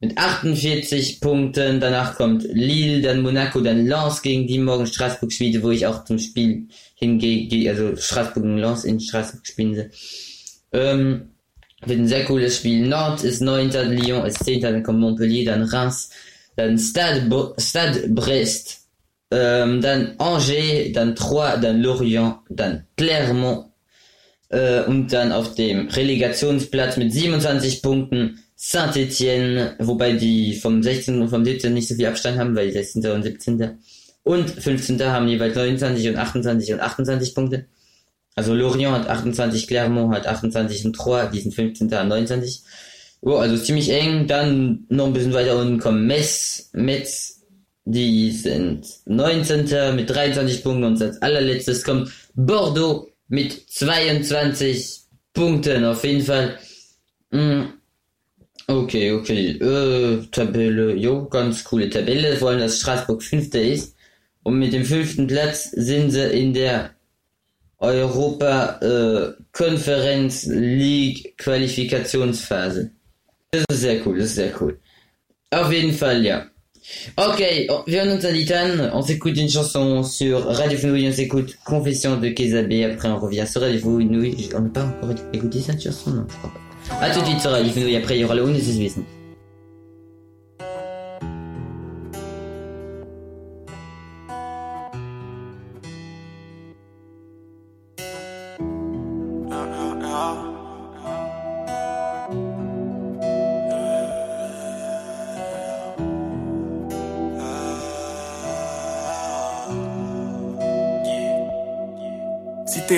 mit 0.00 0.16
48 0.16 1.20
Punkten. 1.20 1.78
Danach 1.80 2.16
kommt 2.16 2.42
Lille, 2.44 3.02
dann 3.02 3.22
Monaco, 3.22 3.60
dann 3.60 3.86
Lens 3.86 4.22
gegen 4.22 4.46
die 4.46 4.58
morgen 4.58 4.86
Straßburg 4.86 5.32
spielt, 5.32 5.62
wo 5.62 5.70
ich 5.70 5.86
auch 5.86 6.04
zum 6.04 6.18
Spiel 6.18 6.66
hingehe. 6.94 7.46
gehe- 7.48 7.70
Also 7.70 7.94
Straßburg 7.96 8.44
und 8.44 8.58
Lens 8.58 8.84
in 8.84 8.98
Straßburg 9.00 9.46
spielen 9.46 9.74
sie. 9.74 9.90
Ähm, 10.72 11.30
wird 11.84 11.98
ein 11.98 12.08
sehr 12.08 12.24
cooles 12.24 12.56
Spiel. 12.56 12.86
Nantes 12.86 13.24
ist 13.24 13.40
9. 13.40 13.70
Lyon 13.90 14.26
ist 14.26 14.44
10. 14.44 14.60
Dann 14.60 14.82
kommt 14.82 15.00
Montpellier, 15.00 15.46
dann 15.52 15.62
Reims, 15.64 16.10
dann 16.56 16.78
Stade, 16.78 17.22
Br- 17.22 17.54
Stade 17.58 18.08
Brest, 18.08 18.80
ähm, 19.30 19.80
dann 19.80 20.14
Angers, 20.18 20.92
dann 20.92 21.14
Troyes, 21.14 21.60
dann 21.62 21.80
Lorient, 21.80 22.36
dann 22.48 22.84
Clermont 22.96 23.66
äh, 24.50 24.82
und 24.84 25.12
dann 25.12 25.30
auf 25.32 25.54
dem 25.54 25.88
Relegationsplatz 25.88 26.96
mit 26.96 27.12
27 27.12 27.80
Punkten 27.82 28.42
Saint-Etienne, 28.62 29.74
wobei 29.78 30.12
die 30.12 30.54
vom 30.54 30.82
16. 30.82 31.22
und 31.22 31.30
vom 31.30 31.46
17. 31.46 31.72
nicht 31.72 31.88
so 31.88 31.94
viel 31.94 32.04
Abstand 32.04 32.38
haben, 32.38 32.54
weil 32.54 32.70
16. 32.70 33.06
und 33.06 33.22
17. 33.22 33.78
und 34.22 34.50
15. 34.50 35.02
haben 35.02 35.28
jeweils 35.28 35.56
29 35.56 36.10
und 36.10 36.16
28 36.16 36.74
und 36.74 36.80
28 36.80 37.34
Punkte. 37.34 37.64
Also 38.34 38.52
Lorient 38.52 38.92
hat 38.92 39.08
28, 39.08 39.66
Clermont 39.66 40.14
hat 40.14 40.26
28 40.26 40.84
und 40.84 40.92
Troyes, 40.92 41.30
die 41.32 41.40
sind 41.40 41.54
15. 41.54 41.86
und 41.86 42.08
29. 42.08 42.60
Oh, 43.22 43.36
also 43.36 43.56
ziemlich 43.56 43.90
eng. 43.90 44.26
Dann 44.26 44.84
noch 44.90 45.06
ein 45.06 45.14
bisschen 45.14 45.32
weiter 45.32 45.56
unten 45.56 45.78
kommt 45.78 46.02
Metz. 46.06 46.68
Metz, 46.74 47.40
die 47.86 48.30
sind 48.30 48.86
19. 49.06 49.96
mit 49.96 50.10
23 50.10 50.62
Punkten 50.62 50.84
und 50.84 51.00
als 51.00 51.22
allerletztes 51.22 51.82
kommt 51.82 52.12
Bordeaux 52.34 53.08
mit 53.26 53.70
22 53.70 55.00
Punkten. 55.32 55.82
Auf 55.86 56.04
jeden 56.04 56.22
Fall. 56.22 56.58
Mm, 57.30 57.79
Okay, 58.70 59.10
okay. 59.10 59.58
Äh, 59.58 60.26
Tabelle, 60.30 60.94
jo, 60.94 61.28
ganz 61.28 61.64
coole 61.64 61.90
Tabelle. 61.90 62.36
Vor 62.36 62.50
allem, 62.50 62.60
dass 62.60 62.78
Straßburg 62.78 63.20
Fünfter 63.20 63.60
ist. 63.60 63.96
Und 64.44 64.60
mit 64.60 64.72
dem 64.72 64.84
fünften 64.84 65.26
Platz 65.26 65.70
sind 65.72 66.12
sie 66.12 66.30
in 66.30 66.54
der 66.54 66.90
Europa 67.78 68.78
äh, 68.80 69.32
Conference 69.52 70.46
League 70.46 71.36
Qualifikationsphase. 71.36 72.92
Das 73.50 73.64
ist 73.72 73.80
sehr 73.80 74.06
cool, 74.06 74.18
das 74.18 74.28
ist 74.28 74.34
sehr 74.36 74.62
cool. 74.62 74.78
Auf 75.50 75.72
jeden 75.72 75.92
Fall, 75.92 76.24
ja. 76.24 76.46
Ok, 77.16 77.40
wir 77.86 78.02
hören 78.02 78.16
uns 78.16 78.24
à 78.24 78.30
Litane, 78.30 78.90
on 78.94 79.02
s'écoute 79.02 79.36
une 79.36 79.50
chanson 79.50 80.02
sur 80.02 80.46
Radio 80.46 80.78
Fenouille, 80.78 81.08
on 81.08 81.12
s'écoute 81.12 81.58
Confession 81.64 82.16
de 82.18 82.28
Kézabé, 82.30 82.84
après 82.84 83.08
on 83.08 83.18
revient 83.18 83.46
sur 83.46 83.60
Radio 83.60 83.80
Fenouille. 83.80 84.48
On 84.54 84.60
n'a 84.60 84.70
pas 84.70 84.84
encore 84.84 85.10
écouté 85.32 85.60
cette 85.60 85.82
chanson, 85.82 86.10
non, 86.10 86.26
je 86.28 86.36
crois 86.36 86.50
pas. 86.50 86.69
A 87.00 87.10
tout 87.10 87.20
de 87.20 87.24
suite 87.24 87.40
c'est 87.40 87.48
vrai. 87.48 87.62
Il 87.62 87.72
sur 87.72 87.76
Alif 87.76 87.76
Nouille, 87.76 87.96
après 87.96 88.16
il 88.16 88.20
y 88.20 88.24
aura 88.24 88.34
le 88.34 88.42
Wounded 88.42 88.62
Business. 88.62 88.98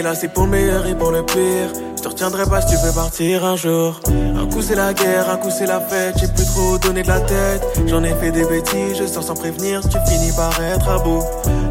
Là 0.03 0.17
c'est 0.17 0.29
pour 0.29 0.45
le 0.45 0.51
meilleur 0.51 0.85
et 0.87 0.97
pour 0.97 1.13
le 1.13 1.25
pire. 1.25 1.71
Je 1.97 2.03
te 2.03 2.09
retiendrai 2.09 2.45
pas 2.45 2.61
si 2.61 2.75
tu 2.75 2.77
veux 2.85 2.93
partir 2.93 3.45
un 3.45 3.55
jour. 3.55 4.01
Un 4.09 4.47
coup 4.47 4.61
c'est 4.61 4.75
la 4.75 4.93
guerre, 4.93 5.31
un 5.31 5.37
coup 5.37 5.51
c'est 5.51 5.67
la 5.67 5.81
fête. 5.81 6.17
J'ai 6.19 6.27
plus 6.27 6.45
trop 6.45 6.77
donné 6.79 7.05
de 7.05 7.09
la 7.09 7.21
tête. 7.21 7.63
J'en 7.87 8.03
ai 8.03 8.13
fait 8.15 8.33
des 8.33 8.45
bêtises, 8.45 8.99
je 8.99 9.07
sors 9.07 9.23
sans 9.23 9.35
prévenir. 9.35 9.81
Tu 9.89 9.99
finis 10.11 10.33
par 10.33 10.61
être 10.61 10.89
à 10.89 10.99
bout. 10.99 11.23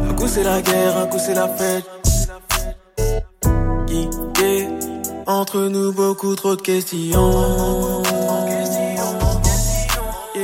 Un 0.08 0.14
coup 0.14 0.26
c'est 0.26 0.44
la 0.44 0.62
guerre, 0.62 0.96
un 0.96 1.06
coup 1.06 1.18
c'est 1.18 1.34
la 1.34 1.48
fête. 1.48 1.84
Entre 5.26 5.60
nous 5.60 5.92
beaucoup 5.92 6.34
trop 6.34 6.56
de 6.56 6.62
questions. 6.62 8.02
Yeah, 10.34 10.42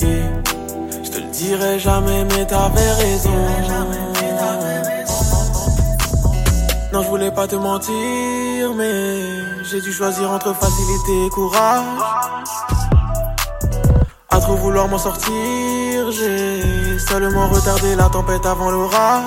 yeah. 0.00 0.42
Je 1.04 1.10
te 1.10 1.18
le 1.18 1.30
dirai 1.32 1.78
jamais 1.78 2.24
mais 2.24 2.46
t'avais 2.46 2.92
raison. 2.92 3.30
Non, 6.94 7.02
je 7.02 7.08
voulais 7.08 7.32
pas 7.32 7.48
te 7.48 7.56
mentir, 7.56 8.72
mais 8.76 9.64
j'ai 9.64 9.80
dû 9.80 9.92
choisir 9.92 10.30
entre 10.30 10.54
facilité 10.54 11.26
et 11.26 11.28
courage. 11.28 11.82
À 14.30 14.38
trop 14.38 14.54
vouloir 14.54 14.86
m'en 14.86 14.98
sortir, 14.98 15.32
j'ai 16.12 16.96
seulement 17.00 17.48
retardé 17.48 17.96
la 17.96 18.08
tempête 18.08 18.46
avant 18.46 18.70
l'orage. 18.70 19.24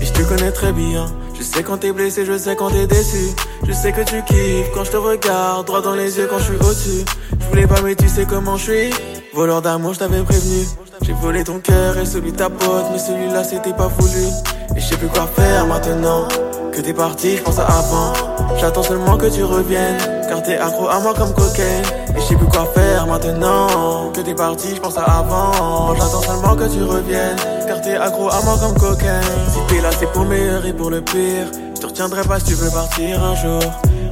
Et 0.00 0.06
je 0.06 0.12
te 0.12 0.22
connais 0.22 0.50
très 0.50 0.72
bien. 0.72 1.06
Je 1.38 1.44
sais 1.44 1.62
quand 1.62 1.78
t'es 1.78 1.92
blessé, 1.92 2.26
je 2.26 2.36
sais 2.36 2.56
quand 2.56 2.70
t'es 2.70 2.88
déçu. 2.88 3.28
Je 3.62 3.72
sais 3.72 3.92
que 3.92 4.00
tu 4.00 4.24
kiffes 4.24 4.72
quand 4.74 4.82
je 4.82 4.90
te 4.90 4.96
regarde 4.96 5.68
droit 5.68 5.82
dans 5.82 5.94
les 5.94 6.18
yeux 6.18 6.26
quand 6.28 6.38
je 6.38 6.46
suis 6.46 6.56
au-dessus. 6.56 7.04
Je 7.38 7.46
voulais 7.46 7.68
pas, 7.68 7.80
mais 7.82 7.94
tu 7.94 8.08
sais 8.08 8.26
comment 8.26 8.56
je 8.56 8.72
suis. 8.72 8.90
Voleur 9.32 9.62
d'amour, 9.62 9.94
je 9.94 10.00
t'avais 10.00 10.20
prévenu. 10.22 10.66
J'ai 11.02 11.12
volé 11.12 11.44
ton 11.44 11.58
cœur 11.60 11.98
et 11.98 12.06
celui 12.06 12.32
de 12.32 12.36
ta 12.36 12.48
pote, 12.48 12.86
mais 12.92 12.98
celui-là 12.98 13.44
c'était 13.44 13.72
pas 13.72 13.88
voulu. 13.88 14.26
Et 14.74 14.80
je 14.80 14.86
sais 14.86 14.96
plus 14.96 15.08
quoi 15.08 15.26
faire 15.26 15.66
maintenant. 15.66 16.26
Que 16.72 16.80
t'es 16.80 16.92
parti, 16.92 17.36
je 17.36 17.42
pense 17.42 17.58
à 17.58 17.64
avant. 17.66 18.12
J'attends 18.58 18.82
seulement 18.82 19.16
que 19.16 19.26
tu 19.26 19.44
reviennes. 19.44 19.98
Car 20.28 20.42
t'es 20.42 20.56
accro 20.56 20.88
à 20.88 20.98
moi 21.00 21.14
comme 21.14 21.32
cocaine. 21.32 21.84
Et 22.16 22.20
je 22.20 22.26
sais 22.26 22.36
plus 22.36 22.46
quoi 22.46 22.66
faire 22.74 23.06
maintenant. 23.06 24.10
Que 24.12 24.20
t'es 24.20 24.34
parti, 24.34 24.74
je 24.74 24.80
pense 24.80 24.96
à 24.98 25.02
avant. 25.02 25.94
J'attends 25.94 26.22
seulement 26.22 26.56
que 26.56 26.64
tu 26.64 26.82
reviennes. 26.82 27.36
Car 27.66 27.80
t'es 27.80 27.96
accro 27.96 28.28
à 28.28 28.40
moi 28.42 28.56
comme 28.58 28.78
cocaine. 28.78 29.22
Si 29.48 29.58
t'es 29.68 29.80
là, 29.80 29.90
c'est 29.98 30.10
pour 30.12 30.22
le 30.22 30.28
meilleur 30.28 30.66
et 30.66 30.72
pour 30.72 30.90
le 30.90 31.00
pire. 31.00 31.46
Je 31.76 31.80
te 31.82 31.86
retiendrai 31.88 32.22
pas 32.22 32.38
si 32.38 32.46
tu 32.46 32.54
veux 32.54 32.70
partir 32.70 33.22
un 33.22 33.34
jour. 33.34 33.60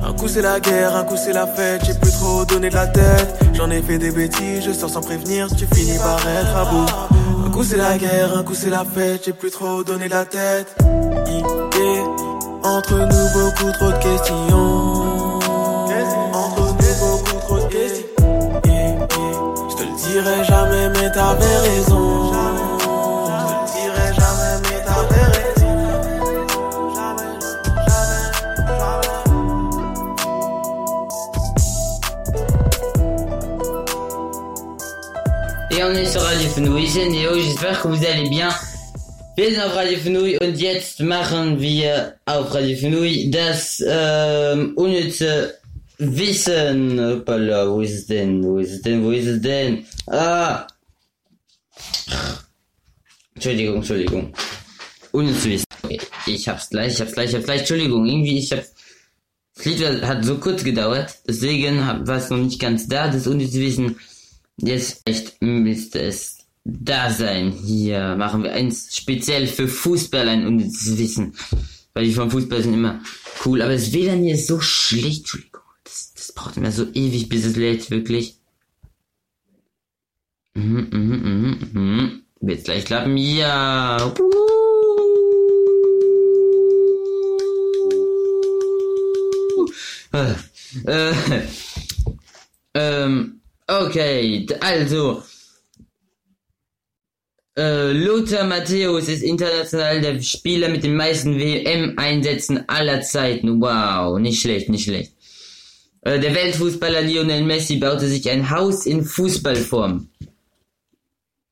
Un 0.06 0.12
coup 0.12 0.28
c'est 0.28 0.42
la 0.42 0.60
guerre, 0.60 0.94
un 0.96 1.04
coup 1.04 1.16
c'est 1.16 1.32
la 1.32 1.46
fête, 1.46 1.80
j'ai 1.86 1.94
plus 1.94 2.12
trop 2.12 2.44
donné 2.44 2.68
de 2.68 2.74
la 2.74 2.86
tête. 2.86 3.40
J'en 3.54 3.70
ai 3.70 3.80
fait 3.80 3.96
des 3.96 4.10
bêtises, 4.10 4.64
je 4.66 4.72
sors 4.72 4.90
sans 4.90 5.00
prévenir, 5.00 5.48
tu 5.56 5.66
finis 5.74 5.96
par 5.96 6.20
être 6.28 6.54
à 6.54 6.66
bout. 6.66 6.84
Un 7.46 7.50
coup 7.50 7.64
c'est 7.64 7.78
la 7.78 7.96
guerre, 7.96 8.36
un 8.36 8.42
coup 8.42 8.54
c'est 8.54 8.68
la 8.68 8.84
fête, 8.84 9.22
j'ai 9.24 9.32
plus 9.32 9.50
trop 9.50 9.82
donné 9.82 10.08
de 10.08 10.10
la 10.10 10.26
tête. 10.26 10.76
Idée, 11.26 12.02
entre 12.62 12.96
nous 12.96 13.28
beaucoup 13.32 13.72
trop 13.72 13.92
de 13.92 14.02
questions. 14.02 15.38
Entre 16.34 16.60
nous 16.60 16.94
beaucoup 17.00 17.38
trop 17.46 17.58
de 17.60 17.72
questions. 17.72 18.04
Je 19.70 19.74
te 19.74 19.82
le 19.84 19.96
dirai 20.12 20.44
jamais, 20.44 20.90
mais 20.90 21.10
t'avais 21.12 21.56
raison. 21.70 22.33
On 35.86 35.94
est 35.94 36.06
sur 36.06 36.22
Radio 36.22 36.48
Fenouil, 36.48 36.88
c'est 36.88 37.08
Neo, 37.08 37.34
j'espère 37.34 37.82
que 37.82 37.88
vous 37.88 38.04
allez 38.06 38.28
bien. 38.30 38.48
Wir 39.36 39.50
sind 39.50 39.60
auf 39.60 39.74
Radio 39.74 39.98
Fenouil 39.98 40.38
und 40.40 40.58
jetzt 40.58 41.00
machen 41.00 41.60
wir 41.60 42.14
auf 42.24 42.54
Radio 42.54 42.76
Fenouil 42.76 43.30
das 43.30 43.82
ähm, 43.86 44.72
unnütze 44.76 45.58
Wissen. 45.98 46.98
Hoppala, 47.00 47.68
wo 47.68 47.82
ist 47.82 47.92
es 47.92 48.06
denn? 48.06 48.42
Wo 48.42 48.58
ist 48.58 48.72
es 48.72 48.82
denn? 48.82 49.04
Wo 49.04 49.10
ist 49.10 49.26
es 49.26 49.42
denn? 49.42 49.84
Ah! 50.06 50.66
Entschuldigung, 53.34 53.76
Entschuldigung. 53.76 54.32
Unnütze 55.12 55.50
Wissen. 55.50 55.66
Okay, 55.82 56.00
ich 56.26 56.48
hab's 56.48 56.70
gleich, 56.70 56.94
ich 56.94 57.00
hab's 57.00 57.12
gleich, 57.12 57.28
ich 57.28 57.34
hab's 57.34 57.44
gleich. 57.44 57.60
Entschuldigung, 57.60 58.06
irgendwie, 58.06 58.38
ich 58.38 58.52
hab's 58.52 58.72
das 59.56 59.66
Lied 59.66 60.02
hat 60.02 60.24
so 60.24 60.38
kurz 60.38 60.64
gedauert, 60.64 61.14
deswegen 61.28 61.78
war 61.78 62.16
es 62.16 62.28
noch 62.28 62.38
nicht 62.38 62.60
ganz 62.60 62.88
da, 62.88 63.06
das 63.08 63.26
unnütze 63.26 63.60
Wissen. 63.60 63.96
Jetzt 64.56 65.02
echt 65.04 65.42
müsste 65.42 66.00
es 66.00 66.38
da 66.64 67.10
sein. 67.10 67.52
Hier 67.52 68.16
machen 68.16 68.42
wir 68.42 68.52
eins 68.52 68.96
speziell 68.96 69.46
für 69.46 69.68
Fußball 69.68 70.28
ein 70.28 70.46
unnützes 70.46 70.98
Wissen. 70.98 71.34
Weil 71.92 72.04
die 72.04 72.12
vom 72.12 72.30
Fußball 72.30 72.62
sind 72.62 72.74
immer 72.74 73.00
cool, 73.44 73.62
aber 73.62 73.72
das 73.72 73.92
WLAN 73.92 74.22
hier 74.22 74.34
ist 74.34 74.46
so 74.46 74.60
schlecht. 74.60 75.36
Das, 75.84 76.12
das 76.14 76.32
braucht 76.32 76.56
immer 76.56 76.72
so 76.72 76.86
ewig, 76.92 77.28
bis 77.28 77.44
es 77.44 77.56
lädt, 77.56 77.90
wirklich. 77.90 78.36
Mhm, 80.54 80.88
mhm, 80.90 81.22
mhm, 81.22 81.70
mhm. 81.72 82.22
Wird's 82.40 82.64
gleich 82.64 82.84
klappen? 82.84 83.16
Ja. 83.16 84.14
Äh, 90.12 90.34
äh, 90.86 91.42
ähm, 92.74 93.40
okay, 93.66 94.46
also. 94.60 95.22
Äh, 97.56 97.92
Lothar 97.92 98.44
Matthäus 98.44 99.08
ist 99.08 99.22
international 99.22 100.00
der 100.00 100.20
Spieler 100.20 100.68
mit 100.68 100.82
den 100.82 100.96
meisten 100.96 101.38
WM-Einsätzen 101.38 102.68
aller 102.68 103.00
Zeiten. 103.02 103.60
Wow, 103.60 104.18
nicht 104.18 104.40
schlecht, 104.40 104.68
nicht 104.68 104.84
schlecht. 104.84 105.12
Äh, 106.00 106.18
der 106.18 106.34
Weltfußballer 106.34 107.02
Lionel 107.02 107.44
Messi 107.44 107.76
baute 107.76 108.08
sich 108.08 108.28
ein 108.28 108.50
Haus 108.50 108.86
in 108.86 109.04
Fußballform. 109.04 110.08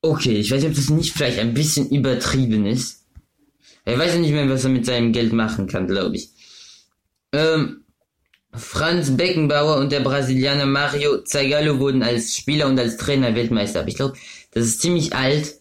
Okay, 0.01 0.39
ich 0.39 0.51
weiß 0.51 0.61
nicht, 0.61 0.71
ob 0.71 0.75
das 0.75 0.89
nicht 0.89 1.13
vielleicht 1.13 1.39
ein 1.39 1.53
bisschen 1.53 1.89
übertrieben 1.89 2.65
ist. 2.65 3.05
Er 3.85 3.97
weiß 3.97 4.13
ja 4.13 4.19
nicht 4.19 4.31
mehr, 4.31 4.49
was 4.49 4.65
er 4.65 4.69
mit 4.69 4.85
seinem 4.85 5.13
Geld 5.13 5.31
machen 5.31 5.67
kann, 5.67 5.87
glaube 5.87 6.17
ich. 6.17 6.29
Ähm, 7.31 7.82
Franz 8.55 9.15
Beckenbauer 9.15 9.77
und 9.77 9.91
der 9.91 10.01
Brasilianer 10.01 10.65
Mario 10.65 11.23
Zagallo 11.23 11.79
wurden 11.79 12.03
als 12.03 12.35
Spieler 12.35 12.67
und 12.67 12.79
als 12.79 12.97
Trainer 12.97 13.35
Weltmeister. 13.35 13.79
Aber 13.79 13.89
ich 13.89 13.95
glaube, 13.95 14.15
das 14.51 14.65
ist 14.65 14.81
ziemlich 14.81 15.15
alt, 15.15 15.55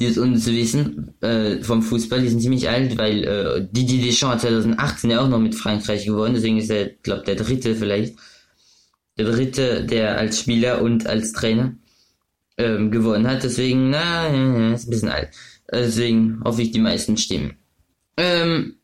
dieses 0.00 0.18
unnütze 0.18 0.52
Wissen 0.52 1.14
äh, 1.22 1.62
vom 1.62 1.82
Fußball. 1.82 2.20
Die 2.20 2.28
sind 2.28 2.40
ziemlich 2.40 2.68
alt, 2.68 2.98
weil 2.98 3.24
äh, 3.24 3.66
Didier 3.70 4.02
Deschamps 4.02 4.44
hat 4.44 4.52
2018 4.52 5.10
ja 5.10 5.20
auch 5.20 5.28
noch 5.28 5.40
mit 5.40 5.54
Frankreich 5.54 6.04
gewonnen. 6.04 6.34
Deswegen 6.34 6.58
ist 6.58 6.70
er, 6.70 6.90
glaube 7.02 7.24
der 7.24 7.34
dritte 7.34 7.74
vielleicht. 7.74 8.16
Der 9.16 9.26
dritte, 9.26 9.84
der 9.84 10.18
als 10.18 10.38
Spieler 10.38 10.82
und 10.82 11.06
als 11.06 11.32
Trainer 11.32 11.74
ähm, 12.58 12.90
gewonnen 12.90 13.26
hat. 13.26 13.42
Deswegen, 13.42 13.90
na, 13.90 14.26
ist 14.74 14.86
ein 14.86 14.90
bisschen 14.90 15.08
alt. 15.08 15.30
Deswegen 15.70 16.40
hoffe 16.44 16.62
ich, 16.62 16.70
die 16.70 16.80
meisten 16.80 17.16
stimmen. 17.16 17.56
Ähm, 18.16 18.77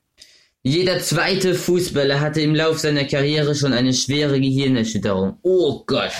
jeder 0.64 0.98
zweite 0.98 1.54
Fußballer 1.54 2.20
hatte 2.20 2.40
im 2.40 2.54
Lauf 2.54 2.78
seiner 2.78 3.04
Karriere 3.04 3.54
schon 3.54 3.74
eine 3.74 3.92
schwere 3.92 4.40
Gehirnerschütterung. 4.40 5.36
Oh 5.42 5.84
Gott. 5.86 6.10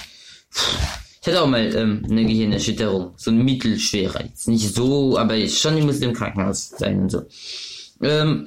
Ich 1.23 1.27
hatte 1.27 1.41
auch 1.41 1.47
mal 1.47 1.75
ähm, 1.75 2.07
eine 2.11 2.27
Gehirnerschütterung. 2.27 3.15
So 3.17 3.31
eine 3.31 3.43
mittelschwere. 3.43 4.25
Jetzt 4.25 4.47
nicht 4.47 4.75
so, 4.75 5.17
aber 5.17 5.35
ich 5.35 5.59
schon, 5.59 5.79
ich 5.79 5.85
musste 5.85 6.05
im 6.05 6.13
Krankenhaus 6.13 6.69
sein 6.69 7.01
und 7.01 7.11
so. 7.11 7.23
Ähm, 8.03 8.47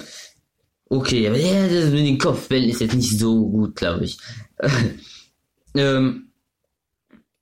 okay, 0.87 1.27
aber 1.27 1.39
ja, 1.39 1.67
das 1.67 1.89
mit 1.89 2.05
den 2.05 2.19
Kopfbällen 2.19 2.69
ist 2.69 2.81
jetzt 2.81 2.93
nicht 2.93 3.17
so 3.17 3.49
gut, 3.49 3.75
glaube 3.75 4.05
ich. 4.05 4.19
ähm, 5.75 6.27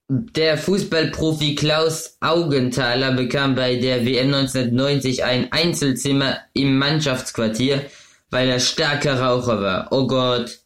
der 0.07 0.57
Fußballprofi 0.57 1.55
Klaus 1.55 2.15
Augenthaler 2.21 3.11
bekam 3.11 3.55
bei 3.55 3.75
der 3.75 4.05
WM 4.05 4.33
1990 4.33 5.25
ein 5.25 5.51
Einzelzimmer 5.51 6.37
im 6.53 6.77
Mannschaftsquartier, 6.77 7.85
weil 8.29 8.49
er 8.49 8.59
starker 8.59 9.19
Raucher 9.19 9.61
war. 9.61 9.87
Oh 9.91 10.07
Gott. 10.07 10.59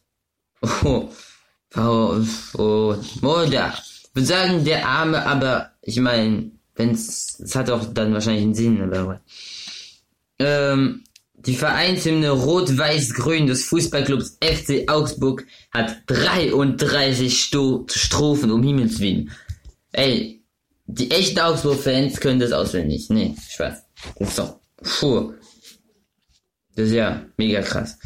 Oh. 0.84 1.08
Oh, 1.76 2.20
oh, 2.58 2.94
da. 3.22 3.74
Ich 3.74 4.14
würde 4.14 4.26
sagen, 4.26 4.64
der 4.64 4.88
Arme, 4.88 5.24
aber 5.24 5.70
ich 5.82 6.00
meine, 6.00 6.50
wenn's, 6.74 7.38
es 7.38 7.54
hat 7.54 7.70
auch 7.70 7.84
dann 7.94 8.12
wahrscheinlich 8.12 8.42
einen 8.42 8.54
Sinn, 8.54 8.92
aber. 8.92 9.20
Ähm, 10.40 11.04
die 11.34 11.54
Vereinshymne 11.54 12.30
Rot-Weiß-Grün 12.30 13.46
des 13.46 13.64
Fußballclubs 13.66 14.38
FC 14.42 14.90
Augsburg 14.90 15.46
hat 15.72 15.96
33 16.06 17.40
Sto 17.40 17.86
Strophen, 17.88 18.50
um 18.50 18.62
Himmels 18.62 18.98
Willen. 18.98 19.30
Ey, 19.92 20.42
die 20.86 21.10
echten 21.10 21.38
Augsburg-Fans 21.38 22.20
können 22.20 22.40
das 22.40 22.52
auswendig. 22.52 23.08
Nee, 23.10 23.36
Spaß. 23.48 23.84
Das 24.18 24.28
ist 24.28 24.38
doch, 24.38 24.56
puh. 24.82 25.34
Das 26.80 26.88
ist 26.88 26.94
ja 26.94 27.20
mega 27.36 27.60
krass. 27.60 27.98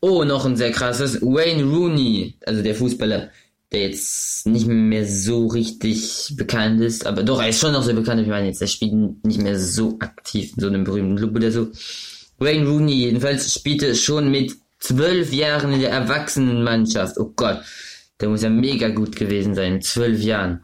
Oh, 0.00 0.22
noch 0.22 0.44
ein 0.44 0.54
sehr 0.54 0.70
krasses. 0.70 1.22
Wayne 1.22 1.64
Rooney, 1.64 2.36
also 2.44 2.62
der 2.62 2.74
Fußballer, 2.74 3.30
der 3.72 3.80
jetzt 3.80 4.46
nicht 4.46 4.66
mehr 4.66 5.06
so 5.06 5.46
richtig 5.46 6.34
bekannt 6.36 6.82
ist, 6.82 7.06
aber 7.06 7.22
doch, 7.22 7.40
er 7.40 7.48
ist 7.48 7.58
schon 7.58 7.72
noch 7.72 7.82
so 7.82 7.94
bekannt. 7.94 8.20
Ich 8.20 8.28
meine, 8.28 8.48
jetzt, 8.48 8.60
er 8.60 8.66
spielt 8.66 8.92
nicht 9.24 9.40
mehr 9.40 9.58
so 9.58 9.96
aktiv 10.00 10.52
in 10.54 10.60
so 10.60 10.66
einem 10.66 10.84
berühmten 10.84 11.16
Club 11.16 11.36
oder 11.36 11.50
so. 11.50 11.68
Wayne 12.38 12.68
Rooney 12.68 12.92
jedenfalls 12.92 13.50
spielte 13.50 13.94
schon 13.94 14.30
mit 14.30 14.54
zwölf 14.78 15.32
Jahren 15.32 15.72
in 15.72 15.80
der 15.80 15.92
Erwachsenenmannschaft. 15.92 17.16
Oh 17.16 17.32
Gott, 17.34 17.62
der 18.20 18.28
muss 18.28 18.42
ja 18.42 18.50
mega 18.50 18.90
gut 18.90 19.16
gewesen 19.16 19.54
sein, 19.54 19.80
zwölf 19.80 20.20
Jahren. 20.20 20.62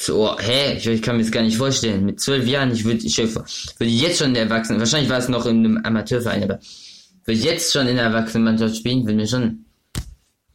So, 0.00 0.38
hä? 0.38 0.76
Ich, 0.76 0.86
ich 0.86 1.02
kann 1.02 1.16
mir 1.16 1.24
das 1.24 1.32
gar 1.32 1.42
nicht 1.42 1.56
vorstellen. 1.56 2.04
Mit 2.04 2.20
zwölf 2.20 2.46
Jahren, 2.46 2.70
ich 2.70 2.84
würde, 2.84 3.04
ich 3.04 3.18
würde 3.18 3.90
jetzt 3.90 4.18
schon 4.18 4.28
in 4.28 4.34
der 4.34 4.44
Erwachsenen, 4.44 4.78
wahrscheinlich 4.78 5.10
war 5.10 5.18
es 5.18 5.28
noch 5.28 5.44
in 5.44 5.64
einem 5.64 5.78
Amateurverein, 5.78 6.44
aber 6.44 6.60
würde 7.24 7.40
jetzt 7.40 7.72
schon 7.72 7.88
in 7.88 7.96
der 7.96 8.04
Erwachsenenmannschaft 8.04 8.76
spielen, 8.76 9.02
würde 9.02 9.16
mir 9.16 9.26
schon, 9.26 9.64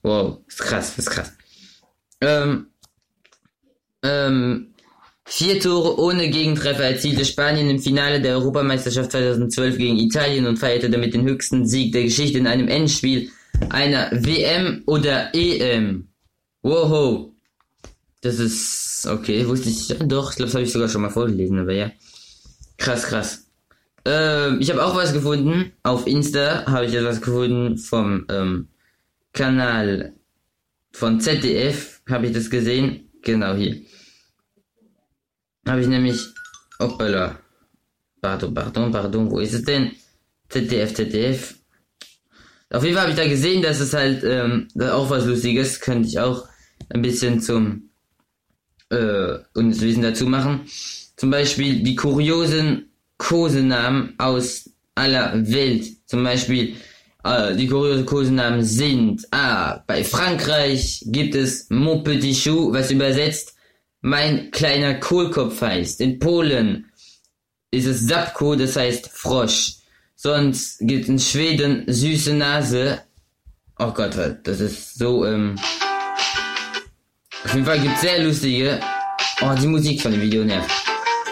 wow, 0.01 0.37
ist 0.47 0.59
krass, 0.59 0.97
ist 0.97 1.09
krass. 1.09 1.33
Ähm, 2.21 2.67
ähm, 4.01 4.73
vier 5.25 5.59
Tore 5.59 5.99
ohne 5.99 6.29
Gegentreffer 6.29 6.85
erzielte 6.85 7.25
Spanien 7.25 7.69
im 7.69 7.79
Finale 7.79 8.21
der 8.21 8.37
Europameisterschaft 8.37 9.11
2012 9.11 9.77
gegen 9.77 9.97
Italien 9.97 10.47
und 10.47 10.57
feierte 10.57 10.89
damit 10.89 11.13
den 11.13 11.23
höchsten 11.23 11.67
Sieg 11.67 11.91
der 11.91 12.03
Geschichte 12.03 12.37
in 12.37 12.47
einem 12.47 12.69
Endspiel 12.69 13.29
einer 13.69 14.09
WM 14.13 14.83
oder 14.85 15.35
EM. 15.35 16.07
Wow. 16.61 17.32
Das 18.23 18.39
ist, 18.39 19.05
okay, 19.05 19.45
wusste 19.45 19.69
ich, 19.69 19.89
ja, 19.89 19.95
doch, 19.97 20.31
ich 20.31 20.37
glaube, 20.37 20.47
das 20.47 20.55
habe 20.55 20.63
ich 20.63 20.71
sogar 20.71 20.87
schon 20.87 21.01
mal 21.01 21.09
vorgelesen, 21.09 21.59
aber 21.59 21.73
ja. 21.73 21.91
Krass, 22.77 23.03
krass. 23.03 23.47
Ähm, 24.05 24.61
ich 24.61 24.69
habe 24.71 24.83
auch 24.83 24.95
was 24.95 25.11
gefunden. 25.11 25.73
Auf 25.83 26.07
Insta 26.07 26.65
habe 26.65 26.85
ich 26.85 26.93
etwas 26.93 27.19
gefunden 27.19 27.77
vom 27.77 28.25
ähm, 28.29 28.69
Kanal 29.33 30.13
von 30.93 31.19
ZDF. 31.19 32.01
Habe 32.09 32.27
ich 32.27 32.33
das 32.33 32.49
gesehen? 32.49 33.09
Genau 33.21 33.55
hier. 33.55 33.81
Habe 35.67 35.81
ich 35.81 35.87
nämlich. 35.87 36.25
Hoppala. 36.79 37.39
Pardon, 38.21 38.53
pardon, 38.53 38.91
pardon. 38.91 39.31
Wo 39.31 39.39
ist 39.39 39.53
es 39.53 39.63
denn? 39.63 39.91
ZDF, 40.47 40.93
ZDF. 40.93 41.55
Auf 42.69 42.83
jeden 42.83 42.95
Fall 42.95 43.03
habe 43.03 43.11
ich 43.11 43.17
da 43.17 43.27
gesehen, 43.27 43.61
dass 43.61 43.81
es 43.81 43.93
halt 43.93 44.23
ähm, 44.23 44.69
auch 44.79 45.09
was 45.09 45.25
Lustiges. 45.25 45.81
Könnte 45.81 46.07
ich 46.07 46.19
auch 46.19 46.47
ein 46.89 47.01
bisschen 47.01 47.41
zum 47.41 47.89
äh, 48.93 49.39
uns 49.57 49.81
Wissen 49.81 50.03
dazu 50.03 50.25
machen. 50.27 50.61
Zum 51.17 51.29
Beispiel 51.31 51.83
die 51.83 51.95
kuriosen 51.95 52.91
Kosenamen 53.17 54.13
aus 54.17 54.69
aller 54.95 55.33
Welt. 55.51 55.85
Zum 56.05 56.23
Beispiel 56.23 56.75
äh, 57.23 57.55
die 57.55 57.67
kuriosen 57.67 58.05
Kosenamen 58.05 58.63
sind 58.63 59.25
ah, 59.31 59.83
bei 59.87 60.03
Frankreich 60.03 61.03
gibt 61.07 61.35
es 61.35 61.67
Mon 61.69 62.03
Petit 62.03 62.43
Chou, 62.43 62.71
was 62.73 62.91
übersetzt 62.91 63.55
mein 64.01 64.51
kleiner 64.51 64.95
Kohlkopf 64.95 65.61
heißt. 65.61 66.01
In 66.01 66.19
Polen 66.19 66.91
ist 67.71 67.87
es 67.87 68.05
Sapko, 68.05 68.55
das 68.55 68.75
heißt 68.75 69.09
Frosch. 69.09 69.77
Sonst 70.15 70.79
gibt 70.79 71.03
es 71.03 71.09
in 71.09 71.19
Schweden 71.19 71.83
süße 71.87 72.33
Nase. 72.33 73.01
Oh 73.79 73.91
Gott, 73.91 74.15
das 74.43 74.59
ist 74.59 74.95
so, 74.95 75.25
ähm. 75.25 75.55
Auf 77.45 77.53
jeden 77.53 77.65
Fall 77.65 77.79
gibt 77.79 77.95
es 77.95 78.01
sehr 78.01 78.23
lustige. 78.23 78.79
Oh, 79.41 79.53
die 79.59 79.67
Musik 79.67 80.01
von 80.01 80.11
dem 80.11 80.21
Video 80.21 80.43
nervt. 80.43 80.69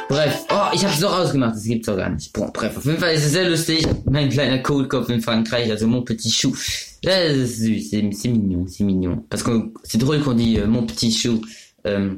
Bref, 0.09 0.45
oh, 0.49 0.73
ich 0.73 0.83
hab's 0.83 0.99
doch 0.99 1.17
ausgemacht, 1.17 1.55
das 1.55 1.63
gibt's 1.63 1.85
doch 1.85 1.95
gar 1.95 2.09
nicht. 2.09 2.33
Boah, 2.33 2.51
bref, 2.51 2.75
auf 2.75 2.85
jeden 2.85 2.97
Fall 2.97 3.13
ist 3.13 3.25
es 3.25 3.31
sehr 3.31 3.49
lustig. 3.49 3.87
Mein 4.09 4.29
kleiner 4.29 4.59
Kohlkopf 4.59 5.09
in 5.09 5.21
Frankreich, 5.21 5.71
also 5.71 5.87
mon 5.87 6.03
petit 6.03 6.29
chou. 6.29 6.53
Das 7.01 7.33
c'est 7.59 8.27
mignon, 8.27 8.67
c'est 8.67 8.83
mignon. 8.83 9.23
Parce 9.29 9.41
que 9.41 9.71
c'est 9.83 9.97
drôle 9.97 10.21
qu'on 10.21 10.33
dit 10.33 10.59
euh, 10.59 10.67
mon 10.67 10.85
petit 10.85 11.11
chou. 11.11 11.41
Euh, 11.87 12.15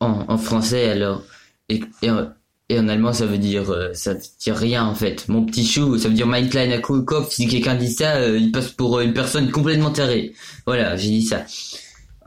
en, 0.00 0.38
français 0.38 0.90
alors. 0.90 1.22
Et, 1.68 1.82
en 2.10 2.88
allemand, 2.88 3.12
ça 3.12 3.26
veut 3.26 3.38
dire, 3.38 3.70
euh, 3.70 3.94
ça 3.94 4.14
veut 4.14 4.20
dire 4.40 4.56
rien 4.56 4.84
en 4.84 4.94
fait. 4.94 5.28
Mon 5.28 5.44
petit 5.46 5.66
chou, 5.66 5.98
ça 5.98 6.08
veut 6.08 6.14
dire 6.14 6.26
mein 6.26 6.48
kleiner 6.48 6.80
Kopf. 6.80 7.32
Si 7.32 7.46
quelqu'un 7.46 7.76
dit 7.76 7.92
ça, 7.92 8.16
euh, 8.16 8.38
il 8.38 8.52
passe 8.52 8.68
pour 8.68 9.00
une 9.00 9.14
personne 9.14 9.50
complètement 9.50 9.90
tarée. 9.90 10.34
Voilà, 10.66 10.96
j'ai 10.96 11.10
dit 11.10 11.22
ça. 11.22 11.44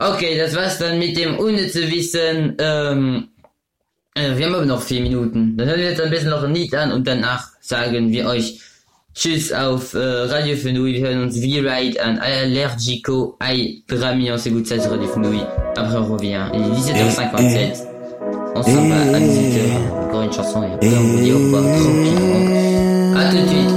Okay, 0.02 0.36
das 0.36 0.56
war's 0.56 0.78
dann 0.78 0.98
mit 0.98 1.16
dem 1.16 1.38
unnütze 1.38 1.88
Wissen. 1.90 2.56
Ähm, 2.58 3.28
äh, 4.14 4.36
wir 4.36 4.46
haben 4.46 4.54
aber 4.56 4.66
noch 4.66 4.82
vier 4.82 5.00
Minuten. 5.00 5.56
Dann 5.56 5.68
hören 5.68 5.80
wir 5.80 5.90
jetzt 5.90 6.00
ein 6.00 6.10
bisschen 6.10 6.30
noch 6.30 6.42
ein 6.42 6.52
Lied 6.52 6.74
an 6.74 6.90
und 6.90 7.06
danach 7.06 7.48
sagen 7.60 8.10
wir 8.10 8.26
euch 8.26 8.60
Tschüss 9.14 9.52
auf 9.52 9.94
äh, 9.94 9.98
Radio 9.98 10.56
Fenouille. 10.56 10.94
Wir 10.94 11.08
hören 11.08 11.22
uns 11.22 11.36
V-Ride 11.36 12.02
an 12.02 12.18
Allergico 12.18 13.36
Ai 13.38 13.82
Drami. 13.86 14.32
On 14.32 14.38
s'écoute 14.38 14.66
ça 14.66 14.80
sur 14.80 14.90
Radio 14.90 15.06
Fenouille. 15.06 15.44
Après 15.76 15.96
on 15.96 16.12
revient. 16.12 16.46
Il 16.52 16.60
est 16.62 17.04
17h57. 17.04 17.86
On 18.54 18.62
s'en 18.62 18.88
va 18.88 18.96
à 18.96 19.20
18h. 19.20 20.06
Encore 20.08 20.22
une 20.22 20.32
chanson 20.32 20.62
et 20.64 20.72
après 20.72 20.96
on 20.96 21.00
vous 21.00 21.22
dit 21.22 21.32
au 21.32 21.38
revoir 21.38 21.62
tranquillement. 21.62 23.16
À 23.16 23.30
tout 23.30 23.36
de 23.36 23.46
suite 23.46 23.71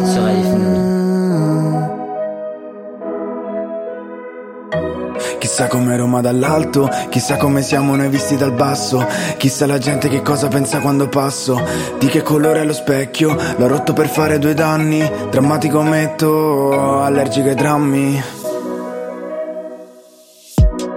Chissà 5.45 5.67
come 5.67 5.95
Roma 5.95 6.21
dall'alto, 6.21 6.89
chissà 7.09 7.37
come 7.37 7.61
siamo 7.61 7.95
noi 7.95 8.09
visti 8.09 8.35
dal 8.35 8.51
basso, 8.51 9.05
chissà 9.37 9.67
la 9.67 9.77
gente 9.77 10.09
che 10.09 10.23
cosa 10.23 10.47
pensa 10.47 10.79
quando 10.79 11.07
passo, 11.07 11.63
di 11.99 12.07
che 12.07 12.23
colore 12.23 12.61
è 12.61 12.65
lo 12.65 12.73
specchio, 12.73 13.37
l'ho 13.55 13.67
rotto 13.67 13.93
per 13.93 14.09
fare 14.09 14.39
due 14.39 14.55
danni, 14.55 15.07
drammatico 15.29 15.83
metto, 15.83 16.99
allergico 16.99 17.49
ai 17.49 17.55
drammi. 17.55 18.44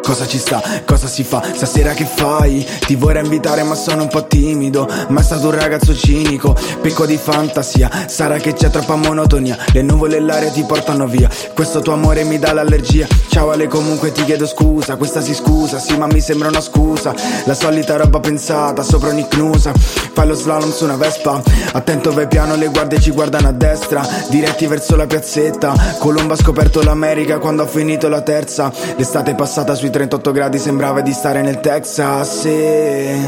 Cosa 0.08 0.26
ci 0.26 0.38
sta? 0.38 0.62
Cosa 0.86 1.06
si 1.06 1.22
fa? 1.22 1.42
Stasera 1.54 1.92
che 1.92 2.06
fai? 2.06 2.66
Ti 2.86 2.94
vorrei 2.94 3.22
invitare 3.22 3.62
ma 3.62 3.74
sono 3.74 4.04
un 4.04 4.08
po' 4.08 4.26
timido. 4.26 4.88
Ma 5.08 5.20
è 5.20 5.22
stato 5.22 5.48
un 5.48 5.58
ragazzo 5.58 5.94
cinico 5.94 6.56
Picco 6.80 7.04
di 7.04 7.18
fantasia. 7.18 7.90
Sarà 8.06 8.38
che 8.38 8.54
c'è 8.54 8.70
troppa 8.70 8.96
monotonia. 8.96 9.58
Le 9.70 9.82
nuvole 9.82 10.16
e 10.16 10.20
l'aria 10.20 10.48
ti 10.50 10.62
portano 10.62 11.06
via. 11.06 11.28
Questo 11.52 11.80
tuo 11.80 11.92
amore 11.92 12.24
mi 12.24 12.38
dà 12.38 12.54
l'allergia. 12.54 13.06
Ciao 13.28 13.50
Ale 13.50 13.66
comunque 13.66 14.10
ti 14.10 14.24
chiedo 14.24 14.46
scusa. 14.46 14.96
Questa 14.96 15.20
si 15.20 15.34
scusa. 15.34 15.78
Sì 15.78 15.94
ma 15.98 16.06
mi 16.06 16.22
sembra 16.22 16.48
una 16.48 16.62
scusa. 16.62 17.14
La 17.44 17.54
solita 17.54 17.96
roba 17.96 18.18
pensata 18.18 18.82
Sopra 18.82 19.10
un'icnusa 19.10 19.72
Fai 19.74 20.26
lo 20.26 20.34
slalom 20.34 20.72
su 20.72 20.84
una 20.84 20.96
Vespa. 20.96 21.42
Attento 21.72 22.14
vai 22.14 22.28
piano 22.28 22.56
le 22.56 22.68
guardie 22.68 22.98
ci 22.98 23.10
guardano 23.10 23.48
a 23.48 23.52
destra. 23.52 24.00
Diretti 24.30 24.66
verso 24.66 24.96
la 24.96 25.06
piazzetta. 25.06 25.96
Colombo 25.98 26.32
ha 26.32 26.36
scoperto 26.38 26.82
l'America 26.82 27.38
quando 27.38 27.62
ha 27.62 27.66
finito 27.66 28.08
la 28.08 28.22
terza. 28.22 28.72
L'estate 28.96 29.34
passata 29.34 29.74
sui 29.74 29.90
38 29.98 30.30
gradi 30.30 30.58
sembrava 30.60 31.00
di 31.00 31.12
stare 31.12 31.42
nel 31.42 31.58
Texas 31.58 32.42
sì. 32.42 33.26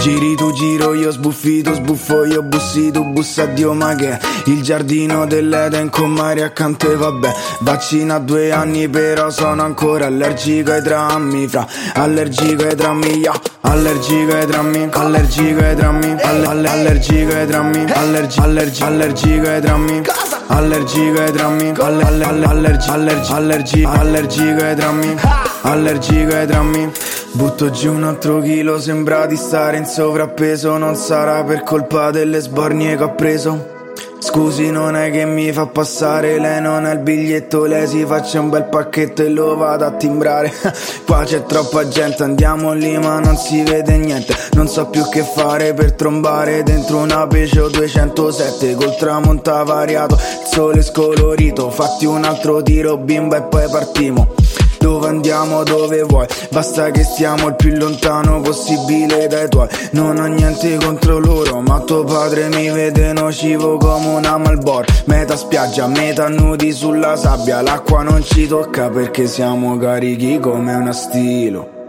Giri 0.00 0.34
tu 0.34 0.52
giro 0.52 0.92
io 0.92 1.10
sbuffito 1.10 1.72
sbuffo 1.72 2.26
io 2.26 2.42
bussi 2.42 2.90
tu 2.90 3.04
bussa 3.04 3.46
Dio 3.46 3.72
ma 3.72 3.94
che 3.94 4.18
Il 4.44 4.60
giardino 4.60 5.24
dell'Eden 5.24 5.88
con 5.88 6.10
mare 6.10 6.42
accanto 6.42 6.92
e 6.92 6.96
vabbè 6.96 7.32
Vaccina 7.60 8.18
due 8.18 8.52
anni 8.52 8.86
però 8.86 9.30
sono 9.30 9.62
ancora 9.62 10.04
allergico 10.04 10.72
ai 10.72 10.82
drammi 10.82 11.48
Fra 11.48 11.66
allergico 11.94 12.64
ai 12.64 12.74
drammi 12.74 13.20
yeah. 13.20 13.40
Allergico 13.62 14.34
ai 14.34 14.44
drammi 14.44 14.88
Allergico 14.92 15.60
ai 15.60 15.74
drammi 15.74 16.16
alle, 16.20 16.46
alle, 16.46 16.68
Allergico 16.68 17.34
ai 17.34 17.46
drammi 17.46 17.90
Allergi, 17.90 18.40
allergi, 18.40 18.82
allergico 18.82 19.48
ai 19.48 19.60
drammi 19.62 20.02
Allergico 20.46 21.20
ai 21.20 21.32
drammi. 21.32 21.72
Alle, 21.78 22.02
alle, 22.04 22.24
alle, 22.24 22.46
allergi, 22.46 22.90
allergi, 22.90 23.32
allergi, 23.32 23.84
allergico 23.84 24.64
ai 24.64 24.74
drammi. 24.74 25.14
Allergico 25.62 26.34
ai 26.34 26.46
drammi. 26.46 26.92
Butto 27.32 27.70
giù 27.70 27.92
un 27.92 28.04
altro 28.04 28.40
chilo, 28.40 28.78
sembra 28.78 29.26
di 29.26 29.34
stare 29.34 29.76
in 29.76 29.86
sovrappeso 29.86 30.76
Non 30.78 30.94
sarà 30.94 31.42
per 31.42 31.64
colpa 31.64 32.12
delle 32.12 32.38
sbornie 32.38 32.96
che 32.96 33.02
ho 33.02 33.14
preso 33.14 33.73
Scusi 34.24 34.70
non 34.70 34.96
è 34.96 35.10
che 35.10 35.26
mi 35.26 35.52
fa 35.52 35.66
passare 35.66 36.38
Lei 36.38 36.58
non 36.58 36.86
ha 36.86 36.92
il 36.92 37.00
biglietto 37.00 37.66
Lei 37.66 37.86
si 37.86 38.06
faccia 38.06 38.40
un 38.40 38.48
bel 38.48 38.64
pacchetto 38.64 39.22
e 39.22 39.28
lo 39.28 39.54
vado 39.54 39.84
a 39.84 39.90
timbrare. 39.90 40.50
Qua 41.04 41.24
c'è 41.24 41.44
troppa 41.44 41.86
gente 41.88 42.22
Andiamo 42.22 42.72
lì 42.72 42.96
ma 42.96 43.20
non 43.20 43.36
si 43.36 43.62
vede 43.62 43.98
niente. 43.98 44.34
Non 44.52 44.66
so 44.66 44.86
più 44.86 45.06
che 45.10 45.22
fare 45.22 45.74
per 45.74 45.92
trombare 45.92 46.62
Dentro 46.62 46.96
una 46.96 47.26
Peugeot 47.26 47.70
207 47.70 48.74
Col 48.76 48.96
tramonto 48.96 49.62
variato 49.62 50.14
Il 50.14 50.48
sole 50.50 50.80
scolorito 50.80 51.68
Fatti 51.68 52.06
un 52.06 52.24
altro 52.24 52.62
tiro 52.62 52.96
bimba 52.96 53.36
e 53.36 53.42
poi 53.42 53.68
partiamo 53.68 54.34
dove 54.84 55.08
andiamo, 55.08 55.62
dove 55.62 56.02
vuoi? 56.02 56.26
Basta 56.50 56.90
che 56.90 57.04
stiamo 57.04 57.48
il 57.48 57.56
più 57.56 57.74
lontano 57.74 58.42
possibile 58.42 59.26
dai 59.28 59.48
tuoi. 59.48 59.66
Non 59.92 60.18
ho 60.18 60.26
niente 60.26 60.76
contro 60.76 61.18
loro 61.18 61.62
Ma 61.62 61.80
tuo 61.80 62.04
padre 62.04 62.48
mi 62.48 62.68
vede 62.68 63.14
nocivo 63.14 63.78
come 63.78 64.08
una 64.08 64.36
Malboro 64.36 64.84
Metà 65.06 65.36
spiaggia, 65.36 65.86
metà 65.86 66.28
nudi 66.28 66.70
sulla 66.70 67.16
sabbia. 67.16 67.62
L'acqua 67.62 68.02
non 68.02 68.22
ci 68.22 68.46
tocca 68.46 68.90
perché 68.90 69.26
siamo 69.26 69.78
carichi 69.78 70.38
come 70.38 70.74
una 70.74 70.92
stilo 70.92 71.83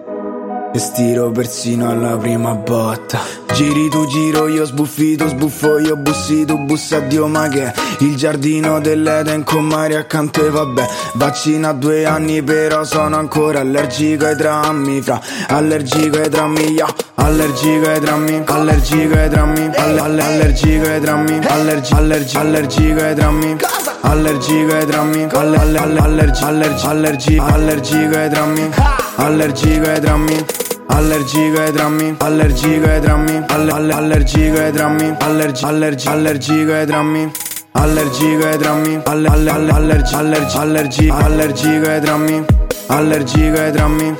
e 0.76 0.80
stiro 0.80 1.32
persino 1.32 1.89
alla 1.89 2.17
prima 2.17 2.53
botta. 2.53 3.19
Giri 3.53 3.88
tu 3.88 4.05
giro 4.07 4.49
io 4.49 4.65
sbuffito 4.65 5.26
sbuffo 5.30 5.80
io 5.80 5.95
bussi 5.95 6.43
tu 6.43 6.57
bussa 6.57 6.99
Dio 6.99 7.28
ma 7.28 7.47
che? 7.47 7.71
Il 7.99 8.15
giardino 8.17 8.82
dell'Eden 8.82 9.43
con 9.45 9.63
mare 9.63 9.95
accanto 9.95 10.45
e 10.45 10.49
vabbè. 10.49 10.86
Vaccina 11.13 11.69
a 11.69 11.73
due 11.73 12.05
anni 12.05 12.43
però 12.43 12.84
sono 12.84 13.15
ancora 13.15 13.61
allergico 13.61 14.26
ai 14.26 14.36
drammi 14.36 15.01
Fra. 15.01 15.21
Allergico 15.47 16.17
ai 16.17 16.28
drammi 16.28 16.71
yeah. 16.71 16.93
Allergico 17.15 17.89
ai 17.89 17.99
drammi 18.01 18.43
Allergico 18.45 19.15
ai 19.15 19.30
drammi. 19.30 19.71
Alle, 19.76 19.99
alle, 20.01 20.21
Allergico 20.21 20.88
ai 20.89 20.99
drammi 20.99 21.39
Allergi, 21.47 21.93
allergi, 21.93 22.38
allergico 22.38 23.01
ai 23.01 23.15
drammi. 23.15 23.57
Allergico 24.01 24.73
ai 24.73 24.86
drammi 24.86 25.28
alle, 25.32 25.57
alle, 25.57 25.78
alle, 25.80 25.99
allergi, 25.99 26.43
allergi, 26.43 26.86
allergi, 26.86 27.38
allergico 27.38 28.17
ai 28.17 28.30
drammi. 28.30 28.69
Allergico 29.15 29.89
ai 29.89 29.99
drammi 30.01 30.45
Allergico 30.88 31.59
ai 31.61 31.71
drammi, 31.71 32.15
allergico 32.19 32.86
ai 32.88 32.99
drammi, 32.99 33.43
alle, 33.47 33.71
alle, 33.71 33.93
allergico 33.93 34.57
ai 34.59 34.71
drammi, 34.71 35.15
allergi, 35.19 35.63
allergi, 35.65 36.07
allergico 36.07 36.73
ai 36.73 36.86
drammi. 36.86 37.31
Allergico 37.71 38.45
ai 38.45 38.57
drammi, 38.57 39.01
alle, 39.03 39.27
alle, 39.27 39.49
alle, 39.49 39.71
allergi, 39.71 40.13
allergi, 40.13 40.57
allergi, 40.57 41.09
allergico 41.09 41.89
ai 41.89 41.99
drammi, 41.99 42.45
allergico 42.88 43.59
ai 43.59 43.71
drammi. 43.71 44.15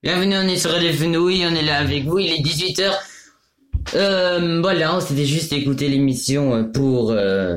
Bienvenue, 0.00 0.36
on 0.36 0.48
est 0.48 0.58
sur 0.58 0.70
Radio 0.70 0.92
Fenouille, 0.92 1.44
on 1.44 1.54
est 1.54 1.62
là 1.64 1.78
avec 1.78 2.04
vous, 2.04 2.20
il 2.20 2.32
est 2.32 2.40
18h. 2.40 2.92
Euh, 3.94 4.60
voilà, 4.62 4.96
on 4.96 5.00
s'était 5.00 5.24
juste 5.24 5.52
écouté 5.52 5.88
l'émission 5.88 6.54
euh, 6.54 6.62
pour 6.62 7.10
euh, 7.10 7.56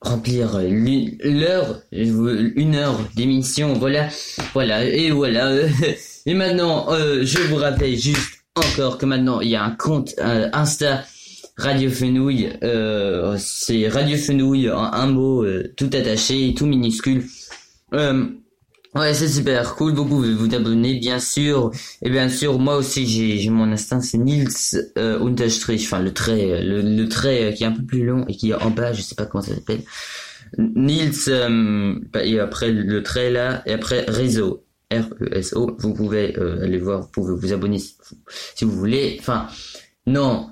remplir 0.00 0.58
l'une- 0.60 1.16
l'heure, 1.22 1.80
euh, 1.92 2.50
une 2.56 2.74
heure 2.76 2.98
d'émission, 3.16 3.72
voilà, 3.74 4.08
voilà, 4.52 4.84
et 4.84 5.10
voilà. 5.10 5.52
Et 6.28 6.34
maintenant, 6.34 6.92
euh, 6.92 7.22
je 7.24 7.38
vous 7.38 7.56
rappelle 7.56 7.96
juste 7.96 8.40
encore 8.56 8.98
que 8.98 9.06
maintenant, 9.06 9.40
il 9.40 9.50
y 9.50 9.54
a 9.56 9.62
un 9.62 9.70
compte 9.70 10.12
euh, 10.18 10.48
Insta 10.52 11.04
Radio 11.56 11.88
Fenouille, 11.88 12.50
euh, 12.64 13.36
c'est 13.38 13.86
Radio 13.88 14.16
Fenouille 14.18 14.70
en 14.70 14.92
un 14.92 15.06
mot, 15.06 15.44
euh, 15.44 15.72
tout 15.76 15.88
attaché, 15.92 16.52
tout 16.56 16.66
minuscule. 16.66 17.24
Ouais, 18.96 19.12
c'est 19.14 19.28
super 19.28 19.74
cool. 19.74 19.92
Vous 19.94 20.06
pouvez 20.06 20.32
vous 20.32 20.54
abonner, 20.54 20.98
bien 20.98 21.18
sûr. 21.18 21.70
Et 22.02 22.08
bien 22.10 22.28
sûr, 22.28 22.58
moi 22.58 22.76
aussi, 22.76 23.06
j'ai 23.06 23.50
mon 23.50 23.70
instinct, 23.70 24.00
c'est 24.00 24.16
Nils 24.16 24.48
euh, 24.96 25.20
Unterstrich, 25.20 25.84
enfin 25.84 26.00
le 26.00 26.14
trait, 26.14 26.50
euh, 26.52 26.62
le, 26.62 26.80
le 26.82 27.08
trait 27.08 27.44
euh, 27.44 27.52
qui 27.52 27.64
est 27.64 27.66
un 27.66 27.72
peu 27.72 27.82
plus 27.84 28.04
long 28.04 28.24
et 28.26 28.34
qui 28.34 28.50
est 28.50 28.54
en 28.54 28.70
bas, 28.70 28.92
je 28.92 29.02
sais 29.02 29.14
pas 29.14 29.26
comment 29.26 29.42
ça 29.42 29.54
s'appelle. 29.54 29.82
Nils, 30.58 31.12
euh, 31.28 31.98
bah, 32.12 32.24
et 32.24 32.40
après 32.40 32.70
le 32.72 33.02
trait 33.02 33.30
là, 33.30 33.62
et 33.66 33.72
après 33.72 34.04
réseau, 34.08 34.64
R-E-S-O. 34.92 35.76
Vous 35.78 35.94
pouvez 35.94 36.38
euh, 36.38 36.62
aller 36.64 36.78
voir, 36.78 37.02
vous 37.02 37.08
pouvez 37.08 37.34
vous 37.34 37.52
abonner 37.52 37.78
si 37.78 38.64
vous 38.64 38.72
voulez. 38.72 39.16
Enfin, 39.20 39.48
non, 40.06 40.50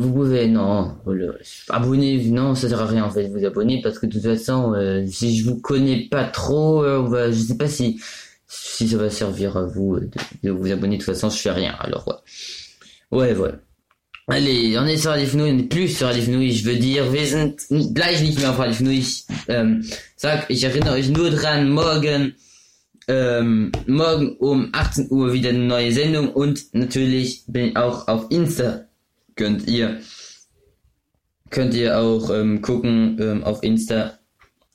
vous 0.00 0.14
pouvez, 0.14 0.48
non, 0.48 0.96
voilà. 1.04 1.32
abonnez, 1.68 2.16
non, 2.30 2.54
ça 2.54 2.70
sert 2.70 2.80
à 2.80 2.86
rien 2.86 3.04
en 3.04 3.10
fait 3.10 3.28
de 3.28 3.38
vous 3.38 3.44
abonner 3.44 3.82
parce 3.82 3.98
que 3.98 4.06
de 4.06 4.12
toute 4.12 4.22
façon, 4.22 4.72
euh, 4.72 5.04
si 5.06 5.36
je 5.36 5.44
vous 5.44 5.60
connais 5.60 6.08
pas 6.10 6.24
trop, 6.24 6.82
euh, 6.82 7.30
je 7.30 7.38
sais 7.38 7.56
pas 7.58 7.68
si 7.68 8.00
si 8.46 8.88
ça 8.88 8.96
va 8.96 9.10
servir 9.10 9.58
à 9.58 9.64
vous 9.64 9.96
euh, 9.96 10.10
de, 10.42 10.50
vous 10.50 10.72
abonner. 10.72 10.96
De 10.96 11.02
toute 11.02 11.12
façon, 11.12 11.28
je 11.28 11.36
fais 11.36 11.50
rien. 11.50 11.74
Alors 11.78 12.22
ouais, 13.10 13.34
ouais, 13.34 13.36
ouais. 13.36 13.52
Allez, 14.28 14.78
on 14.78 14.86
est 14.86 14.96
sur 14.96 15.10
Radio 15.10 15.26
Fenouille, 15.26 15.52
on 15.52 15.58
est 15.58 15.64
plus 15.64 15.88
sur 15.88 16.06
Radio 16.06 16.22
Fenouille, 16.22 16.48
ich 16.48 16.64
veux 16.64 16.76
dire, 16.76 17.04
wir 17.12 17.26
sind 17.26 17.56
gleich 17.92 18.22
nicht 18.22 18.38
mehr 18.38 18.50
auf 18.50 18.58
Radio 18.58 18.74
Fenouille. 18.74 19.04
Ähm, 19.48 19.84
sag, 20.16 20.46
ich 20.48 20.64
erinnere 20.64 21.02
dran, 21.02 21.68
morgen, 21.68 22.34
morgen 23.86 24.36
um 24.38 24.70
18 24.72 25.08
Uhr 25.10 25.32
wieder 25.32 25.50
eine 25.50 25.58
neue 25.58 25.92
Sendung 25.92 26.32
und 26.32 26.72
natürlich 26.72 27.42
bin 27.48 27.66
ich 27.66 27.76
auch 27.76 28.06
auf 28.08 28.26
Insta 28.30 28.86
könnt 29.40 29.66
ihr 29.68 30.00
könnt 31.48 31.72
ihr 31.74 31.98
auch 31.98 32.28
ähm, 32.30 32.60
gucken 32.60 33.16
ähm, 33.18 33.42
auf 33.42 33.62
Insta 33.62 34.18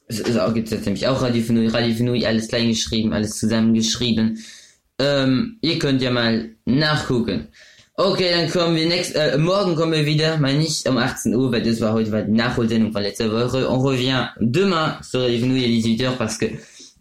So 0.10 0.24
gibt 0.54 0.72
es 0.72 0.86
nämlich 0.86 1.08
auch 1.08 1.22
Radio 1.22 1.44
Fenui, 1.44 1.68
Radio 1.68 1.96
Fenui, 1.96 2.26
alles 2.26 2.48
klein 2.48 2.70
geschrieben, 2.70 3.14
alles 3.14 3.38
zusammengeschrieben. 3.38 4.44
Ähm, 5.00 5.58
ihr 5.62 5.78
könnt 5.78 6.02
ja 6.02 6.10
mal 6.10 6.50
nachgucken. 6.66 7.50
Okay, 7.98 8.30
dann 8.32 8.50
kommen 8.50 8.76
wir 8.76 8.88
nächst, 8.88 9.16
äh, 9.16 9.38
morgen 9.38 9.76
kommen 9.76 9.94
wir 9.94 10.06
wieder, 10.06 10.38
mal 10.38 10.58
nicht 10.58 10.88
um 10.90 10.98
18 10.98 11.34
Uhr, 11.36 11.52
weil 11.52 11.64
das 11.64 11.80
war 11.80 11.94
heute 11.94 12.12
war 12.12 12.24
die 12.24 12.32
Nachholsendung 12.32 12.92
von 12.92 13.04
letzter 13.04 13.32
Woche. 13.32 13.70
On 13.70 13.80
revient 13.86 14.30
demain 14.40 14.98
sur 15.02 15.22
Radio 15.22 15.40
Fenouil 15.40 15.64
à 15.64 15.68
18h 15.68 16.12
parce 16.18 16.38
que 16.40 16.48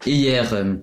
hier, 0.05 0.45
euh, 0.53 0.75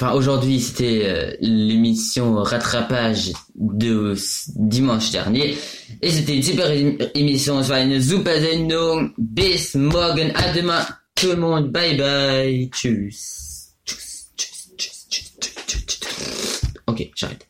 enfin 0.00 0.12
aujourd'hui 0.12 0.60
c'était 0.60 1.02
euh, 1.04 1.36
l'émission 1.40 2.34
rattrapage 2.42 3.32
de 3.56 4.14
dimanche 4.54 5.10
dernier 5.10 5.56
et 6.00 6.10
c'était 6.10 6.36
une 6.36 6.42
super 6.42 6.70
émission, 7.14 7.62
super 7.62 8.40
Sendung. 8.40 9.10
Bis 9.18 9.74
morgen, 9.74 10.32
à 10.36 10.52
demain, 10.52 10.86
tout 11.14 11.28
le 11.28 11.36
monde, 11.36 11.72
bye 11.72 11.96
bye, 11.96 12.70
tschüss, 12.70 13.74
tschüss, 13.84 14.30
tschüss, 14.36 14.68
tschüss, 14.76 15.06
tschüss, 15.08 15.86
tschüss. 15.86 16.62
Ok, 16.86 17.10
j'arrête. 17.16 17.46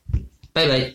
Bye 0.54 0.68
bye. 0.68 0.92